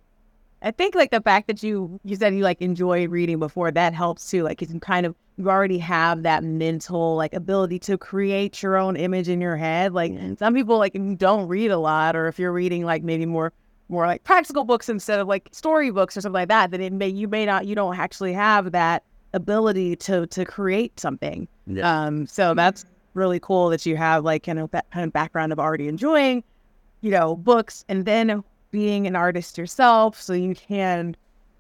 I 0.62 0.72
think 0.72 0.96
like 0.96 1.12
the 1.12 1.22
fact 1.22 1.48
that 1.48 1.62
you 1.62 2.00
you 2.04 2.16
said 2.16 2.34
you 2.34 2.44
like 2.44 2.62
enjoy 2.62 3.08
reading 3.08 3.40
before 3.40 3.72
that 3.72 3.94
helps 3.94 4.30
too. 4.30 4.44
Like 4.44 4.62
you 4.62 4.68
can 4.68 4.80
kind 4.80 5.06
of 5.06 5.16
you 5.38 5.50
already 5.50 5.78
have 5.78 6.24
that 6.24 6.44
mental 6.44 7.16
like 7.16 7.34
ability 7.34 7.78
to 7.80 7.98
create 7.98 8.64
your 8.64 8.78
own 8.78 8.96
image 8.96 9.30
in 9.30 9.42
your 9.42 9.58
head. 9.58 9.94
Like 9.94 10.14
some 10.40 10.54
people 10.54 10.78
like 10.78 10.98
don't 11.18 11.48
read 11.48 11.72
a 11.72 11.78
lot, 11.78 12.16
or 12.16 12.28
if 12.28 12.40
you're 12.40 12.54
reading 12.54 12.86
like 12.86 13.04
maybe 13.04 13.26
more 13.26 13.54
more 13.90 14.08
like 14.08 14.24
practical 14.24 14.64
books 14.64 14.90
instead 14.90 15.20
of 15.20 15.28
like 15.28 15.50
storybooks 15.52 16.18
or 16.18 16.22
something 16.22 16.34
like 16.34 16.50
that, 16.50 16.72
then 16.72 16.82
it 16.82 16.94
may 16.94 17.08
you 17.08 17.28
may 17.28 17.46
not 17.46 17.66
you 17.66 17.76
don't 17.76 17.98
actually 17.98 18.34
have 18.34 18.72
that 18.72 19.04
ability 19.34 19.96
to 19.98 20.26
to 20.28 20.46
create 20.46 21.00
something. 21.00 21.48
Yeah. 21.68 22.06
Um, 22.06 22.26
so 22.26 22.54
that's 22.54 22.86
really 23.14 23.40
cool 23.40 23.70
that 23.70 23.86
you 23.86 23.96
have 23.98 24.24
like 24.24 24.44
kind 24.44 24.60
of 24.60 24.72
that 24.72 24.90
kind 24.92 25.06
of 25.06 25.14
background 25.14 25.52
of 25.52 25.60
already 25.60 25.88
enjoying, 25.88 26.44
you 27.02 27.12
know, 27.12 27.36
books 27.36 27.86
and 27.88 28.06
then 28.06 28.44
being 28.72 29.08
an 29.08 29.16
artist 29.16 29.58
yourself, 29.58 30.20
so 30.20 30.34
you 30.34 30.56
can 30.56 31.16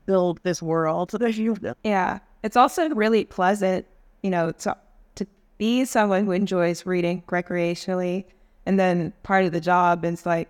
build 0.05 0.39
this 0.43 0.61
world. 0.61 1.11
So 1.11 1.17
that 1.19 1.35
you 1.35 1.55
Yeah, 1.83 2.19
it's 2.43 2.57
also 2.57 2.89
really 2.89 3.25
pleasant, 3.25 3.85
you 4.23 4.29
know, 4.29 4.51
to 4.51 4.75
to 5.15 5.27
be 5.57 5.85
someone 5.85 6.25
who 6.25 6.31
enjoys 6.31 6.85
reading 6.85 7.23
recreationally, 7.27 8.25
and 8.65 8.79
then 8.79 9.13
part 9.23 9.45
of 9.45 9.51
the 9.51 9.61
job 9.61 10.03
is 10.05 10.25
like 10.25 10.49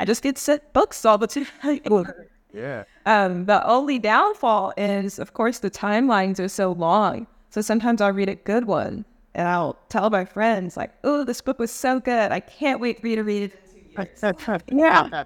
I 0.00 0.04
just 0.04 0.22
get 0.22 0.38
sent 0.38 0.72
books 0.72 1.04
all 1.04 1.18
the 1.18 1.26
time. 1.26 1.46
Yeah. 2.54 2.84
um, 3.04 3.44
the 3.44 3.64
only 3.68 3.98
downfall 3.98 4.72
is, 4.78 5.18
of 5.18 5.34
course, 5.34 5.58
the 5.58 5.70
timelines 5.70 6.40
are 6.40 6.48
so 6.48 6.72
long. 6.72 7.26
So 7.50 7.60
sometimes 7.60 8.00
I'll 8.00 8.12
read 8.14 8.30
a 8.30 8.36
good 8.36 8.64
one 8.66 9.04
and 9.34 9.46
I'll 9.46 9.78
tell 9.90 10.08
my 10.08 10.24
friends, 10.24 10.74
like, 10.74 10.92
oh, 11.04 11.24
this 11.24 11.42
book 11.42 11.58
was 11.58 11.70
so 11.70 12.00
good. 12.00 12.32
I 12.32 12.40
can't 12.40 12.80
wait 12.80 13.00
for 13.02 13.06
you 13.06 13.16
to 13.16 13.22
read 13.22 13.42
it. 13.44 13.52
yeah. 14.72 15.24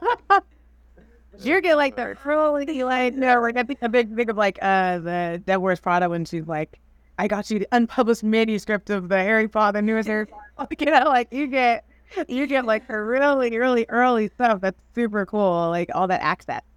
You're 1.39 1.61
getting 1.61 1.77
like 1.77 1.97
the 1.97 2.16
really 2.25 2.83
like 2.83 3.14
no, 3.14 3.41
like 3.41 3.57
I 3.57 3.62
think 3.62 3.79
a 3.83 3.89
big 3.89 4.14
big 4.14 4.29
of 4.29 4.37
like 4.37 4.59
uh 4.61 4.99
the 4.99 5.43
Devil 5.47 5.62
Wears 5.62 5.81
Prada 5.81 6.09
when 6.09 6.25
she's 6.25 6.47
like, 6.47 6.79
I 7.18 7.29
got 7.29 7.51
you 7.51 7.61
the 7.61 7.68
unpublished 7.73 8.23
manuscript 8.23 8.91
of 8.91 9.09
the 9.09 9.18
Harry 9.18 9.49
Potter 9.49 9.81
newest 9.81 10.09
Harry 10.09 10.27
Potter. 10.27 10.75
You 10.79 10.87
know, 10.87 11.05
like 11.07 11.33
you 11.33 11.47
get 11.47 11.85
you 12.29 12.47
get 12.47 12.65
like 12.65 12.89
really, 12.89 13.57
really 13.57 13.87
early 13.89 14.29
stuff 14.29 14.61
that's 14.61 14.79
super 14.95 15.27
cool, 15.27 15.69
like 15.71 15.91
all 15.95 16.07
that 16.09 16.23
access. 16.23 16.63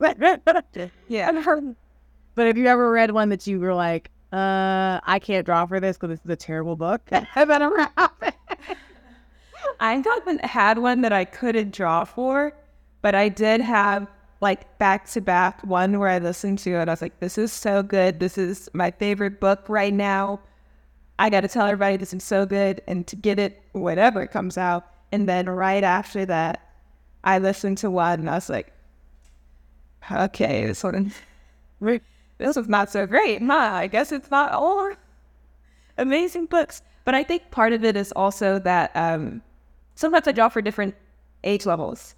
Yeah. 1.08 1.32
But 2.36 2.48
have 2.48 2.58
you 2.58 2.68
ever 2.68 2.92
read 2.92 3.12
one 3.12 3.30
that 3.30 3.48
you 3.48 3.60
were 3.60 3.74
like, 3.74 4.10
uh, 4.34 5.00
I 5.04 5.20
can't 5.22 5.46
draw 5.46 5.66
for 5.66 5.80
this 5.80 5.98
because 5.98 6.18
this 6.18 6.26
is 6.26 6.30
a 6.30 6.36
terrible 6.36 6.76
book? 6.76 7.02
That 7.10 7.28
ever 7.36 7.90
happened? 7.98 8.34
I 9.80 10.04
haven't 10.06 10.44
had 10.44 10.78
one 10.78 11.02
that 11.02 11.14
I 11.14 11.26
couldn't 11.26 11.74
draw 11.74 12.04
for, 12.06 12.54
but 13.02 13.16
I 13.16 13.30
did 13.30 13.62
have 13.62 14.08
like 14.42 14.78
back 14.78 15.08
to 15.12 15.22
back 15.22 15.62
one 15.64 16.00
where 16.00 16.10
I 16.10 16.20
listened 16.20 16.60
to 16.60 16.72
it. 16.72 16.82
And 16.82 16.90
I 16.90 16.94
was 16.94 17.02
like, 17.02 17.20
this 17.20 17.38
is 17.38 17.52
so 17.52 17.82
good. 17.82 18.20
This 18.20 18.38
is 18.38 18.70
my 18.74 18.92
favorite 18.92 19.40
book 19.40 19.66
right 19.68 19.94
now. 19.94 20.40
I 21.18 21.30
got 21.30 21.42
to 21.42 21.48
tell 21.48 21.66
everybody 21.66 21.98
this 21.98 22.14
is 22.14 22.24
so 22.24 22.46
good 22.46 22.82
and 22.88 23.08
to 23.08 23.16
get 23.16 23.40
it 23.40 23.62
whenever 23.72 24.22
it 24.22 24.32
comes 24.32 24.58
out. 24.58 24.86
And 25.12 25.28
then 25.28 25.48
right 25.48 25.84
after 25.84 26.26
that, 26.26 26.62
I 27.24 27.40
listened 27.40 27.78
to 27.80 27.92
one 27.92 28.20
and 28.20 28.30
I 28.30 28.36
was 28.36 28.50
like, 28.50 28.72
okay, 30.12 30.66
this 30.66 30.84
one, 30.84 31.12
this 31.80 32.56
was 32.56 32.68
not 32.68 32.92
so 32.92 33.08
great. 33.08 33.42
Huh? 33.42 33.54
I 33.54 33.88
guess 33.88 34.12
it's 34.12 34.30
not 34.30 34.52
all 34.52 34.92
amazing 35.98 36.46
books. 36.46 36.82
But 37.04 37.16
I 37.16 37.24
think 37.24 37.52
part 37.52 37.74
of 37.74 37.84
it 37.84 37.96
is 37.96 38.12
also 38.14 38.60
that 38.60 38.92
um, 38.96 39.42
sometimes 39.96 40.28
I 40.28 40.32
draw 40.32 40.50
for 40.50 40.62
different 40.62 40.96
age 41.44 41.66
levels. 41.66 42.16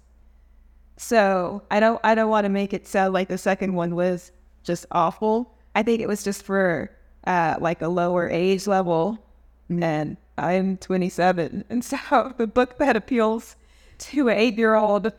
So 0.96 1.62
I 1.70 1.78
don't 1.78 2.00
I 2.02 2.14
don't 2.14 2.30
want 2.30 2.44
to 2.44 2.48
make 2.48 2.72
it 2.72 2.86
sound 2.86 3.12
like 3.14 3.28
the 3.28 3.38
second 3.38 3.74
one 3.74 3.94
was 3.94 4.32
just 4.64 4.86
awful. 4.90 5.54
I 5.74 5.82
think 5.82 6.00
it 6.00 6.08
was 6.08 6.24
just 6.24 6.42
for 6.42 6.90
uh, 7.26 7.56
like 7.60 7.82
a 7.82 7.88
lower 7.88 8.28
age 8.28 8.66
level. 8.66 9.18
And 9.68 10.16
I'm 10.38 10.76
27, 10.78 11.64
and 11.68 11.84
so 11.84 12.32
the 12.38 12.46
book 12.46 12.78
that 12.78 12.96
appeals 12.96 13.56
to 13.98 14.28
an 14.28 14.38
eight 14.38 14.56
year 14.56 14.74
old 14.74 15.12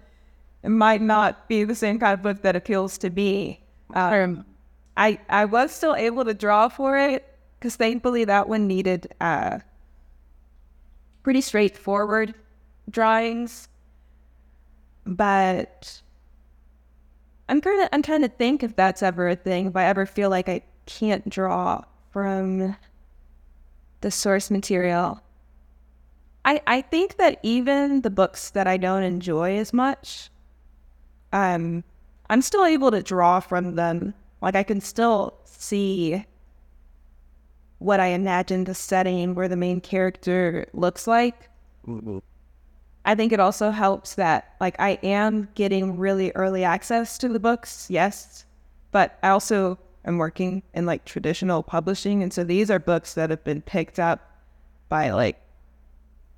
might 0.64 1.02
not 1.02 1.48
be 1.48 1.64
the 1.64 1.76
same 1.76 2.00
kind 2.00 2.14
of 2.14 2.22
book 2.22 2.42
that 2.42 2.56
appeals 2.56 2.98
to 3.00 3.10
me. 3.10 3.62
Um, 3.94 4.46
I 4.98 5.20
I 5.30 5.46
was 5.46 5.72
still 5.72 5.96
able 5.96 6.26
to 6.26 6.34
draw 6.34 6.70
for 6.70 6.98
it 6.98 7.26
because 7.60 7.76
thankfully 7.76 8.26
that 8.26 8.48
one 8.50 8.68
needed 8.68 9.14
uh, 9.22 9.60
pretty 11.24 11.42
straightforward 11.42 12.34
drawings. 12.90 13.68
But 15.06 16.02
I'm 17.48 17.62
kind 17.62 17.90
I'm 17.92 18.02
trying 18.02 18.22
to 18.22 18.30
think 18.30 18.64
if 18.64 18.76
that's 18.76 19.02
ever 19.02 19.30
a 19.30 19.36
thing. 19.36 19.68
If 19.68 19.76
I 19.76 19.86
ever 19.86 20.06
feel 20.06 20.30
like 20.30 20.50
I 20.50 20.62
can't 20.86 21.28
draw 21.30 21.84
from 22.12 22.76
the 24.02 24.12
source 24.12 24.50
material. 24.52 25.22
I 26.46 26.62
I 26.68 26.82
think 26.82 27.18
that 27.18 27.40
even 27.44 28.02
the 28.02 28.10
books 28.10 28.50
that 28.52 28.68
I 28.68 28.78
don't 28.78 29.04
enjoy 29.04 29.58
as 29.58 29.74
much, 29.74 30.30
um, 31.34 31.84
I'm 32.30 32.42
still 32.42 32.66
able 32.66 32.92
to 32.92 33.04
draw 33.04 33.40
from 33.40 33.76
them. 33.76 34.14
Like 34.42 34.56
I 34.56 34.64
can 34.64 34.82
still 34.82 35.34
see 35.46 36.26
what 37.80 38.00
I 38.00 38.08
imagine 38.08 38.66
the 38.66 38.74
setting 38.76 39.36
where 39.36 39.48
the 39.48 39.56
main 39.56 39.82
character 39.82 40.68
looks 40.74 41.08
like. 41.08 41.50
Mhm. 41.88 42.22
I 43.06 43.16
think 43.16 43.32
it 43.32 43.40
also 43.40 43.72
helps 43.72 44.16
that 44.16 44.56
like 44.60 44.76
I 44.80 45.00
am 45.04 45.50
getting 45.56 45.98
really 45.98 46.32
early 46.36 46.64
access 46.64 47.18
to 47.20 47.30
the 47.30 47.40
books, 47.40 47.88
yes, 47.90 48.46
but 48.92 49.18
I 49.24 49.30
also 49.30 49.80
am 50.06 50.18
working 50.18 50.64
in 50.74 50.86
like 50.86 51.06
traditional 51.06 51.64
publishing, 51.64 52.24
and 52.24 52.34
so 52.34 52.44
these 52.44 52.72
are 52.72 52.80
books 52.80 53.14
that 53.14 53.30
have 53.30 53.44
been 53.44 53.62
picked 53.62 54.00
up 54.00 54.30
by 54.88 55.12
like 55.12 55.40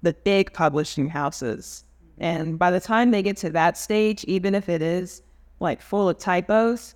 the 0.02 0.14
big 0.14 0.54
publishing 0.54 1.10
houses. 1.10 1.84
And 2.18 2.60
by 2.60 2.72
the 2.72 2.80
time 2.80 3.12
they 3.12 3.24
get 3.24 3.38
to 3.38 3.50
that 3.52 3.78
stage, 3.78 4.24
even 4.26 4.54
if 4.54 4.70
it 4.70 4.82
is 4.82 5.22
like 5.60 5.82
full 5.82 6.10
of 6.10 6.18
typos, 6.18 6.96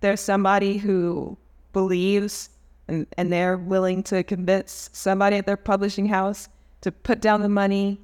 there's 0.00 0.20
somebody 0.20 0.76
who 0.76 1.36
believes 1.72 2.50
and, 2.88 3.06
and 3.16 3.32
they're 3.32 3.56
willing 3.56 4.02
to 4.04 4.22
convince 4.22 4.90
somebody 4.92 5.36
at 5.36 5.46
their 5.46 5.56
publishing 5.56 6.06
house 6.06 6.48
to 6.80 6.90
put 6.90 7.20
down 7.20 7.40
the 7.40 7.48
money 7.48 8.00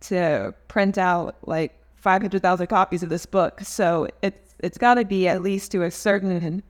to 0.00 0.54
print 0.68 0.98
out 0.98 1.36
like 1.46 1.76
500,000 1.96 2.66
copies 2.68 3.02
of 3.02 3.08
this 3.08 3.26
book. 3.26 3.60
So 3.60 4.08
it's 4.22 4.54
it's 4.62 4.78
got 4.78 4.94
to 4.94 5.04
be 5.04 5.26
at 5.26 5.42
least 5.42 5.72
to 5.72 5.84
a 5.84 5.90
certain 5.90 6.62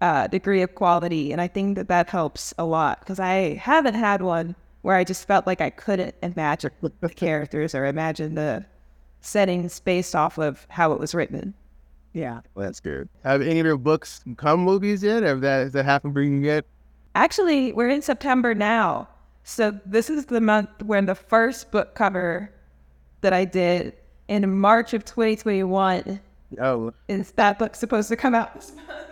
uh, 0.00 0.26
degree 0.26 0.62
of 0.62 0.74
quality, 0.74 1.32
and 1.32 1.40
I 1.40 1.48
think 1.48 1.76
that 1.76 1.88
that 1.88 2.08
helps 2.08 2.54
a 2.58 2.64
lot 2.64 3.00
because 3.00 3.20
I 3.20 3.54
haven't 3.54 3.94
had 3.94 4.22
one 4.22 4.54
where 4.82 4.96
I 4.96 5.04
just 5.04 5.26
felt 5.26 5.46
like 5.46 5.60
I 5.60 5.70
couldn't 5.70 6.14
imagine 6.22 6.70
the 7.00 7.08
characters 7.08 7.74
or 7.74 7.86
imagine 7.86 8.34
the 8.34 8.64
settings 9.20 9.80
based 9.80 10.16
off 10.16 10.38
of 10.38 10.66
how 10.70 10.92
it 10.92 11.00
was 11.00 11.14
written. 11.14 11.54
Yeah. 12.12 12.40
Well, 12.54 12.64
that's 12.66 12.80
good. 12.80 13.08
Have 13.22 13.42
any 13.42 13.60
of 13.60 13.66
your 13.66 13.76
books 13.76 14.24
come 14.36 14.60
movies 14.60 15.02
yet? 15.02 15.22
Have 15.22 15.42
that 15.42 15.58
has 15.60 15.72
that 15.72 15.84
happened 15.84 16.14
for 16.14 16.22
you 16.22 16.38
yet? 16.38 16.64
Actually, 17.14 17.72
we're 17.72 17.88
in 17.88 18.02
September 18.02 18.54
now. 18.54 19.08
So 19.44 19.78
this 19.86 20.10
is 20.10 20.26
the 20.26 20.40
month 20.40 20.70
when 20.82 21.06
the 21.06 21.14
first 21.14 21.70
book 21.70 21.94
cover 21.94 22.52
that 23.20 23.32
I 23.32 23.44
did 23.44 23.94
in 24.28 24.58
March 24.58 24.92
of 24.94 25.04
2021 25.04 26.20
Oh, 26.58 26.92
is 27.08 27.32
that 27.32 27.58
book 27.58 27.76
supposed 27.76 28.08
to 28.08 28.16
come 28.16 28.34
out 28.34 28.54
this 28.54 28.74
month? 28.74 29.09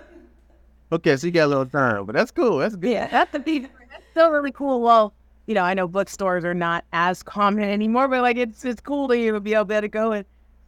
Okay. 0.93 1.17
So 1.17 1.27
you 1.27 1.33
got 1.33 1.47
a 1.47 1.49
little 1.49 1.67
time, 1.67 2.05
but 2.07 2.15
that's 2.15 2.31
cool. 2.31 2.59
That's 2.59 2.77
good. 2.77 2.91
Yeah, 2.91 3.07
that's 3.09 3.33
the 3.33 3.39
that's 3.91 4.05
Still 4.13 4.31
really 4.31 4.53
cool. 4.53 4.81
Well, 4.81 5.13
you 5.47 5.55
know, 5.55 5.63
I 5.63 5.75
know 5.75 5.87
bookstores 5.89 6.45
are 6.45 6.55
not 6.55 6.85
as 6.93 7.23
common 7.23 7.65
anymore, 7.65 8.09
but 8.09 8.23
like 8.23 8.37
it's 8.37 8.65
it's 8.65 8.81
cool 8.81 9.09
to 9.09 9.15
even 9.15 9.43
be 9.43 9.55
able 9.55 9.67
to 9.81 9.89
go 9.89 10.13
and 10.13 10.25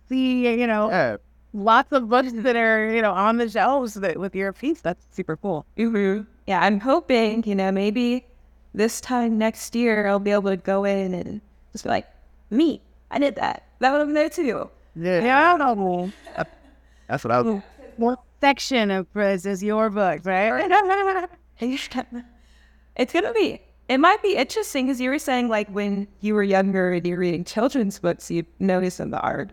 see, 0.08 0.48
you 0.60 0.66
know, 0.66 0.88
Yeah. 0.88 1.16
lots 1.52 1.92
of 1.92 2.08
books 2.08 2.30
that 2.32 2.56
are 2.56 2.92
you 2.94 3.02
know 3.02 3.12
on 3.12 3.36
the 3.38 3.48
shelves 3.48 3.94
that 3.94 4.18
with 4.18 4.34
your 4.34 4.52
piece. 4.52 4.80
That's 4.80 5.04
super 5.10 5.36
cool. 5.36 5.66
Mm-hmm. 5.76 6.22
Yeah, 6.46 6.60
I'm 6.60 6.80
hoping, 6.80 7.44
you 7.46 7.54
know, 7.54 7.70
maybe 7.72 8.24
this 8.74 9.00
time 9.00 9.38
next 9.38 9.74
year 9.74 10.06
I'll 10.06 10.18
be 10.18 10.30
able 10.30 10.50
to 10.50 10.56
go 10.56 10.84
in 10.84 11.14
and 11.14 11.40
just 11.72 11.84
be 11.84 11.90
like, 11.90 12.06
me, 12.50 12.80
I 13.10 13.18
did 13.18 13.36
that. 13.36 13.64
That 13.80 13.92
would 13.92 13.98
have 13.98 14.08
been 14.08 14.14
there 14.14 14.30
too. 14.30 14.70
Yeah. 14.96 15.22
Yeah, 15.56 16.10
That's 17.08 17.24
what 17.24 17.30
I 17.32 17.40
was. 17.40 17.62
one 17.96 18.16
section 18.40 18.90
of 18.90 19.12
Priz 19.12 19.44
is 19.46 19.62
your 19.62 19.90
book, 19.90 20.22
right? 20.24 20.70
it's 21.60 21.88
gonna 21.88 23.32
be. 23.34 23.60
It 23.88 23.98
might 23.98 24.22
be 24.22 24.36
interesting 24.36 24.86
because 24.86 25.00
you 25.00 25.10
were 25.10 25.18
saying 25.18 25.48
like 25.48 25.68
when 25.68 26.08
you 26.20 26.34
were 26.34 26.42
younger 26.42 26.92
and 26.92 27.06
you're 27.06 27.18
reading 27.18 27.44
children's 27.44 27.98
books, 27.98 28.30
you 28.30 28.46
noticed 28.58 28.98
that 28.98 29.10
the 29.10 29.20
art 29.20 29.50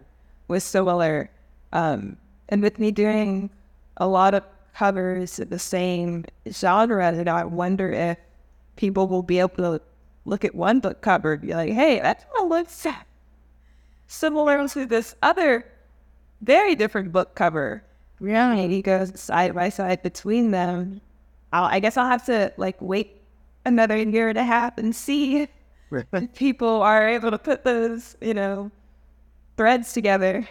was 0.48 0.64
so 0.64 0.80
similar. 0.80 1.30
Um, 1.74 2.18
and 2.50 2.62
with 2.62 2.80
me 2.80 2.92
doing 2.92 3.50
a 3.98 4.08
lot 4.08 4.34
of 4.34 4.44
covers 4.74 5.40
in 5.40 5.50
the 5.50 5.60
same 5.60 6.24
genre, 6.50 7.08
and 7.08 7.28
I 7.28 7.44
wonder 7.44 7.92
if 7.92 8.18
people 8.76 9.08
will 9.08 9.24
be 9.24 9.40
able 9.40 9.58
to 9.58 9.82
look 10.26 10.46
at 10.46 10.56
one 10.56 10.80
book 10.80 11.02
cover 11.02 11.34
and 11.34 11.42
be 11.42 11.54
like, 11.54 11.74
"Hey, 11.74 12.00
that 12.00 12.26
one 12.38 12.50
looks 12.50 12.86
similar 14.08 14.68
to 14.70 14.86
this 14.86 15.16
other 15.22 15.66
very 16.42 16.76
different 16.76 17.12
book 17.12 17.36
cover." 17.36 17.84
Yeah. 18.20 18.55
he 18.55 18.82
goes 18.82 19.20
side 19.20 19.53
by 19.53 19.70
side 19.70 20.01
between 20.03 20.51
them. 20.51 21.01
I'll, 21.53 21.65
I 21.65 21.80
guess 21.80 21.97
I'll 21.97 22.07
have 22.07 22.26
to 22.26 22.53
like 22.57 22.82
wait 22.82 23.22
another 23.65 23.97
year 23.97 24.30
and 24.30 24.38
a 24.38 24.43
half 24.43 24.78
and 24.78 24.95
see 24.95 25.41
if 25.43 25.49
people 26.34 26.82
are 26.82 27.07
able 27.07 27.32
to 27.32 27.38
put 27.38 27.63
those, 27.63 28.15
you 28.22 28.34
know, 28.34 28.72
threads 29.57 29.93
together. 29.93 30.47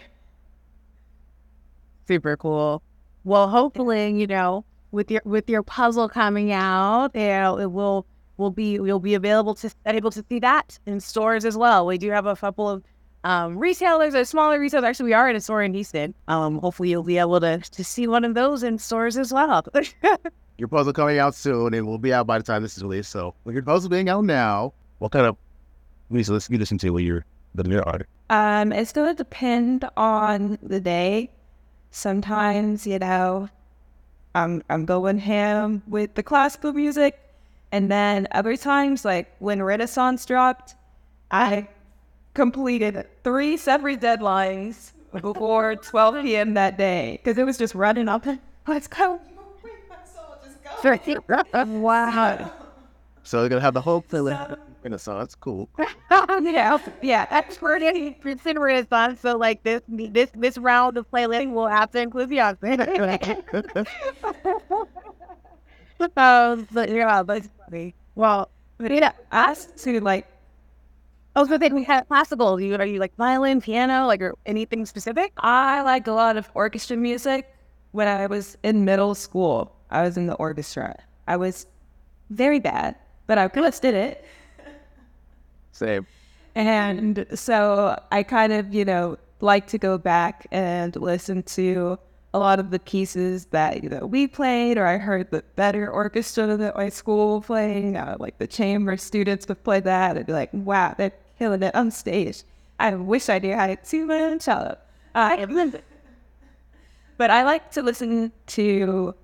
super 2.07 2.37
cool. 2.37 2.81
Well, 3.23 3.49
hopefully, 3.49 4.17
you 4.19 4.27
know, 4.27 4.63
with 4.91 5.11
your 5.11 5.21
with 5.25 5.49
your 5.49 5.63
puzzle 5.63 6.09
coming 6.09 6.51
out, 6.51 7.11
you 7.13 7.27
know, 7.27 7.59
it 7.59 7.71
will 7.71 8.05
will 8.37 8.51
be 8.51 8.79
will 8.79 8.99
be 8.99 9.15
available 9.15 9.55
to 9.55 9.69
able 9.85 10.11
to 10.11 10.23
see 10.29 10.39
that 10.39 10.79
in 10.85 10.99
stores 10.99 11.45
as 11.45 11.57
well. 11.57 11.85
We 11.85 11.97
do 11.97 12.09
have 12.11 12.25
a 12.25 12.35
couple 12.35 12.69
of 12.69 12.83
um, 13.27 13.57
retailers 13.57 14.15
or 14.15 14.23
smaller 14.23 14.57
retailers. 14.57 14.85
Actually, 14.85 15.07
we 15.07 15.13
are 15.13 15.29
in 15.29 15.35
a 15.35 15.41
store 15.41 15.61
in 15.61 15.73
Houston. 15.73 16.13
Um, 16.29 16.59
hopefully, 16.59 16.89
you'll 16.89 17.03
be 17.03 17.17
able 17.17 17.41
to 17.41 17.57
to 17.57 17.83
see 17.83 18.07
one 18.07 18.23
of 18.23 18.33
those 18.35 18.63
in 18.63 18.79
stores 18.79 19.17
as 19.17 19.33
well. 19.33 19.65
Your 20.57 20.69
puzzle 20.69 20.93
coming 20.93 21.19
out 21.19 21.35
soon, 21.35 21.73
and 21.73 21.85
we'll 21.85 21.97
be 21.97 22.13
out 22.13 22.25
by 22.25 22.37
the 22.37 22.43
time 22.43 22.63
this 22.63 22.77
is 22.77 22.83
released. 22.83 23.11
So, 23.11 23.35
with 23.43 23.53
your 23.53 23.63
puzzle 23.63 23.89
being 23.89 24.09
out 24.09 24.23
now, 24.23 24.73
what 24.97 25.11
kind 25.11 25.25
of 25.27 25.35
music 26.09 26.33
listen 26.33 26.53
you 26.53 26.59
listen 26.59 26.77
to 26.79 26.89
when 26.89 27.05
you're 27.05 27.25
building 27.53 27.73
your 27.73 27.87
art? 27.87 28.07
Um, 28.31 28.71
it's 28.71 28.91
going 28.91 29.09
to 29.09 29.13
depend 29.13 29.87
on 29.97 30.57
the 30.63 30.79
day. 30.79 31.29
Sometimes, 31.91 32.87
you 32.87 32.97
know, 32.97 33.49
I'm 34.33 34.63
I'm 34.69 34.85
going 34.85 35.19
ham 35.19 35.83
with 35.87 36.15
the 36.15 36.23
classical 36.23 36.73
music, 36.73 37.19
and 37.71 37.91
then 37.91 38.27
other 38.31 38.57
times, 38.57 39.05
like 39.05 39.27
when 39.37 39.61
Renaissance 39.61 40.25
dropped, 40.25 40.75
I 41.29 41.67
completed 42.37 43.07
three 43.23 43.57
separate 43.57 43.99
deadlines 43.99 44.91
before 45.11 45.75
12 45.75 46.21
p.m. 46.21 46.53
that 46.53 46.77
day 46.77 47.19
because 47.21 47.39
it 47.39 47.43
was 47.43 47.57
just 47.57 47.73
running 47.73 48.07
up. 48.07 48.27
Let's 48.67 48.87
go. 48.87 49.19
wow. 51.81 52.51
So 53.23 53.39
they're 53.39 53.49
gonna 53.49 53.61
have 53.61 53.73
the 53.73 53.81
whole 53.81 54.03
playlist. 54.03 54.59
Renaissance, 54.83 55.33
cool. 55.33 55.67
yeah, 56.11 56.77
yeah. 57.01 57.25
That's 57.25 57.57
pretty 57.57 58.11
percent 58.11 58.59
Renaissance. 58.59 59.19
So 59.19 59.35
like 59.35 59.63
this 59.63 59.81
this 59.87 60.29
this 60.35 60.59
round 60.59 60.95
of 60.97 61.09
playlisting 61.09 61.53
will 61.53 61.67
have 61.67 61.89
to 61.91 61.99
include 61.99 62.29
Beyonce. 62.29 62.77
um, 66.17 66.67
but 66.71 66.89
yeah, 66.89 67.23
that's 67.23 67.49
funny. 67.65 67.95
Well, 68.13 68.51
But 68.77 69.15
asked 69.31 69.77
to 69.79 69.99
like 70.01 70.27
I 71.37 71.39
was 71.39 71.49
gonna 71.49 71.63
say 71.63 71.71
we 71.71 71.83
had 71.83 72.07
classical. 72.07 72.55
Are 72.55 72.59
you 72.59 72.75
are 72.77 72.85
you 72.87 72.99
like 72.99 73.15
violin, 73.15 73.61
piano, 73.61 74.07
like 74.07 74.23
or 74.23 74.33
anything 74.47 74.87
specific? 74.87 75.33
I 75.37 75.83
like 75.83 76.07
a 76.07 76.11
lot 76.11 76.35
of 76.35 76.49
orchestra 76.55 76.97
music. 76.97 77.53
When 77.91 78.07
I 78.07 78.25
was 78.25 78.57
in 78.63 78.85
middle 78.85 79.13
school, 79.13 79.75
I 79.91 80.01
was 80.01 80.17
in 80.17 80.25
the 80.25 80.33
orchestra. 80.33 80.95
I 81.27 81.37
was 81.37 81.67
very 82.31 82.59
bad, 82.59 82.95
but 83.27 83.37
I 83.37 83.47
just 83.49 83.83
did 83.83 83.93
it. 83.93 84.25
Same. 85.73 86.07
And 86.55 87.27
so 87.35 88.01
I 88.11 88.23
kind 88.23 88.51
of, 88.51 88.73
you 88.73 88.83
know, 88.83 89.19
like 89.39 89.67
to 89.67 89.77
go 89.77 89.99
back 89.99 90.47
and 90.51 90.95
listen 90.95 91.43
to 91.43 91.99
a 92.33 92.39
lot 92.39 92.57
of 92.59 92.71
the 92.71 92.79
pieces 92.79 93.45
that, 93.51 93.83
you 93.83 93.89
know, 93.89 94.07
we 94.07 94.25
played 94.25 94.79
or 94.79 94.87
I 94.87 94.97
heard 94.97 95.29
the 95.29 95.43
better 95.55 95.87
orchestra 95.87 96.57
that 96.57 96.75
my 96.75 96.89
school 96.89 97.41
playing, 97.41 97.95
uh, 97.95 98.17
like 98.19 98.39
the 98.39 98.47
chamber 98.47 98.97
students 98.97 99.47
would 99.47 99.63
play 99.63 99.81
that. 99.81 100.17
I'd 100.17 100.25
be 100.25 100.33
like, 100.33 100.49
wow, 100.51 100.95
they're 100.97 101.13
killing 101.37 101.63
it 101.63 101.75
on 101.75 101.91
stage. 101.91 102.43
I 102.79 102.93
wish 102.95 103.29
I 103.29 103.39
knew 103.39 103.55
how 103.55 103.67
to 103.67 103.75
tune 103.75 104.07
my 104.07 104.21
own 104.21 104.39
cello. 104.39 104.77
Uh, 105.15 105.45
but 107.17 107.31
I 107.31 107.43
like 107.43 107.71
to 107.71 107.81
listen 107.81 108.31
to 108.47 109.15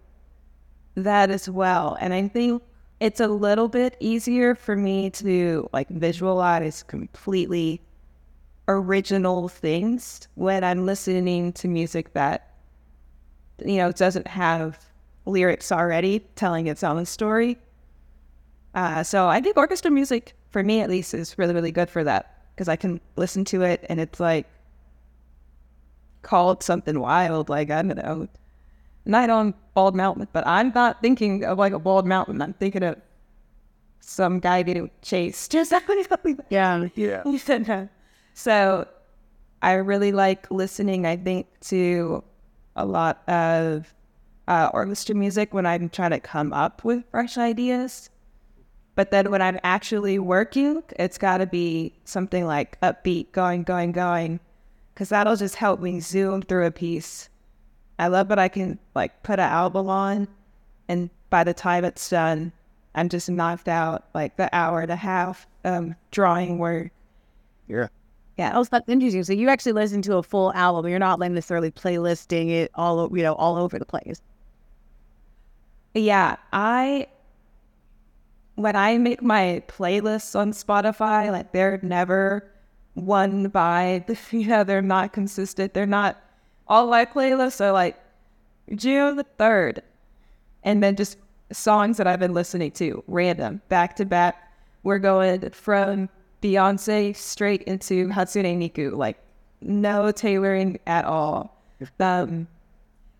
that 0.96 1.30
as 1.30 1.50
well. 1.50 1.98
And 2.00 2.14
I 2.14 2.28
think 2.28 2.64
it's 3.00 3.20
a 3.20 3.28
little 3.28 3.68
bit 3.68 3.98
easier 4.00 4.56
for 4.56 4.76
me 4.76 5.10
to 5.12 5.70
like 5.74 5.90
visualize 5.90 6.84
completely 6.84 7.82
original 8.68 9.50
things 9.50 10.28
when 10.36 10.64
I'm 10.64 10.86
listening 10.86 11.54
to 11.54 11.68
music 11.68 12.14
that, 12.14 12.54
you 13.64 13.78
know, 13.78 13.92
doesn't 13.92 14.28
have 14.28 14.80
lyrics 15.26 15.72
already 15.72 16.20
telling 16.36 16.68
its 16.68 16.84
own 16.84 17.06
story. 17.06 17.58
Uh, 18.74 19.04
so 19.04 19.28
I 19.28 19.42
think 19.42 19.58
orchestra 19.58 19.92
music, 19.92 20.34
for 20.54 20.64
me 20.64 20.80
at 20.80 20.90
least, 20.90 21.14
is 21.14 21.38
really, 21.38 21.54
really 21.54 21.72
good 21.72 21.90
for 21.90 22.04
that 22.06 22.38
because 22.56 22.70
I 22.70 22.76
can 22.76 23.02
listen 23.16 23.44
to 23.46 23.64
it 23.64 23.84
and 23.90 24.00
it's 24.00 24.20
like 24.20 24.48
called 26.22 26.64
something 26.64 27.00
wild, 27.00 27.50
like 27.50 27.70
I 27.72 27.82
don't 27.82 27.98
know, 27.98 28.28
Night 29.06 29.30
on 29.30 29.54
Bald 29.74 29.96
Mountain. 29.96 30.28
But 30.32 30.48
I'm 30.48 30.72
not 30.74 31.02
thinking 31.02 31.44
of 31.44 31.58
like 31.58 31.74
a 31.74 31.80
bald 31.80 32.06
mountain. 32.06 32.42
I'm 32.42 32.54
thinking 32.54 32.84
of 32.84 32.96
some 34.00 34.40
guy 34.40 34.64
getting 34.64 34.92
chased. 35.02 35.52
Just 35.52 35.70
something 35.72 36.06
like 36.10 36.38
Yeah. 36.50 36.88
Yeah. 36.96 37.24
that. 37.48 37.90
So 38.36 38.88
I 39.62 39.74
really 39.74 40.12
like 40.12 40.50
listening, 40.52 41.06
I 41.06 41.18
think, 41.18 41.48
to 41.62 42.24
a 42.76 42.86
lot 42.86 43.28
of 43.28 43.94
uh, 44.48 44.70
orchestra 44.74 45.16
music 45.16 45.54
when 45.54 45.66
I'm 45.66 45.90
trying 45.90 46.12
to 46.12 46.20
come 46.20 46.54
up 46.54 46.84
with 46.84 47.04
fresh 47.12 47.38
ideas. 47.38 48.10
But 48.96 49.12
then 49.12 49.32
when 49.32 49.42
I'm 49.42 49.60
actually 49.64 50.20
working, 50.20 50.84
it's 51.00 51.18
got 51.18 51.40
to 51.40 51.48
be 51.48 51.94
something 52.06 52.46
like 52.46 52.80
upbeat, 52.82 53.32
going, 53.32 53.64
going, 53.64 53.92
going, 53.92 54.40
because 54.94 55.10
that'll 55.10 55.36
just 55.36 55.56
help 55.56 55.80
me 55.80 56.00
zoom 56.00 56.44
through 56.44 56.68
a 56.68 56.72
piece. 56.72 57.30
I 57.98 58.08
love 58.08 58.28
that 58.28 58.40
I 58.40 58.50
can 58.50 58.78
like 58.96 59.24
put 59.24 59.40
an 59.40 59.50
album 59.50 59.90
on, 59.90 60.28
and 60.88 61.10
by 61.30 61.44
the 61.44 61.54
time 61.54 61.86
it's 61.86 62.10
done, 62.10 62.52
I'm 62.96 63.10
just 63.10 63.30
knocked 63.30 63.68
out 63.68 64.06
like 64.14 64.38
the 64.38 64.54
hour 64.56 64.82
and 64.82 64.92
a 64.92 64.96
half 64.96 65.48
um, 65.66 65.96
drawing 66.12 66.60
work. 66.60 66.92
Yeah. 67.68 67.88
Yeah, 68.38 68.54
oh, 68.56 68.64
that's 68.64 68.90
interesting. 68.90 69.24
So 69.24 69.34
you 69.34 69.50
actually 69.50 69.74
listen 69.74 70.02
to 70.04 70.18
a 70.18 70.24
full 70.24 70.52
album. 70.54 70.88
You're 70.88 71.00
not 71.00 71.20
like 71.20 71.32
necessarily 71.32 71.70
playlisting 71.70 72.50
it 72.50 72.72
all, 72.74 73.16
you 73.16 73.22
know, 73.22 73.36
all 73.36 73.58
over 73.58 73.78
the 73.78 73.86
place. 73.86 74.22
Yeah, 75.94 76.38
I 76.52 77.08
when 78.56 78.76
I 78.76 78.98
make 78.98 79.22
my 79.22 79.64
playlists 79.68 80.38
on 80.38 80.52
Spotify, 80.52 81.32
like 81.32 81.52
they're 81.52 81.80
never 81.82 82.52
one 82.94 83.48
by 83.50 84.04
the 84.08 84.18
you 84.32 84.48
know, 84.48 84.64
they're 84.64 84.82
not 84.82 85.14
consistent. 85.14 85.74
They're 85.74 85.86
not 85.86 86.22
all 86.68 86.88
my 86.88 87.06
playlists 87.06 87.62
are 87.62 87.72
like 87.72 88.00
June 88.76 89.18
the 89.18 89.26
third. 89.38 89.82
And 90.64 90.82
then 90.82 90.96
just 90.96 91.18
songs 91.52 91.98
that 91.98 92.08
I've 92.08 92.20
been 92.20 92.34
listening 92.34 92.72
to, 92.72 93.04
random, 93.08 93.62
back 93.68 93.96
to 93.98 94.06
back. 94.06 94.52
We're 94.84 95.00
going 95.00 95.50
from 95.50 96.10
Beyonce 96.42 97.16
straight 97.16 97.64
into 97.64 98.08
Hatsune 98.08 98.58
Miku, 98.58 98.96
like 98.96 99.18
no 99.62 100.12
tailoring 100.12 100.80
at 100.88 101.06
all. 101.06 101.62
Um, 102.00 102.48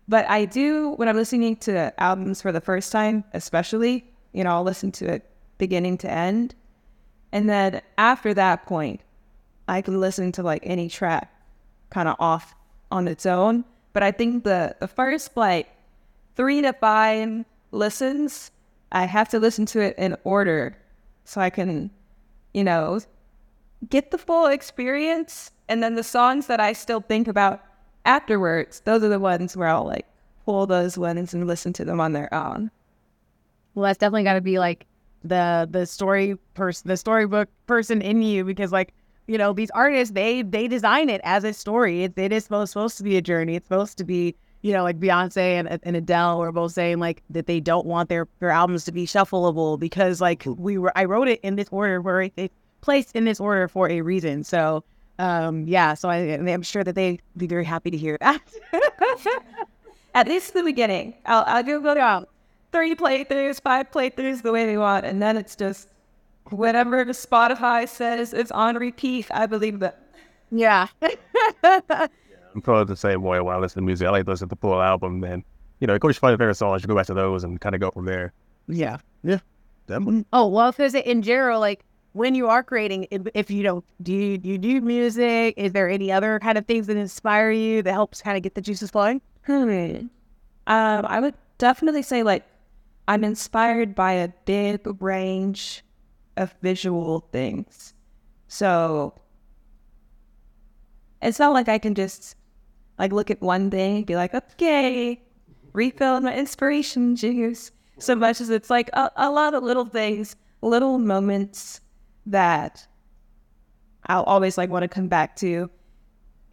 but 0.08 0.28
I 0.28 0.44
do 0.44 0.90
when 0.92 1.08
I'm 1.08 1.16
listening 1.16 1.56
to 1.56 1.92
albums 2.00 2.40
for 2.40 2.52
the 2.52 2.60
first 2.60 2.92
time, 2.92 3.24
especially, 3.32 4.04
you 4.34 4.44
know, 4.44 4.50
I'll 4.50 4.62
listen 4.62 4.92
to 4.92 5.10
it 5.10 5.24
beginning 5.56 5.96
to 5.98 6.10
end. 6.10 6.54
And 7.32 7.48
then 7.48 7.80
after 7.96 8.34
that 8.34 8.66
point, 8.66 9.00
I 9.66 9.80
can 9.80 9.98
listen 9.98 10.32
to 10.32 10.42
like 10.42 10.62
any 10.64 10.88
track 10.88 11.32
kind 11.90 12.08
of 12.08 12.16
off 12.18 12.54
on 12.90 13.08
its 13.08 13.24
own. 13.24 13.64
But 13.94 14.02
I 14.02 14.10
think 14.10 14.44
the, 14.44 14.76
the 14.80 14.88
first 14.88 15.36
like 15.36 15.68
three 16.36 16.60
to 16.60 16.72
five 16.74 17.44
listens, 17.70 18.50
I 18.92 19.06
have 19.06 19.30
to 19.30 19.38
listen 19.38 19.64
to 19.66 19.80
it 19.80 19.96
in 19.96 20.16
order 20.24 20.76
so 21.24 21.40
I 21.40 21.48
can 21.48 21.90
you 22.54 22.64
know, 22.64 23.00
get 23.90 24.10
the 24.10 24.16
full 24.18 24.46
experience. 24.46 25.50
And 25.68 25.82
then 25.82 25.96
the 25.96 26.02
songs 26.02 26.46
that 26.46 26.60
I 26.60 26.72
still 26.72 27.00
think 27.00 27.28
about 27.28 27.62
afterwards, 28.06 28.80
those 28.80 29.02
are 29.02 29.08
the 29.08 29.18
ones 29.18 29.56
where 29.56 29.68
I'll 29.68 29.84
like 29.84 30.06
pull 30.46 30.66
those 30.66 30.96
ones 30.96 31.34
and 31.34 31.46
listen 31.46 31.74
to 31.74 31.84
them 31.84 32.00
on 32.00 32.12
their 32.12 32.32
own. 32.32 32.70
Well, 33.74 33.84
that's 33.84 33.98
definitely 33.98 34.24
got 34.24 34.34
to 34.34 34.40
be 34.40 34.58
like 34.58 34.86
the 35.24 35.66
the 35.70 35.86
story 35.86 36.36
person, 36.54 36.88
the 36.88 36.96
storybook 36.96 37.48
person 37.66 38.02
in 38.02 38.22
you, 38.22 38.44
because 38.44 38.72
like 38.72 38.92
you 39.26 39.38
know 39.38 39.52
these 39.52 39.70
artists, 39.70 40.14
they 40.14 40.42
they 40.42 40.68
design 40.68 41.08
it 41.08 41.20
as 41.24 41.44
a 41.44 41.52
story. 41.52 42.04
It, 42.04 42.16
it 42.16 42.32
is 42.32 42.44
supposed, 42.44 42.72
supposed 42.72 42.98
to 42.98 43.02
be 43.02 43.16
a 43.16 43.22
journey. 43.22 43.56
It's 43.56 43.66
supposed 43.66 43.98
to 43.98 44.04
be 44.04 44.36
you 44.62 44.72
know 44.72 44.82
like 44.82 45.00
Beyonce 45.00 45.38
and, 45.38 45.80
and 45.82 45.96
Adele 45.96 46.38
were 46.38 46.52
both 46.52 46.72
saying 46.72 46.98
like 46.98 47.22
that 47.30 47.46
they 47.46 47.60
don't 47.60 47.86
want 47.86 48.08
their 48.08 48.28
their 48.38 48.50
albums 48.50 48.84
to 48.84 48.92
be 48.92 49.06
shuffleable 49.06 49.78
because 49.78 50.20
like 50.20 50.44
we 50.46 50.78
were 50.78 50.92
I 50.96 51.04
wrote 51.04 51.28
it 51.28 51.40
in 51.42 51.56
this 51.56 51.68
order 51.70 52.00
where 52.00 52.30
it 52.36 52.52
placed 52.80 53.16
in 53.16 53.24
this 53.24 53.40
order 53.40 53.66
for 53.66 53.90
a 53.90 54.02
reason. 54.02 54.44
So 54.44 54.84
um 55.18 55.66
yeah, 55.66 55.94
so 55.94 56.08
I, 56.10 56.16
I'm 56.16 56.62
sure 56.62 56.84
that 56.84 56.94
they'd 56.94 57.20
be 57.36 57.46
very 57.46 57.64
happy 57.64 57.90
to 57.90 57.96
hear 57.96 58.18
that. 58.20 58.40
At 60.14 60.28
least 60.28 60.54
the 60.54 60.62
beginning, 60.62 61.14
I'll 61.26 61.44
I'll 61.46 61.62
go 61.62 61.80
go 61.80 61.94
down 61.94 62.26
three 62.74 62.96
playthroughs, 62.96 63.62
five 63.62 63.90
playthroughs, 63.92 64.42
the 64.42 64.50
way 64.50 64.66
they 64.66 64.76
want, 64.76 65.06
and 65.06 65.22
then 65.22 65.36
it's 65.36 65.54
just 65.54 65.88
whatever 66.50 67.04
the 67.04 67.12
Spotify 67.12 67.88
says 67.88 68.34
is 68.34 68.50
on 68.50 68.76
repeat. 68.76 69.26
I 69.30 69.46
believe 69.46 69.78
that. 69.78 70.02
Yeah. 70.50 70.88
I'm 71.62 72.60
probably 72.62 72.92
the 72.92 72.96
same 72.96 73.22
way 73.22 73.40
when 73.40 73.54
I 73.54 73.58
listen 73.58 73.82
to 73.82 73.86
music. 73.86 74.06
I 74.08 74.10
like 74.10 74.24
to 74.24 74.32
listen 74.32 74.48
to 74.48 74.54
the 74.54 74.60
full 74.60 74.82
album, 74.82 75.22
and 75.22 75.44
you 75.78 75.86
know, 75.86 75.94
of 75.94 76.00
course, 76.00 76.16
you 76.16 76.20
find 76.20 76.32
your 76.32 76.38
favorite 76.38 76.56
songs, 76.56 76.82
you 76.82 76.88
go 76.88 76.96
back 76.96 77.06
to 77.06 77.14
those 77.14 77.44
and 77.44 77.60
kind 77.60 77.74
of 77.76 77.80
go 77.80 77.90
from 77.90 78.06
there. 78.06 78.32
yeah. 78.68 78.98
Yeah. 79.22 79.38
Definitely. 79.86 80.24
Oh 80.32 80.48
well, 80.48 80.72
because 80.72 80.94
in 80.94 81.22
general, 81.22 81.60
like 81.60 81.84
when 82.12 82.34
you 82.34 82.48
are 82.48 82.62
creating, 82.62 83.06
if, 83.10 83.22
if 83.34 83.50
you 83.50 83.62
don't 83.62 83.84
do 84.02 84.12
you, 84.12 84.40
you 84.42 84.58
do 84.58 84.80
music, 84.80 85.54
is 85.56 85.72
there 85.72 85.90
any 85.90 86.10
other 86.10 86.40
kind 86.40 86.56
of 86.56 86.66
things 86.66 86.86
that 86.86 86.96
inspire 86.96 87.50
you 87.50 87.82
that 87.82 87.92
helps 87.92 88.22
kind 88.22 88.36
of 88.36 88.42
get 88.42 88.54
the 88.54 88.62
juices 88.62 88.90
flowing? 88.90 89.20
Hmm. 89.46 90.06
Um, 90.66 91.06
I 91.06 91.20
would 91.20 91.34
definitely 91.58 92.02
say 92.02 92.22
like 92.22 92.44
I'm 93.06 93.24
inspired 93.24 93.94
by 93.94 94.12
a 94.12 94.28
big 94.44 94.80
range 95.00 95.84
of 96.36 96.54
visual 96.62 97.28
things. 97.32 97.94
So 98.48 99.14
it's 101.20 101.38
not 101.38 101.52
like 101.52 101.68
I 101.68 101.78
can 101.78 101.94
just 101.94 102.36
like 102.98 103.12
look 103.12 103.30
at 103.30 103.40
one 103.40 103.70
thing 103.70 103.98
and 103.98 104.06
be 104.06 104.16
like, 104.16 104.34
okay, 104.34 105.22
refill 105.72 106.20
my 106.20 106.34
inspiration 106.34 107.16
juice. 107.16 107.72
So 107.98 108.14
much 108.14 108.40
as 108.40 108.50
it's 108.50 108.70
like 108.70 108.90
a, 108.92 109.10
a 109.16 109.30
lot 109.30 109.54
of 109.54 109.62
little 109.62 109.84
things, 109.84 110.36
little 110.62 110.98
moments 110.98 111.80
that 112.26 112.86
I'll 114.06 114.24
always 114.24 114.58
like 114.58 114.70
want 114.70 114.82
to 114.82 114.88
come 114.88 115.08
back 115.08 115.36
to. 115.36 115.70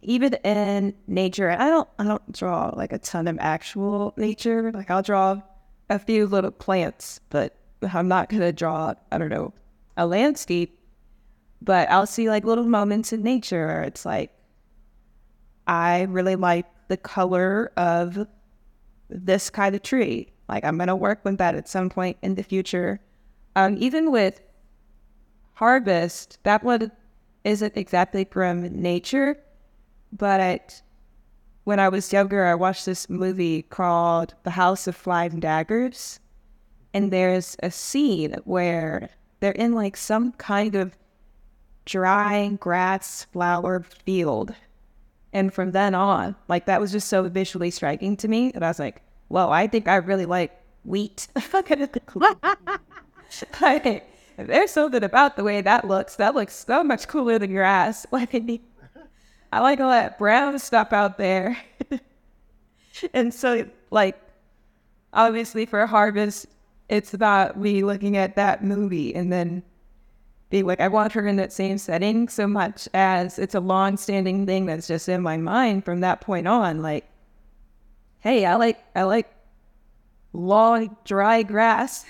Even 0.02 0.34
in 0.34 0.94
nature, 1.06 1.50
I 1.50 1.68
don't 1.68 1.88
I 1.98 2.04
don't 2.04 2.32
draw 2.32 2.72
like 2.76 2.92
a 2.92 2.98
ton 2.98 3.28
of 3.28 3.38
actual 3.40 4.14
nature. 4.16 4.72
Like 4.72 4.90
I'll 4.90 5.02
draw 5.02 5.40
a 5.92 5.98
few 5.98 6.26
little 6.26 6.50
plants, 6.50 7.20
but 7.30 7.54
I'm 7.82 8.08
not 8.08 8.28
gonna 8.28 8.52
draw, 8.52 8.94
I 9.10 9.18
don't 9.18 9.28
know, 9.28 9.52
a 9.96 10.06
landscape. 10.06 10.78
But 11.60 11.88
I'll 11.90 12.06
see 12.06 12.28
like 12.28 12.44
little 12.44 12.64
moments 12.64 13.12
in 13.12 13.22
nature 13.22 13.66
where 13.66 13.82
it's 13.82 14.04
like 14.04 14.32
I 15.66 16.02
really 16.02 16.34
like 16.34 16.66
the 16.88 16.96
color 16.96 17.70
of 17.76 18.26
this 19.08 19.50
kind 19.50 19.74
of 19.74 19.82
tree. 19.82 20.32
Like 20.48 20.64
I'm 20.64 20.78
gonna 20.78 20.96
work 20.96 21.20
with 21.24 21.38
that 21.38 21.54
at 21.54 21.68
some 21.68 21.88
point 21.88 22.16
in 22.22 22.34
the 22.34 22.42
future. 22.42 23.00
Um, 23.54 23.76
even 23.78 24.10
with 24.10 24.40
harvest, 25.54 26.38
that 26.42 26.64
one 26.64 26.90
isn't 27.44 27.76
exactly 27.76 28.24
from 28.24 28.62
nature, 28.80 29.36
but 30.10 30.82
when 31.64 31.78
I 31.78 31.88
was 31.88 32.12
younger, 32.12 32.44
I 32.44 32.54
watched 32.54 32.86
this 32.86 33.08
movie 33.08 33.62
called 33.62 34.34
The 34.42 34.50
House 34.50 34.86
of 34.86 34.96
Flying 34.96 35.40
Daggers. 35.40 36.18
And 36.94 37.10
there's 37.10 37.56
a 37.62 37.70
scene 37.70 38.36
where 38.44 39.10
they're 39.40 39.52
in 39.52 39.72
like 39.72 39.96
some 39.96 40.32
kind 40.32 40.74
of 40.74 40.96
dry 41.84 42.48
grass 42.60 43.26
flower 43.32 43.84
field. 44.04 44.54
And 45.32 45.52
from 45.52 45.72
then 45.72 45.94
on, 45.94 46.36
like 46.48 46.66
that 46.66 46.80
was 46.80 46.92
just 46.92 47.08
so 47.08 47.28
visually 47.28 47.70
striking 47.70 48.16
to 48.18 48.28
me 48.28 48.52
And 48.54 48.64
I 48.64 48.68
was 48.68 48.78
like, 48.78 49.02
well, 49.28 49.50
I 49.50 49.66
think 49.66 49.88
I 49.88 49.96
really 49.96 50.26
like 50.26 50.52
wheat. 50.84 51.28
like, 53.60 54.08
there's 54.36 54.70
something 54.70 55.02
about 55.02 55.36
the 55.36 55.44
way 55.44 55.60
that 55.60 55.86
looks. 55.86 56.16
That 56.16 56.34
looks 56.34 56.64
so 56.66 56.84
much 56.84 57.08
cooler 57.08 57.38
than 57.38 57.52
grass. 57.52 58.06
Like, 58.12 58.34
I 59.52 59.60
like 59.60 59.80
all 59.80 59.90
that 59.90 60.18
brown 60.18 60.58
stuff 60.58 60.92
out 60.94 61.18
there. 61.18 61.58
and 63.14 63.32
so, 63.32 63.68
like, 63.90 64.18
obviously 65.12 65.66
for 65.66 65.86
harvest, 65.86 66.46
it's 66.88 67.12
about 67.12 67.58
me 67.58 67.84
looking 67.84 68.16
at 68.16 68.34
that 68.36 68.64
movie 68.64 69.14
and 69.14 69.30
then 69.30 69.62
be 70.48 70.62
like, 70.62 70.80
I 70.80 70.88
want 70.88 71.12
her 71.12 71.26
in 71.26 71.36
that 71.36 71.52
same 71.52 71.78
setting 71.78 72.28
so 72.28 72.46
much 72.46 72.88
as 72.94 73.38
it's 73.38 73.54
a 73.54 73.60
long 73.60 73.96
standing 73.96 74.46
thing 74.46 74.66
that's 74.66 74.86
just 74.86 75.08
in 75.08 75.22
my 75.22 75.36
mind 75.36 75.84
from 75.84 76.00
that 76.00 76.22
point 76.22 76.48
on. 76.48 76.80
Like, 76.80 77.06
hey, 78.20 78.46
I 78.46 78.56
like, 78.56 78.82
I 78.94 79.02
like 79.02 79.30
long, 80.32 80.96
dry 81.04 81.42
grass. 81.42 82.06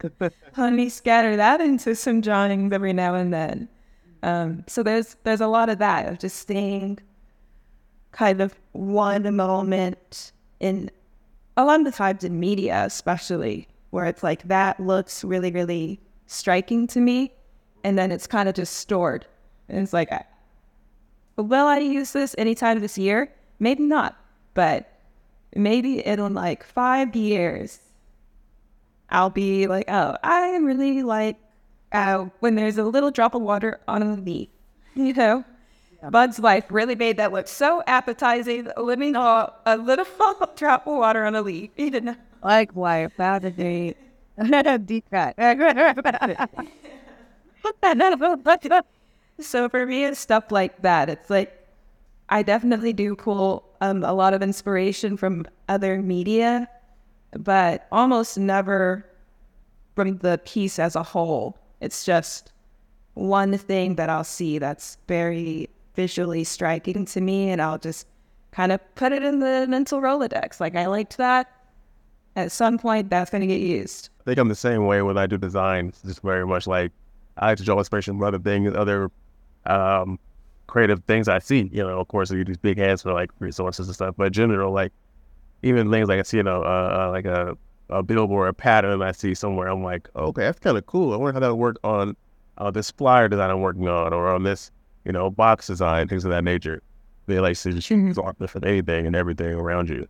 Let 0.56 0.72
me 0.72 0.88
scatter 0.88 1.36
that 1.36 1.60
into 1.60 1.96
some 1.96 2.20
drawings 2.20 2.72
every 2.72 2.92
now 2.92 3.14
and 3.14 3.32
then. 3.32 3.68
Um, 4.22 4.64
so 4.66 4.82
there's 4.82 5.16
there's 5.24 5.40
a 5.40 5.46
lot 5.46 5.68
of 5.68 5.78
that 5.78 6.08
of 6.08 6.18
just 6.18 6.36
staying 6.36 6.98
kind 8.12 8.40
of 8.40 8.54
one 8.72 9.34
moment 9.36 10.32
in 10.60 10.90
a 11.56 11.64
lot 11.64 11.80
of 11.80 11.84
the 11.84 11.92
times 11.92 12.24
in 12.24 12.38
media, 12.40 12.84
especially 12.84 13.68
where 13.90 14.06
it's 14.06 14.22
like 14.22 14.42
that 14.48 14.78
looks 14.80 15.24
really 15.24 15.50
really 15.50 16.00
striking 16.26 16.86
to 16.88 17.00
me, 17.00 17.32
and 17.84 17.98
then 17.98 18.12
it's 18.12 18.26
kind 18.26 18.48
of 18.48 18.54
just 18.54 18.74
stored, 18.74 19.26
and 19.68 19.78
it's 19.78 19.92
like, 19.92 20.10
will 21.36 21.66
I 21.66 21.78
use 21.78 22.12
this 22.12 22.34
anytime 22.38 22.80
this 22.80 22.98
year? 22.98 23.32
Maybe 23.60 23.84
not, 23.84 24.16
but 24.54 24.92
maybe 25.54 26.00
in 26.00 26.34
like 26.34 26.64
five 26.64 27.16
years, 27.16 27.80
I'll 29.10 29.30
be 29.30 29.66
like, 29.66 29.86
oh, 29.88 30.16
I 30.22 30.56
really 30.56 31.02
like 31.02 31.36
uh, 31.92 32.26
when 32.40 32.54
there's 32.54 32.78
a 32.78 32.84
little 32.84 33.10
drop 33.10 33.34
of 33.34 33.42
water 33.42 33.80
on 33.88 34.02
a 34.02 34.14
leaf. 34.14 34.48
You 34.94 35.12
know, 35.12 35.44
Bug's 36.10 36.38
Life 36.38 36.64
really 36.70 36.94
made 36.94 37.16
that 37.18 37.32
look 37.32 37.48
so 37.48 37.82
appetizing. 37.86 38.68
Living 38.76 39.16
on 39.16 39.50
a 39.66 39.76
little 39.76 40.06
drop 40.56 40.86
of 40.86 40.96
water 40.96 41.24
on 41.24 41.34
a 41.34 41.42
leaf. 41.42 41.70
He 41.76 41.90
didn't. 41.90 42.18
Like 42.42 42.72
why 42.72 42.98
about 42.98 43.44
a 43.44 43.50
day? 43.50 43.94
Deep 44.84 45.04
cut. 45.10 45.34
So 49.40 49.68
for 49.68 49.86
me, 49.86 50.04
it's 50.04 50.18
stuff 50.18 50.50
like 50.50 50.82
that. 50.82 51.08
It's 51.08 51.30
like 51.30 51.68
I 52.28 52.42
definitely 52.42 52.92
do 52.92 53.14
pull 53.14 53.64
um, 53.80 54.02
a 54.02 54.12
lot 54.12 54.34
of 54.34 54.42
inspiration 54.42 55.16
from 55.16 55.46
other 55.68 56.02
media, 56.02 56.68
but 57.32 57.86
almost 57.92 58.36
never 58.36 59.06
from 59.94 60.18
the 60.18 60.40
piece 60.44 60.78
as 60.78 60.96
a 60.96 61.02
whole. 61.02 61.56
It's 61.80 62.04
just 62.04 62.52
one 63.14 63.56
thing 63.58 63.96
that 63.96 64.08
I'll 64.08 64.24
see 64.24 64.58
that's 64.58 64.98
very 65.06 65.68
visually 65.94 66.44
striking 66.44 67.04
to 67.06 67.20
me, 67.20 67.50
and 67.50 67.60
I'll 67.60 67.78
just 67.78 68.06
kind 68.52 68.72
of 68.72 68.80
put 68.94 69.12
it 69.12 69.22
in 69.22 69.40
the 69.40 69.66
mental 69.68 70.00
Rolodex. 70.00 70.60
Like, 70.60 70.76
I 70.76 70.86
liked 70.86 71.16
that. 71.18 71.52
At 72.36 72.52
some 72.52 72.78
point, 72.78 73.10
that's 73.10 73.30
going 73.30 73.40
to 73.40 73.46
get 73.46 73.60
used. 73.60 74.10
I 74.20 74.24
think 74.24 74.38
I'm 74.38 74.48
the 74.48 74.54
same 74.54 74.86
way 74.86 75.02
when 75.02 75.18
I 75.18 75.26
do 75.26 75.36
design. 75.36 75.88
It's 75.88 76.02
just 76.02 76.22
very 76.22 76.46
much 76.46 76.66
like 76.66 76.92
I 77.36 77.46
like 77.46 77.58
to 77.58 77.64
draw 77.64 77.78
inspiration 77.78 78.14
from 78.14 78.24
other 78.24 78.38
things, 78.38 78.74
other 78.74 79.10
um, 79.66 80.18
creative 80.66 81.02
things 81.04 81.28
I 81.28 81.38
see. 81.40 81.68
You 81.72 81.82
know, 81.82 81.98
of 81.98 82.08
course, 82.08 82.30
you 82.30 82.38
use 82.38 82.58
Behance 82.58 83.02
for 83.02 83.12
like 83.12 83.30
resources 83.40 83.88
and 83.88 83.94
stuff, 83.94 84.14
but 84.16 84.28
in 84.28 84.32
general, 84.32 84.72
like 84.72 84.92
even 85.62 85.90
things 85.90 86.08
like 86.08 86.20
I 86.20 86.22
see, 86.22 86.36
you 86.36 86.42
know, 86.42 86.62
uh, 86.62 87.06
uh, 87.06 87.10
like 87.10 87.24
a, 87.24 87.56
a 87.90 88.02
billboard, 88.02 88.48
a 88.48 88.52
pattern 88.52 89.02
I 89.02 89.12
see 89.12 89.34
somewhere, 89.34 89.68
I'm 89.68 89.82
like, 89.82 90.08
okay, 90.14 90.42
that's 90.42 90.58
kind 90.58 90.76
of 90.76 90.86
cool. 90.86 91.12
I 91.12 91.16
wonder 91.16 91.32
how 91.32 91.40
that 91.40 91.50
would 91.54 91.60
work 91.60 91.76
on 91.84 92.16
uh, 92.58 92.70
this 92.70 92.90
flyer 92.90 93.28
design 93.28 93.50
I'm 93.50 93.60
working 93.60 93.88
on, 93.88 94.12
or 94.12 94.28
on 94.28 94.42
this, 94.42 94.70
you 95.04 95.12
know, 95.12 95.30
box 95.30 95.66
design, 95.66 96.08
things 96.08 96.24
of 96.24 96.30
that 96.30 96.44
nature. 96.44 96.82
They 97.26 97.40
like 97.40 97.56
to 97.58 97.72
just 97.72 97.88
different 97.88 98.66
anything 98.66 99.06
and 99.06 99.14
everything 99.14 99.54
around 99.54 99.88
you. 99.88 100.08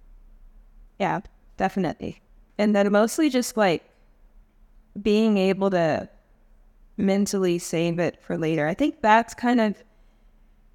Yeah, 0.98 1.20
definitely. 1.56 2.20
And 2.58 2.74
then 2.74 2.90
mostly 2.92 3.28
just 3.28 3.56
like 3.56 3.84
being 5.00 5.36
able 5.36 5.70
to 5.70 6.08
mentally 6.96 7.58
save 7.58 7.98
it 7.98 8.20
for 8.22 8.36
later. 8.38 8.66
I 8.66 8.74
think 8.74 9.02
that's 9.02 9.34
kind 9.34 9.60
of, 9.60 9.82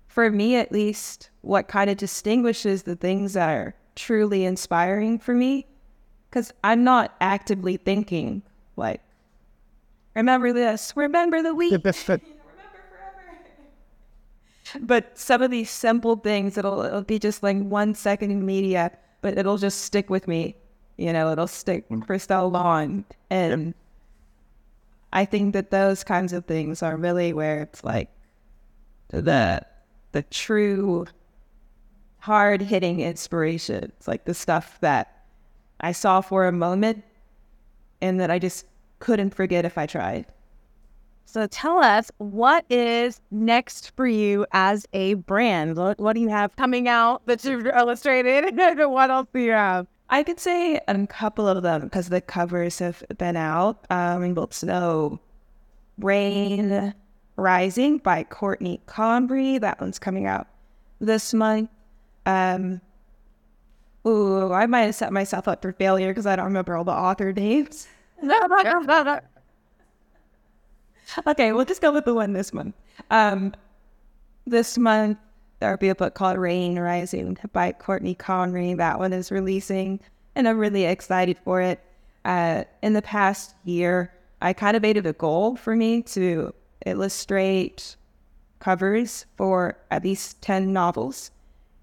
for 0.08 0.30
me 0.30 0.56
at 0.56 0.72
least, 0.72 1.30
what 1.42 1.68
kind 1.68 1.90
of 1.90 1.98
distinguishes 1.98 2.84
the 2.84 2.96
things 2.96 3.34
that 3.34 3.50
are 3.50 3.76
truly 3.96 4.46
inspiring 4.46 5.20
for 5.20 5.34
me. 5.34 5.66
Because 6.34 6.52
I'm 6.64 6.84
not 6.84 7.14
actively 7.22 7.78
thinking, 7.78 8.42
like, 8.76 9.02
remember 10.16 10.52
this, 10.52 10.92
remember 10.96 11.44
the 11.44 11.54
week. 11.54 11.80
but 14.80 15.16
some 15.16 15.44
of 15.44 15.52
these 15.52 15.70
simple 15.70 16.16
things, 16.16 16.58
it'll, 16.58 16.82
it'll 16.82 17.04
be 17.04 17.20
just 17.20 17.44
like 17.44 17.62
one 17.62 17.94
second 17.94 18.32
in 18.32 18.44
media, 18.44 18.92
but 19.22 19.38
it'll 19.38 19.60
just 19.60 19.82
stick 19.82 20.10
with 20.10 20.28
me. 20.28 20.56
You 20.98 21.14
know, 21.14 21.32
it'll 21.32 21.46
stick 21.46 21.86
for 22.08 22.18
so 22.18 22.48
long. 22.48 23.06
And 23.30 23.76
I 25.12 25.26
think 25.26 25.54
that 25.54 25.70
those 25.70 26.04
kinds 26.04 26.34
of 26.34 26.46
things 26.46 26.82
are 26.82 26.98
really 26.98 27.32
where 27.32 27.62
it's 27.62 27.84
like 27.84 28.10
the 29.10 29.64
the 30.14 30.24
true 30.24 31.06
hard 32.18 32.64
hitting 32.64 33.02
inspiration. 33.02 33.92
It's 33.98 34.08
like 34.08 34.26
the 34.26 34.34
stuff 34.34 34.80
that 34.82 35.14
I 35.80 35.92
saw 35.92 36.22
for 36.22 36.48
a 36.48 36.52
moment 36.52 37.04
and 38.02 38.20
that 38.20 38.32
I 38.32 38.40
just 38.40 38.66
couldn't 39.00 39.34
forget 39.34 39.66
if 39.66 39.78
I 39.78 39.86
tried. 39.86 40.26
So 41.26 41.48
tell 41.48 41.80
us 41.80 42.12
what 42.18 42.66
is 42.70 43.20
next 43.32 43.96
for 43.96 44.06
you 44.06 44.46
as 44.52 44.86
a 44.94 45.16
brand? 45.16 45.78
What, 45.78 46.00
what 46.00 46.14
do 46.14 46.20
you 46.20 46.30
have 46.30 46.56
coming 46.56 46.88
out 46.88 47.26
that 47.26 47.44
you've 47.44 47.66
illustrated? 47.66 48.56
what 48.78 49.10
else 49.10 49.28
do 49.34 49.40
you 49.40 49.52
have? 49.52 49.88
I 50.10 50.22
could 50.22 50.40
say 50.40 50.80
a 50.88 51.08
couple 51.08 51.48
of 51.48 51.64
them 51.64 51.82
because 51.82 52.10
the 52.10 52.22
covers 52.22 52.78
have 52.80 53.04
been 53.18 53.36
out. 53.36 53.86
Um, 53.90 54.22
Rainbow 54.22 54.48
Snow, 54.52 55.20
Rain 55.98 56.94
Rising 57.36 57.98
by 57.98 58.24
Courtne 58.24 58.80
Comrie. 58.86 59.60
That 59.60 59.82
one's 59.82 59.98
coming 59.98 60.28
out 60.28 60.48
this 61.00 61.34
month. 61.34 61.70
Um, 62.28 62.80
ooh, 64.06 64.52
I 64.52 64.66
might 64.66 64.84
have 64.84 64.96
set 64.96 65.14
myself 65.14 65.48
up 65.48 65.62
for 65.62 65.74
failure 65.74 66.10
because 66.10 66.26
I 66.26 66.36
don't 66.36 66.46
remember 66.46 66.76
all 66.76 66.84
the 66.84 66.92
author 66.92 67.32
names. 67.34 67.88
okay, 71.28 71.52
we'll 71.52 71.66
just 71.66 71.82
go 71.82 71.92
with 71.92 72.06
the 72.06 72.14
one 72.14 72.34
this 72.34 72.54
month. 72.54 72.76
Um, 73.12 73.54
this 74.46 74.78
month 74.78 75.18
there'll 75.60 75.78
be 75.78 75.90
a 75.90 75.96
book 75.96 76.14
called 76.14 76.38
Rain 76.38 76.78
Rising 76.78 77.38
by 77.54 77.72
Courtne 77.72 78.16
Comrie. 78.16 78.78
That 78.78 79.00
one 79.00 79.14
is 79.14 79.32
releasing, 79.32 80.00
and 80.36 80.48
I'm 80.48 80.58
really 80.58 80.86
excited 80.86 81.38
for 81.44 81.62
it. 81.62 81.80
Uh, 82.26 82.64
in 82.82 82.94
the 82.94 83.02
past 83.02 83.56
year, 83.66 84.14
I 84.42 84.54
kind 84.54 84.76
of 84.76 84.82
made 84.82 84.98
it 84.98 85.06
a 85.06 85.14
goal 85.14 85.56
for 85.56 85.76
me 85.76 86.02
to 86.04 86.54
illustrate 86.86 87.96
covers 88.60 89.26
for 89.38 89.78
at 89.92 90.04
least 90.04 90.42
10 90.42 90.72
novels, 90.74 91.32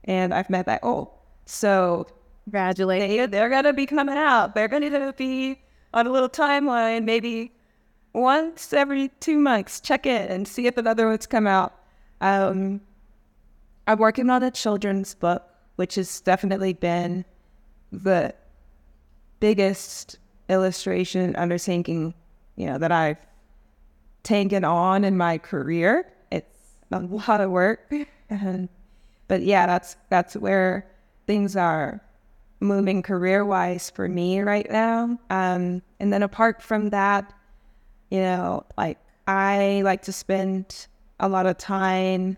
and 0.05 0.33
I've 0.33 0.51
met 0.51 0.66
that 0.66 0.83
goal. 0.83 1.20
So, 1.47 2.07
congratulations. 2.45 3.09
They, 3.09 3.26
they're 3.26 3.51
going 3.51 3.64
to 3.64 3.72
be 3.72 3.86
coming 3.86 4.16
out. 4.16 4.55
They're 4.55 4.68
going 4.68 4.91
to 4.91 5.14
be 5.16 5.61
on 5.93 6.07
a 6.07 6.11
little 6.11 6.28
timeline, 6.28 7.05
maybe 7.05 7.53
once 8.12 8.72
every 8.72 9.09
two 9.20 9.38
months, 9.38 9.80
check 9.80 10.07
in 10.07 10.28
and 10.28 10.47
see 10.47 10.66
if 10.66 10.76
another 10.76 11.09
one's 11.09 11.26
come 11.26 11.47
out. 11.47 11.74
Um, 12.20 12.80
I'm 13.86 13.99
working 13.99 14.30
on 14.30 14.43
a 14.43 14.51
children's 14.51 15.14
book, 15.14 15.45
which 15.76 15.95
has 15.95 16.20
definitely 16.20 16.72
been 16.72 17.24
the 17.93 18.34
biggest 19.41 20.18
illustration 20.49 21.34
undertaking, 21.36 22.14
you 22.57 22.66
know, 22.66 22.78
that 22.78 22.93
I've 22.93 23.18
taken 24.22 24.64
on 24.64 25.05
in 25.05 25.16
my 25.16 25.38
career. 25.38 26.12
It's 26.30 26.74
a 26.93 27.01
lot 27.01 27.41
of 27.41 27.51
work. 27.51 27.93
And 28.28 28.68
but 29.28 29.43
yeah, 29.43 29.66
that's 29.66 29.97
that's 30.09 30.36
where 30.36 30.91
things 31.31 31.55
are 31.55 32.01
moving 32.59 33.03
career 33.03 33.45
wise 33.45 33.89
for 33.89 34.09
me 34.09 34.41
right 34.41 34.68
now. 34.68 35.16
Um, 35.31 35.81
and 36.01 36.12
then 36.12 36.24
apart 36.24 36.61
from 36.61 36.91
that, 36.91 37.33
you 38.11 38.18
know, 38.18 38.66
like 38.76 38.99
I 39.28 39.83
like 39.85 40.03
to 40.03 40.12
spend 40.12 40.89
a 41.20 41.28
lot 41.28 41.47
of 41.47 41.57
time 41.57 42.37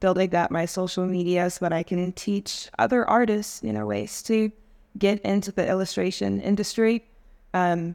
building 0.00 0.34
up 0.34 0.50
my 0.50 0.66
social 0.66 1.06
media 1.06 1.48
so 1.50 1.66
that 1.66 1.72
I 1.72 1.84
can 1.84 2.10
teach 2.14 2.68
other 2.80 3.08
artists, 3.08 3.62
you 3.62 3.72
know, 3.72 3.86
ways 3.86 4.24
to 4.24 4.50
get 4.98 5.20
into 5.20 5.52
the 5.52 5.68
illustration 5.68 6.40
industry. 6.40 7.04
Um, 7.54 7.94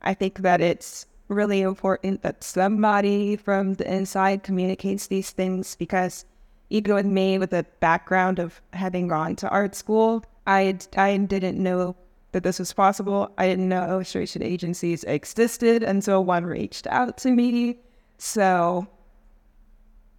I 0.00 0.14
think 0.14 0.38
that 0.38 0.62
it's 0.62 1.04
really 1.28 1.60
important 1.60 2.22
that 2.22 2.42
somebody 2.42 3.36
from 3.36 3.74
the 3.74 3.86
inside 3.92 4.42
communicates 4.42 5.08
these 5.08 5.30
things 5.30 5.76
because 5.76 6.24
even 6.70 6.94
with 6.94 7.06
me, 7.06 7.38
with 7.38 7.52
a 7.52 7.64
background 7.80 8.38
of 8.38 8.60
having 8.72 9.08
gone 9.08 9.36
to 9.36 9.48
art 9.48 9.74
school, 9.74 10.24
I 10.46 10.78
I 10.96 11.16
didn't 11.16 11.62
know 11.62 11.96
that 12.32 12.42
this 12.42 12.58
was 12.58 12.72
possible. 12.72 13.32
I 13.38 13.46
didn't 13.46 13.68
know 13.68 13.88
illustration 13.88 14.42
agencies 14.42 15.04
existed 15.04 15.82
until 15.82 16.24
one 16.24 16.44
reached 16.44 16.86
out 16.88 17.16
to 17.18 17.30
me. 17.30 17.78
So 18.18 18.86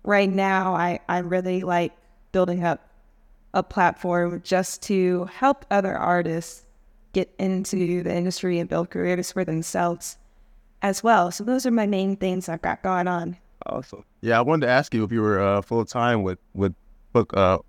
right 0.04 0.30
now 0.30 0.74
I, 0.74 1.00
I 1.10 1.20
really 1.20 1.62
like 1.62 1.94
building 2.32 2.64
up 2.64 2.90
a 3.54 3.62
platform 3.62 4.42
just 4.44 4.82
to 4.84 5.26
help 5.26 5.66
other 5.70 5.96
artists 5.96 6.66
get 7.14 7.34
into 7.40 8.04
the 8.04 8.16
industry 8.16 8.60
and 8.60 8.70
build 8.70 8.90
careers 8.90 9.32
for 9.32 9.44
themselves 9.44 10.18
as 10.82 11.04
well. 11.04 11.32
So 11.32 11.44
those 11.44 11.66
are 11.66 11.72
my 11.72 11.88
main 11.88 12.16
things 12.16 12.50
I've 12.50 12.62
got 12.62 12.84
going 12.84 13.08
on. 13.08 13.38
Awesome. 13.68 14.04
Yeah, 14.22 14.38
I 14.38 14.42
wanted 14.42 14.66
to 14.66 14.72
ask 14.72 14.94
you 14.94 15.04
if 15.04 15.12
you 15.12 15.22
were 15.22 15.40
uh, 15.40 15.62
full 15.62 15.86
time 15.86 16.24
with 16.24 16.40
with 16.54 16.74
book 17.14 17.36
uh 17.36 17.60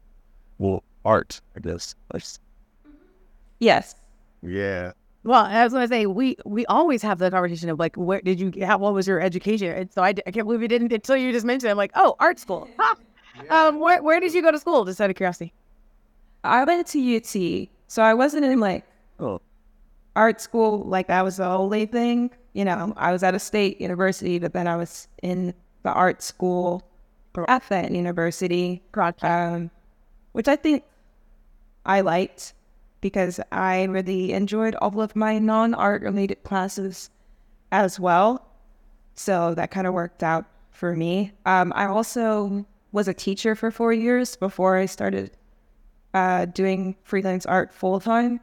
well 0.59 0.83
art, 1.05 1.41
I 1.57 1.61
guess. 1.61 1.95
Yes. 3.59 3.97
Yeah. 4.43 4.93
Well, 5.25 5.45
I 5.45 5.65
was 5.65 5.73
going 5.73 5.83
to 5.83 5.89
say 5.89 6.07
we 6.07 6.37
we 6.45 6.65
always 6.67 7.03
have 7.03 7.19
the 7.19 7.31
conversation 7.31 7.69
of 7.69 7.79
like, 7.79 7.97
where 7.97 8.21
did 8.21 8.39
you? 8.39 8.53
How, 8.65 8.79
what 8.79 8.95
was 8.95 9.09
your 9.09 9.21
education? 9.21 9.73
And 9.73 9.93
so 9.93 10.03
I, 10.03 10.09
I 10.09 10.31
can't 10.31 10.47
believe 10.47 10.63
you 10.63 10.69
didn't 10.69 10.93
until 10.93 11.17
you 11.17 11.33
just 11.33 11.45
mentioned. 11.45 11.69
It. 11.69 11.73
I'm 11.73 11.77
like, 11.77 11.91
oh, 11.95 12.17
art 12.19 12.39
school. 12.39 12.69
Yeah. 13.45 13.67
Um, 13.67 13.79
where 13.79 14.03
where 14.03 14.19
did 14.19 14.35
you 14.35 14.43
go 14.43 14.51
to 14.51 14.59
school? 14.59 14.85
Just 14.85 15.01
out 15.01 15.11
of 15.11 15.15
curiosity. 15.15 15.53
I 16.43 16.65
went 16.65 16.89
to 16.89 17.17
UT, 17.17 17.69
so 17.87 18.03
I 18.03 18.13
wasn't 18.13 18.45
in 18.45 18.59
like 18.59 18.85
oh. 19.21 19.41
art 20.17 20.41
school 20.41 20.81
like 20.81 21.07
that 21.07 21.23
was 21.23 21.37
the 21.37 21.47
only 21.47 21.87
thing. 21.87 22.31
You 22.55 22.65
know, 22.65 22.93
I 22.97 23.13
was 23.13 23.23
at 23.23 23.37
a 23.37 23.39
state 23.39 23.81
university, 23.81 24.41
but 24.41 24.55
then 24.55 24.67
I 24.67 24.75
was 24.75 25.07
in 25.23 25.55
the 25.89 25.95
art 25.95 26.23
school 26.23 26.83
at 27.49 27.67
that 27.71 27.91
university, 27.91 28.83
um, 29.23 29.71
which 30.33 30.49
I 30.49 30.57
think 30.57 30.85
I 31.87 32.03
liked 32.03 32.53
because 33.01 33.41
I 33.53 33.85
really 33.85 34.33
enjoyed 34.33 34.75
all 34.75 35.01
of 35.01 35.17
my 35.17 35.39
non 35.39 35.73
art 35.73 36.03
related 36.03 36.43
classes 36.43 37.09
as 37.73 37.99
well. 37.99 38.45
So 39.15 39.55
that 39.55 39.71
kind 39.71 39.87
of 39.87 39.95
worked 39.95 40.23
out 40.23 40.45
for 40.73 40.95
me. 40.95 41.33
Um, 41.47 41.73
I 41.75 41.87
also 41.87 42.67
was 42.93 43.09
a 43.09 43.15
teacher 43.15 43.55
for 43.55 43.71
four 43.71 43.95
years 43.95 44.37
before 44.37 44.77
I 44.77 44.85
started 44.85 45.31
uh, 46.13 46.45
doing 46.47 46.97
freelance 47.03 47.47
art 47.47 47.73
full 47.73 47.99
time. 47.99 48.41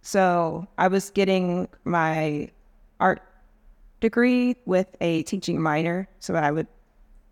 So 0.00 0.66
I 0.78 0.88
was 0.88 1.10
getting 1.10 1.68
my 1.84 2.50
art 3.00 3.20
degree 4.00 4.56
with 4.64 4.96
a 5.02 5.24
teaching 5.24 5.60
minor 5.60 6.08
so 6.20 6.32
that 6.32 6.44
I 6.44 6.50
would 6.52 6.68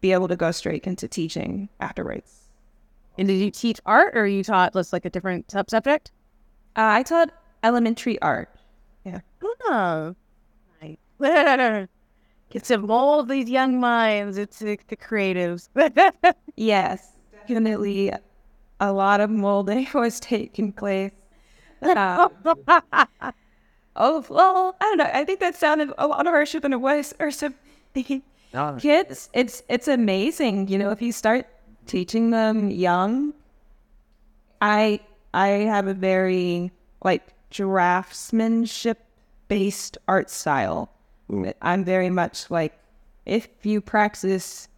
be 0.05 0.13
able 0.13 0.29
to 0.29 0.37
go 0.37 0.51
straight 0.51 0.87
into 0.87 1.09
teaching 1.09 1.67
afterwards. 1.81 2.51
And 3.17 3.27
did 3.27 3.39
you 3.39 3.51
teach 3.51 3.81
art 3.87 4.15
or 4.15 4.27
you 4.27 4.45
taught 4.45 4.75
just 4.75 4.93
like 4.93 5.07
a 5.07 5.11
different 5.11 5.51
sub 5.51 5.71
subject? 5.71 6.13
Uh, 6.77 7.01
I 7.01 7.03
taught 7.03 7.31
elementary 7.63 8.21
art. 8.21 8.51
Yeah. 9.05 9.21
Oh, 9.43 10.15
nice. 10.83 10.99
Get 12.51 12.65
to 12.65 12.77
mold 12.77 13.31
these 13.31 13.49
young 13.49 13.81
minds 13.81 14.37
into 14.37 14.77
the 14.89 14.97
creatives. 14.97 15.71
yes, 16.57 17.13
definitely. 17.49 18.13
A 18.81 18.93
lot 18.93 19.23
of 19.23 19.31
molding 19.31 19.87
was 19.95 20.21
taking 20.21 20.71
place. 20.71 21.13
Um, 21.81 22.29
oh 23.97 24.25
well, 24.29 24.77
I 24.79 24.85
don't 24.85 24.99
know. 24.99 25.11
I 25.15 25.25
think 25.25 25.41
that 25.41 25.57
sounded 25.57 25.93
a 25.97 26.07
lot 26.07 26.27
harsher 26.27 26.61
than 26.61 26.75
it 26.75 26.83
was, 26.83 27.15
or 27.19 27.31
something. 27.31 28.23
No. 28.55 28.77
Kids, 28.81 29.29
it's 29.33 29.65
it's 29.69 29.89
amazing. 29.89 30.69
You 30.69 30.79
know, 30.79 30.91
if 30.91 31.03
you 31.03 31.11
start 31.11 31.47
teaching 31.87 32.31
them 32.31 32.71
young, 32.71 33.35
I 34.63 35.01
I 35.35 35.49
have 35.49 35.89
a 35.89 35.95
very 35.95 36.71
like 37.03 37.35
draftsmanship 37.51 38.97
based 39.49 39.99
art 40.07 40.31
style. 40.31 40.89
I'm 41.61 41.85
very 41.85 42.11
much 42.11 42.49
like 42.49 42.79
if 43.27 43.49
you 43.65 43.81
practice 43.81 44.69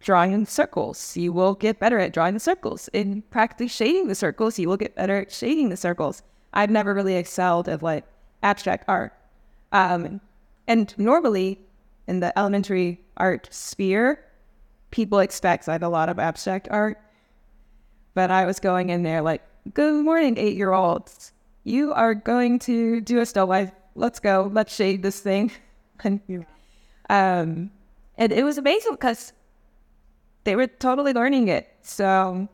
drawing 0.00 0.32
in 0.32 0.44
circles, 0.44 1.16
you 1.16 1.32
will 1.32 1.54
get 1.54 1.78
better 1.78 2.00
at 2.00 2.12
drawing 2.12 2.34
the 2.34 2.40
circles. 2.40 2.88
In 2.92 3.22
practice 3.30 3.70
shading 3.70 4.08
the 4.08 4.16
circles, 4.16 4.58
you 4.58 4.68
will 4.68 4.76
get 4.76 4.96
better 4.96 5.20
at 5.20 5.30
shading 5.30 5.68
the 5.68 5.76
circles. 5.76 6.24
I've 6.52 6.70
never 6.70 6.94
really 6.94 7.14
excelled 7.14 7.68
at 7.68 7.80
like 7.80 8.04
abstract 8.42 8.84
art. 8.88 9.12
Um, 9.70 10.20
and 10.66 10.92
normally 10.98 11.60
in 12.08 12.20
the 12.20 12.36
elementary 12.38 13.00
art 13.16 13.48
sphere, 13.52 14.24
people 14.90 15.20
expect 15.20 15.68
like 15.68 15.82
a 15.82 15.88
lot 15.88 16.08
of 16.08 16.18
abstract 16.18 16.66
art. 16.70 16.98
But 18.14 18.30
I 18.30 18.46
was 18.46 18.58
going 18.58 18.90
in 18.90 19.02
there 19.04 19.22
like 19.22 19.42
Good 19.74 20.02
morning, 20.02 20.38
eight 20.38 20.56
year 20.56 20.72
olds. 20.72 21.32
You 21.64 21.92
are 21.92 22.14
going 22.14 22.58
to 22.60 23.02
do 23.02 23.20
a 23.20 23.26
still 23.26 23.46
life. 23.46 23.70
Let's 23.94 24.18
go. 24.18 24.50
Let's 24.52 24.74
shade 24.74 25.02
this 25.02 25.20
thing. 25.20 25.50
and, 26.04 26.20
um, 27.10 27.70
and 28.16 28.32
it 28.32 28.44
was 28.44 28.56
amazing 28.56 28.92
because 28.92 29.34
they 30.44 30.56
were 30.56 30.68
totally 30.68 31.12
learning 31.12 31.48
it. 31.48 31.68
So 31.82 32.48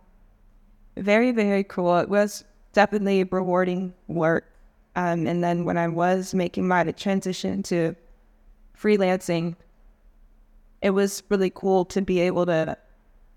very, 0.96 1.30
very 1.30 1.62
cool. 1.62 1.98
It 1.98 2.08
was 2.08 2.44
definitely 2.72 3.22
rewarding 3.22 3.94
work. 4.08 4.44
Um, 4.96 5.26
and 5.26 5.44
then 5.44 5.64
when 5.64 5.76
I 5.76 5.86
was 5.86 6.34
making 6.34 6.66
my 6.66 6.84
transition 6.92 7.62
to 7.64 7.94
freelancing, 8.80 9.56
it 10.82 10.90
was 10.90 11.22
really 11.28 11.50
cool 11.50 11.84
to 11.86 12.02
be 12.02 12.20
able 12.20 12.46
to 12.46 12.76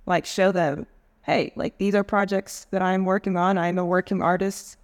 like 0.05 0.25
show 0.25 0.51
them, 0.51 0.85
hey, 1.23 1.51
like 1.55 1.77
these 1.77 1.95
are 1.95 2.03
projects 2.03 2.67
that 2.71 2.81
I'm 2.81 3.05
working 3.05 3.38
on. 3.38 3.57
I'm 3.57 3.77
a 3.77 3.85
working 3.85 4.21
artist. 4.21 4.77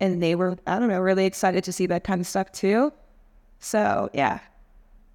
And 0.00 0.22
they 0.22 0.34
were, 0.34 0.56
I 0.66 0.78
don't 0.78 0.88
know, 0.88 1.00
really 1.00 1.24
excited 1.24 1.64
to 1.64 1.72
see 1.72 1.86
that 1.86 2.04
kind 2.04 2.20
of 2.20 2.26
stuff 2.26 2.52
too. 2.52 2.92
So 3.58 4.10
yeah, 4.12 4.40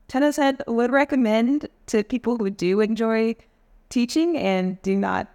Tennis 0.07 0.37
Head 0.37 0.63
would 0.67 0.91
recommend 0.91 1.69
to 1.87 2.03
people 2.03 2.37
who 2.37 2.49
do 2.49 2.81
enjoy 2.81 3.35
teaching 3.89 4.37
and 4.37 4.81
do 4.81 4.95
not 4.95 5.27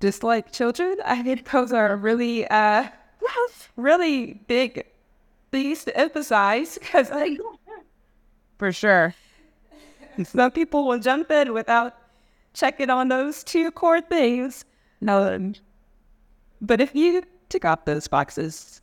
dislike 0.00 0.52
children. 0.52 0.96
I 1.04 1.22
think 1.22 1.50
those 1.50 1.72
are 1.72 1.96
really, 1.96 2.46
uh, 2.48 2.88
really 3.76 4.40
big 4.46 4.86
things 5.50 5.84
to 5.84 5.96
emphasize 5.96 6.78
because 6.78 7.10
like 7.10 7.38
For 8.58 8.72
sure. 8.72 9.14
some 10.24 10.50
people 10.50 10.86
will 10.86 10.98
jump 10.98 11.30
in 11.30 11.52
without 11.52 11.96
checking 12.52 12.90
on 12.90 13.08
those 13.08 13.42
two 13.44 13.70
core 13.70 14.00
things. 14.00 14.64
No, 15.00 15.52
but 16.60 16.80
if 16.80 16.94
you 16.94 17.22
tick 17.48 17.64
off 17.64 17.84
those 17.84 18.08
boxes, 18.08 18.80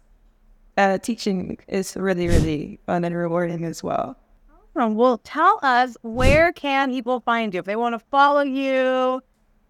uh, 0.77 0.97
teaching 0.99 1.57
is 1.67 1.95
really, 1.95 2.27
really 2.27 2.79
fun 2.85 3.03
and 3.03 3.15
rewarding 3.15 3.65
as 3.65 3.83
well. 3.83 4.17
Well, 4.75 5.17
tell 5.23 5.59
us 5.63 5.97
where 6.01 6.53
can 6.53 6.91
people 6.91 7.19
find 7.21 7.53
you 7.53 7.59
if 7.59 7.65
they 7.65 7.75
want 7.75 7.93
to 7.93 7.99
follow 7.99 8.41
you, 8.41 9.21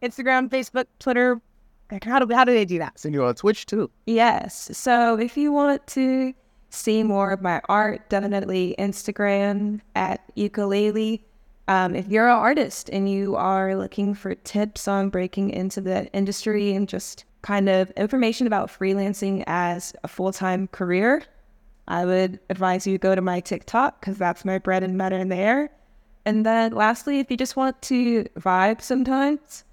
Instagram, 0.04 0.50
Facebook, 0.50 0.86
Twitter. 1.00 1.42
How 2.04 2.20
do 2.20 2.34
how 2.34 2.46
do 2.46 2.54
they 2.54 2.66
do 2.66 2.78
that? 2.80 3.00
Seen 3.00 3.14
you 3.14 3.26
on 3.26 3.36
Twitch 3.36 3.66
too. 3.66 3.90
Yes. 4.06 4.70
So 4.78 5.20
if 5.20 5.36
you 5.36 5.52
want 5.52 5.86
to 5.88 6.34
see 6.72 7.04
more 7.04 7.32
of 7.32 7.42
my 7.42 7.62
art, 7.70 8.10
definitely 8.10 8.76
Instagram 8.80 9.82
at 9.96 10.22
ukulele. 10.36 11.24
Um, 11.68 11.96
if 11.96 12.08
you're 12.08 12.28
an 12.28 12.38
artist 12.38 12.90
and 12.90 13.10
you 13.10 13.36
are 13.36 13.76
looking 13.76 14.16
for 14.16 14.34
tips 14.36 14.88
on 14.88 15.10
breaking 15.10 15.52
into 15.52 15.82
the 15.82 16.12
industry 16.14 16.74
and 16.74 16.88
just 16.88 17.26
kind 17.42 17.70
of 17.70 17.92
information 17.92 18.48
about 18.48 18.70
freelancing 18.70 19.44
as 19.48 19.94
a 20.04 20.08
full 20.08 20.32
time 20.32 20.68
career, 20.70 21.24
I 21.88 22.06
would 22.06 22.40
advise 22.50 22.88
you 22.88 22.98
go 22.98 23.16
to 23.16 23.22
my 23.22 23.42
TikTok 23.42 24.00
because 24.00 24.18
that's 24.18 24.46
my 24.46 24.58
bread 24.58 24.84
and 24.84 24.98
butter 24.98 25.24
there. 25.26 25.72
And 26.26 26.46
then 26.46 26.72
lastly, 26.72 27.20
if 27.20 27.30
you 27.30 27.38
just 27.38 27.56
want 27.56 27.82
to 27.84 28.24
vibe 28.40 28.82
sometimes 28.82 29.66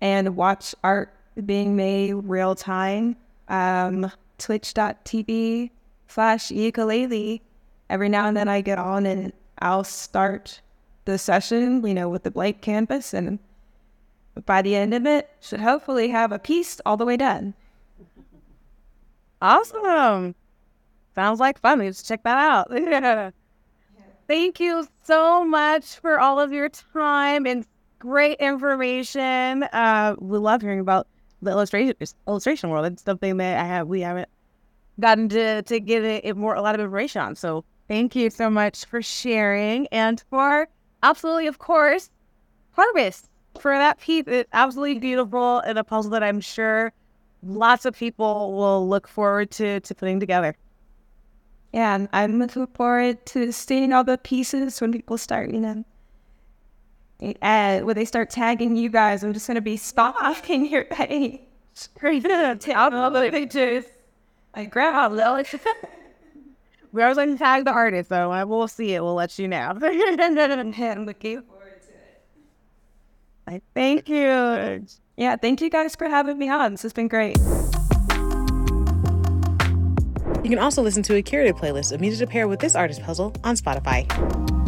and 0.00 0.36
watch 0.36 0.74
art 0.84 1.14
being 1.46 1.76
made 1.76 2.12
real 2.12 2.54
time, 2.54 3.16
um, 3.48 4.10
twitch.tv 4.38 5.70
slash 6.12 6.50
ukulele. 6.50 7.42
Every 7.90 8.08
now 8.08 8.26
and 8.26 8.36
then 8.36 8.48
I 8.48 8.60
get 8.60 8.78
on 8.78 9.06
and 9.06 9.32
I'll 9.58 9.84
start 9.84 10.60
the 11.04 11.18
session, 11.18 11.84
you 11.86 11.94
know, 11.94 12.08
with 12.08 12.22
the 12.22 12.30
blank 12.30 12.60
canvas 12.60 13.12
and 13.12 13.38
by 14.46 14.62
the 14.62 14.76
end 14.76 14.94
of 14.94 15.06
it, 15.06 15.28
should 15.40 15.60
hopefully 15.60 16.08
have 16.08 16.32
a 16.32 16.38
piece 16.38 16.80
all 16.86 16.96
the 16.96 17.04
way 17.04 17.16
done. 17.16 17.54
Awesome. 19.42 20.34
Sounds 21.14 21.40
like 21.40 21.60
fun. 21.60 21.80
Let's 21.80 22.02
check 22.02 22.22
that 22.22 22.38
out. 22.38 22.70
Thank 24.28 24.60
you 24.60 24.86
so 25.02 25.44
much 25.44 25.96
for 25.96 26.18
all 26.18 26.40
of 26.40 26.52
your 26.52 26.68
time 26.70 27.46
and 27.46 27.66
great 27.98 28.38
information. 28.38 29.64
Uh, 29.64 30.14
we 30.18 30.38
love 30.38 30.62
hearing 30.62 30.80
about 30.80 31.06
the 31.42 31.50
illustration 31.50 31.94
illustration 32.26 32.70
world. 32.70 32.86
It's 32.86 33.02
something 33.02 33.36
that 33.36 33.58
I 33.58 33.64
have 33.64 33.88
we 33.88 34.00
haven't 34.00 34.28
gotten 35.00 35.28
to 35.30 35.62
to 35.62 35.80
get 35.80 36.04
it, 36.04 36.24
it 36.24 36.36
more 36.36 36.54
a 36.54 36.62
lot 36.62 36.74
of 36.74 36.80
information 36.80 37.22
on. 37.22 37.34
So 37.36 37.64
thank 37.88 38.14
you 38.14 38.30
so 38.30 38.50
much 38.50 38.84
for 38.84 39.02
sharing 39.02 39.86
and 39.88 40.22
for 40.30 40.68
absolutely, 41.02 41.46
of 41.46 41.58
course, 41.58 42.10
harvest 42.72 43.28
for 43.60 43.72
that 43.76 44.00
piece. 44.00 44.24
It's 44.26 44.48
absolutely 44.52 44.98
beautiful 44.98 45.58
and 45.60 45.78
a 45.78 45.84
puzzle 45.84 46.10
that 46.12 46.22
I'm 46.22 46.40
sure 46.40 46.92
lots 47.42 47.84
of 47.84 47.96
people 47.96 48.52
will 48.52 48.88
look 48.88 49.08
forward 49.08 49.50
to 49.52 49.80
to 49.80 49.94
putting 49.94 50.20
together. 50.20 50.56
Yeah, 51.72 51.94
and 51.94 52.08
I'm 52.12 52.38
looking 52.38 52.66
forward 52.66 53.24
to 53.26 53.50
seeing 53.52 53.92
all 53.92 54.04
the 54.04 54.18
pieces 54.18 54.80
when 54.80 54.92
people 54.92 55.16
start, 55.16 55.50
you 55.50 55.60
know, 55.60 55.84
uh, 57.40 57.80
when 57.80 57.96
they 57.96 58.04
start 58.04 58.28
tagging 58.28 58.76
you 58.76 58.90
guys. 58.90 59.24
I'm 59.24 59.32
just 59.32 59.46
going 59.46 59.54
to 59.54 59.62
be 59.62 59.78
stalking 59.78 60.66
your 60.66 60.84
page. 60.84 61.40
Great. 61.98 62.24
Tell 62.60 62.94
all 62.94 63.10
the 63.10 63.30
pictures. 63.30 63.84
Like, 64.54 64.70
grandma, 64.70 65.08
Lily. 65.08 65.44
We 66.92 67.02
always 67.02 67.16
like 67.16 67.30
to 67.30 67.38
tag 67.38 67.64
the 67.64 67.72
artist, 67.72 68.10
though. 68.10 68.30
I 68.30 68.44
will 68.44 68.68
see 68.68 68.92
it. 68.92 69.02
We'll 69.02 69.14
let 69.14 69.38
you 69.38 69.48
know. 69.48 69.70
I'm 69.82 71.06
looking 71.06 71.40
forward 71.42 71.80
to 71.80 71.90
it. 71.90 72.22
I 73.46 73.62
thank 73.74 74.10
you. 74.10 74.86
Yeah, 75.16 75.36
thank 75.36 75.62
you 75.62 75.70
guys 75.70 75.96
for 75.96 76.06
having 76.08 76.38
me 76.38 76.50
on. 76.50 76.72
This 76.72 76.82
has 76.82 76.92
been 76.92 77.08
great. 77.08 77.38
You 80.42 80.50
can 80.50 80.58
also 80.58 80.82
listen 80.82 81.02
to 81.04 81.14
a 81.14 81.22
curated 81.22 81.58
playlist 81.58 81.92
of 81.92 82.00
music 82.00 82.28
to 82.28 82.30
pair 82.30 82.46
with 82.46 82.60
this 82.60 82.74
artist 82.74 83.02
puzzle 83.02 83.34
on 83.42 83.54
Spotify. 83.56 84.61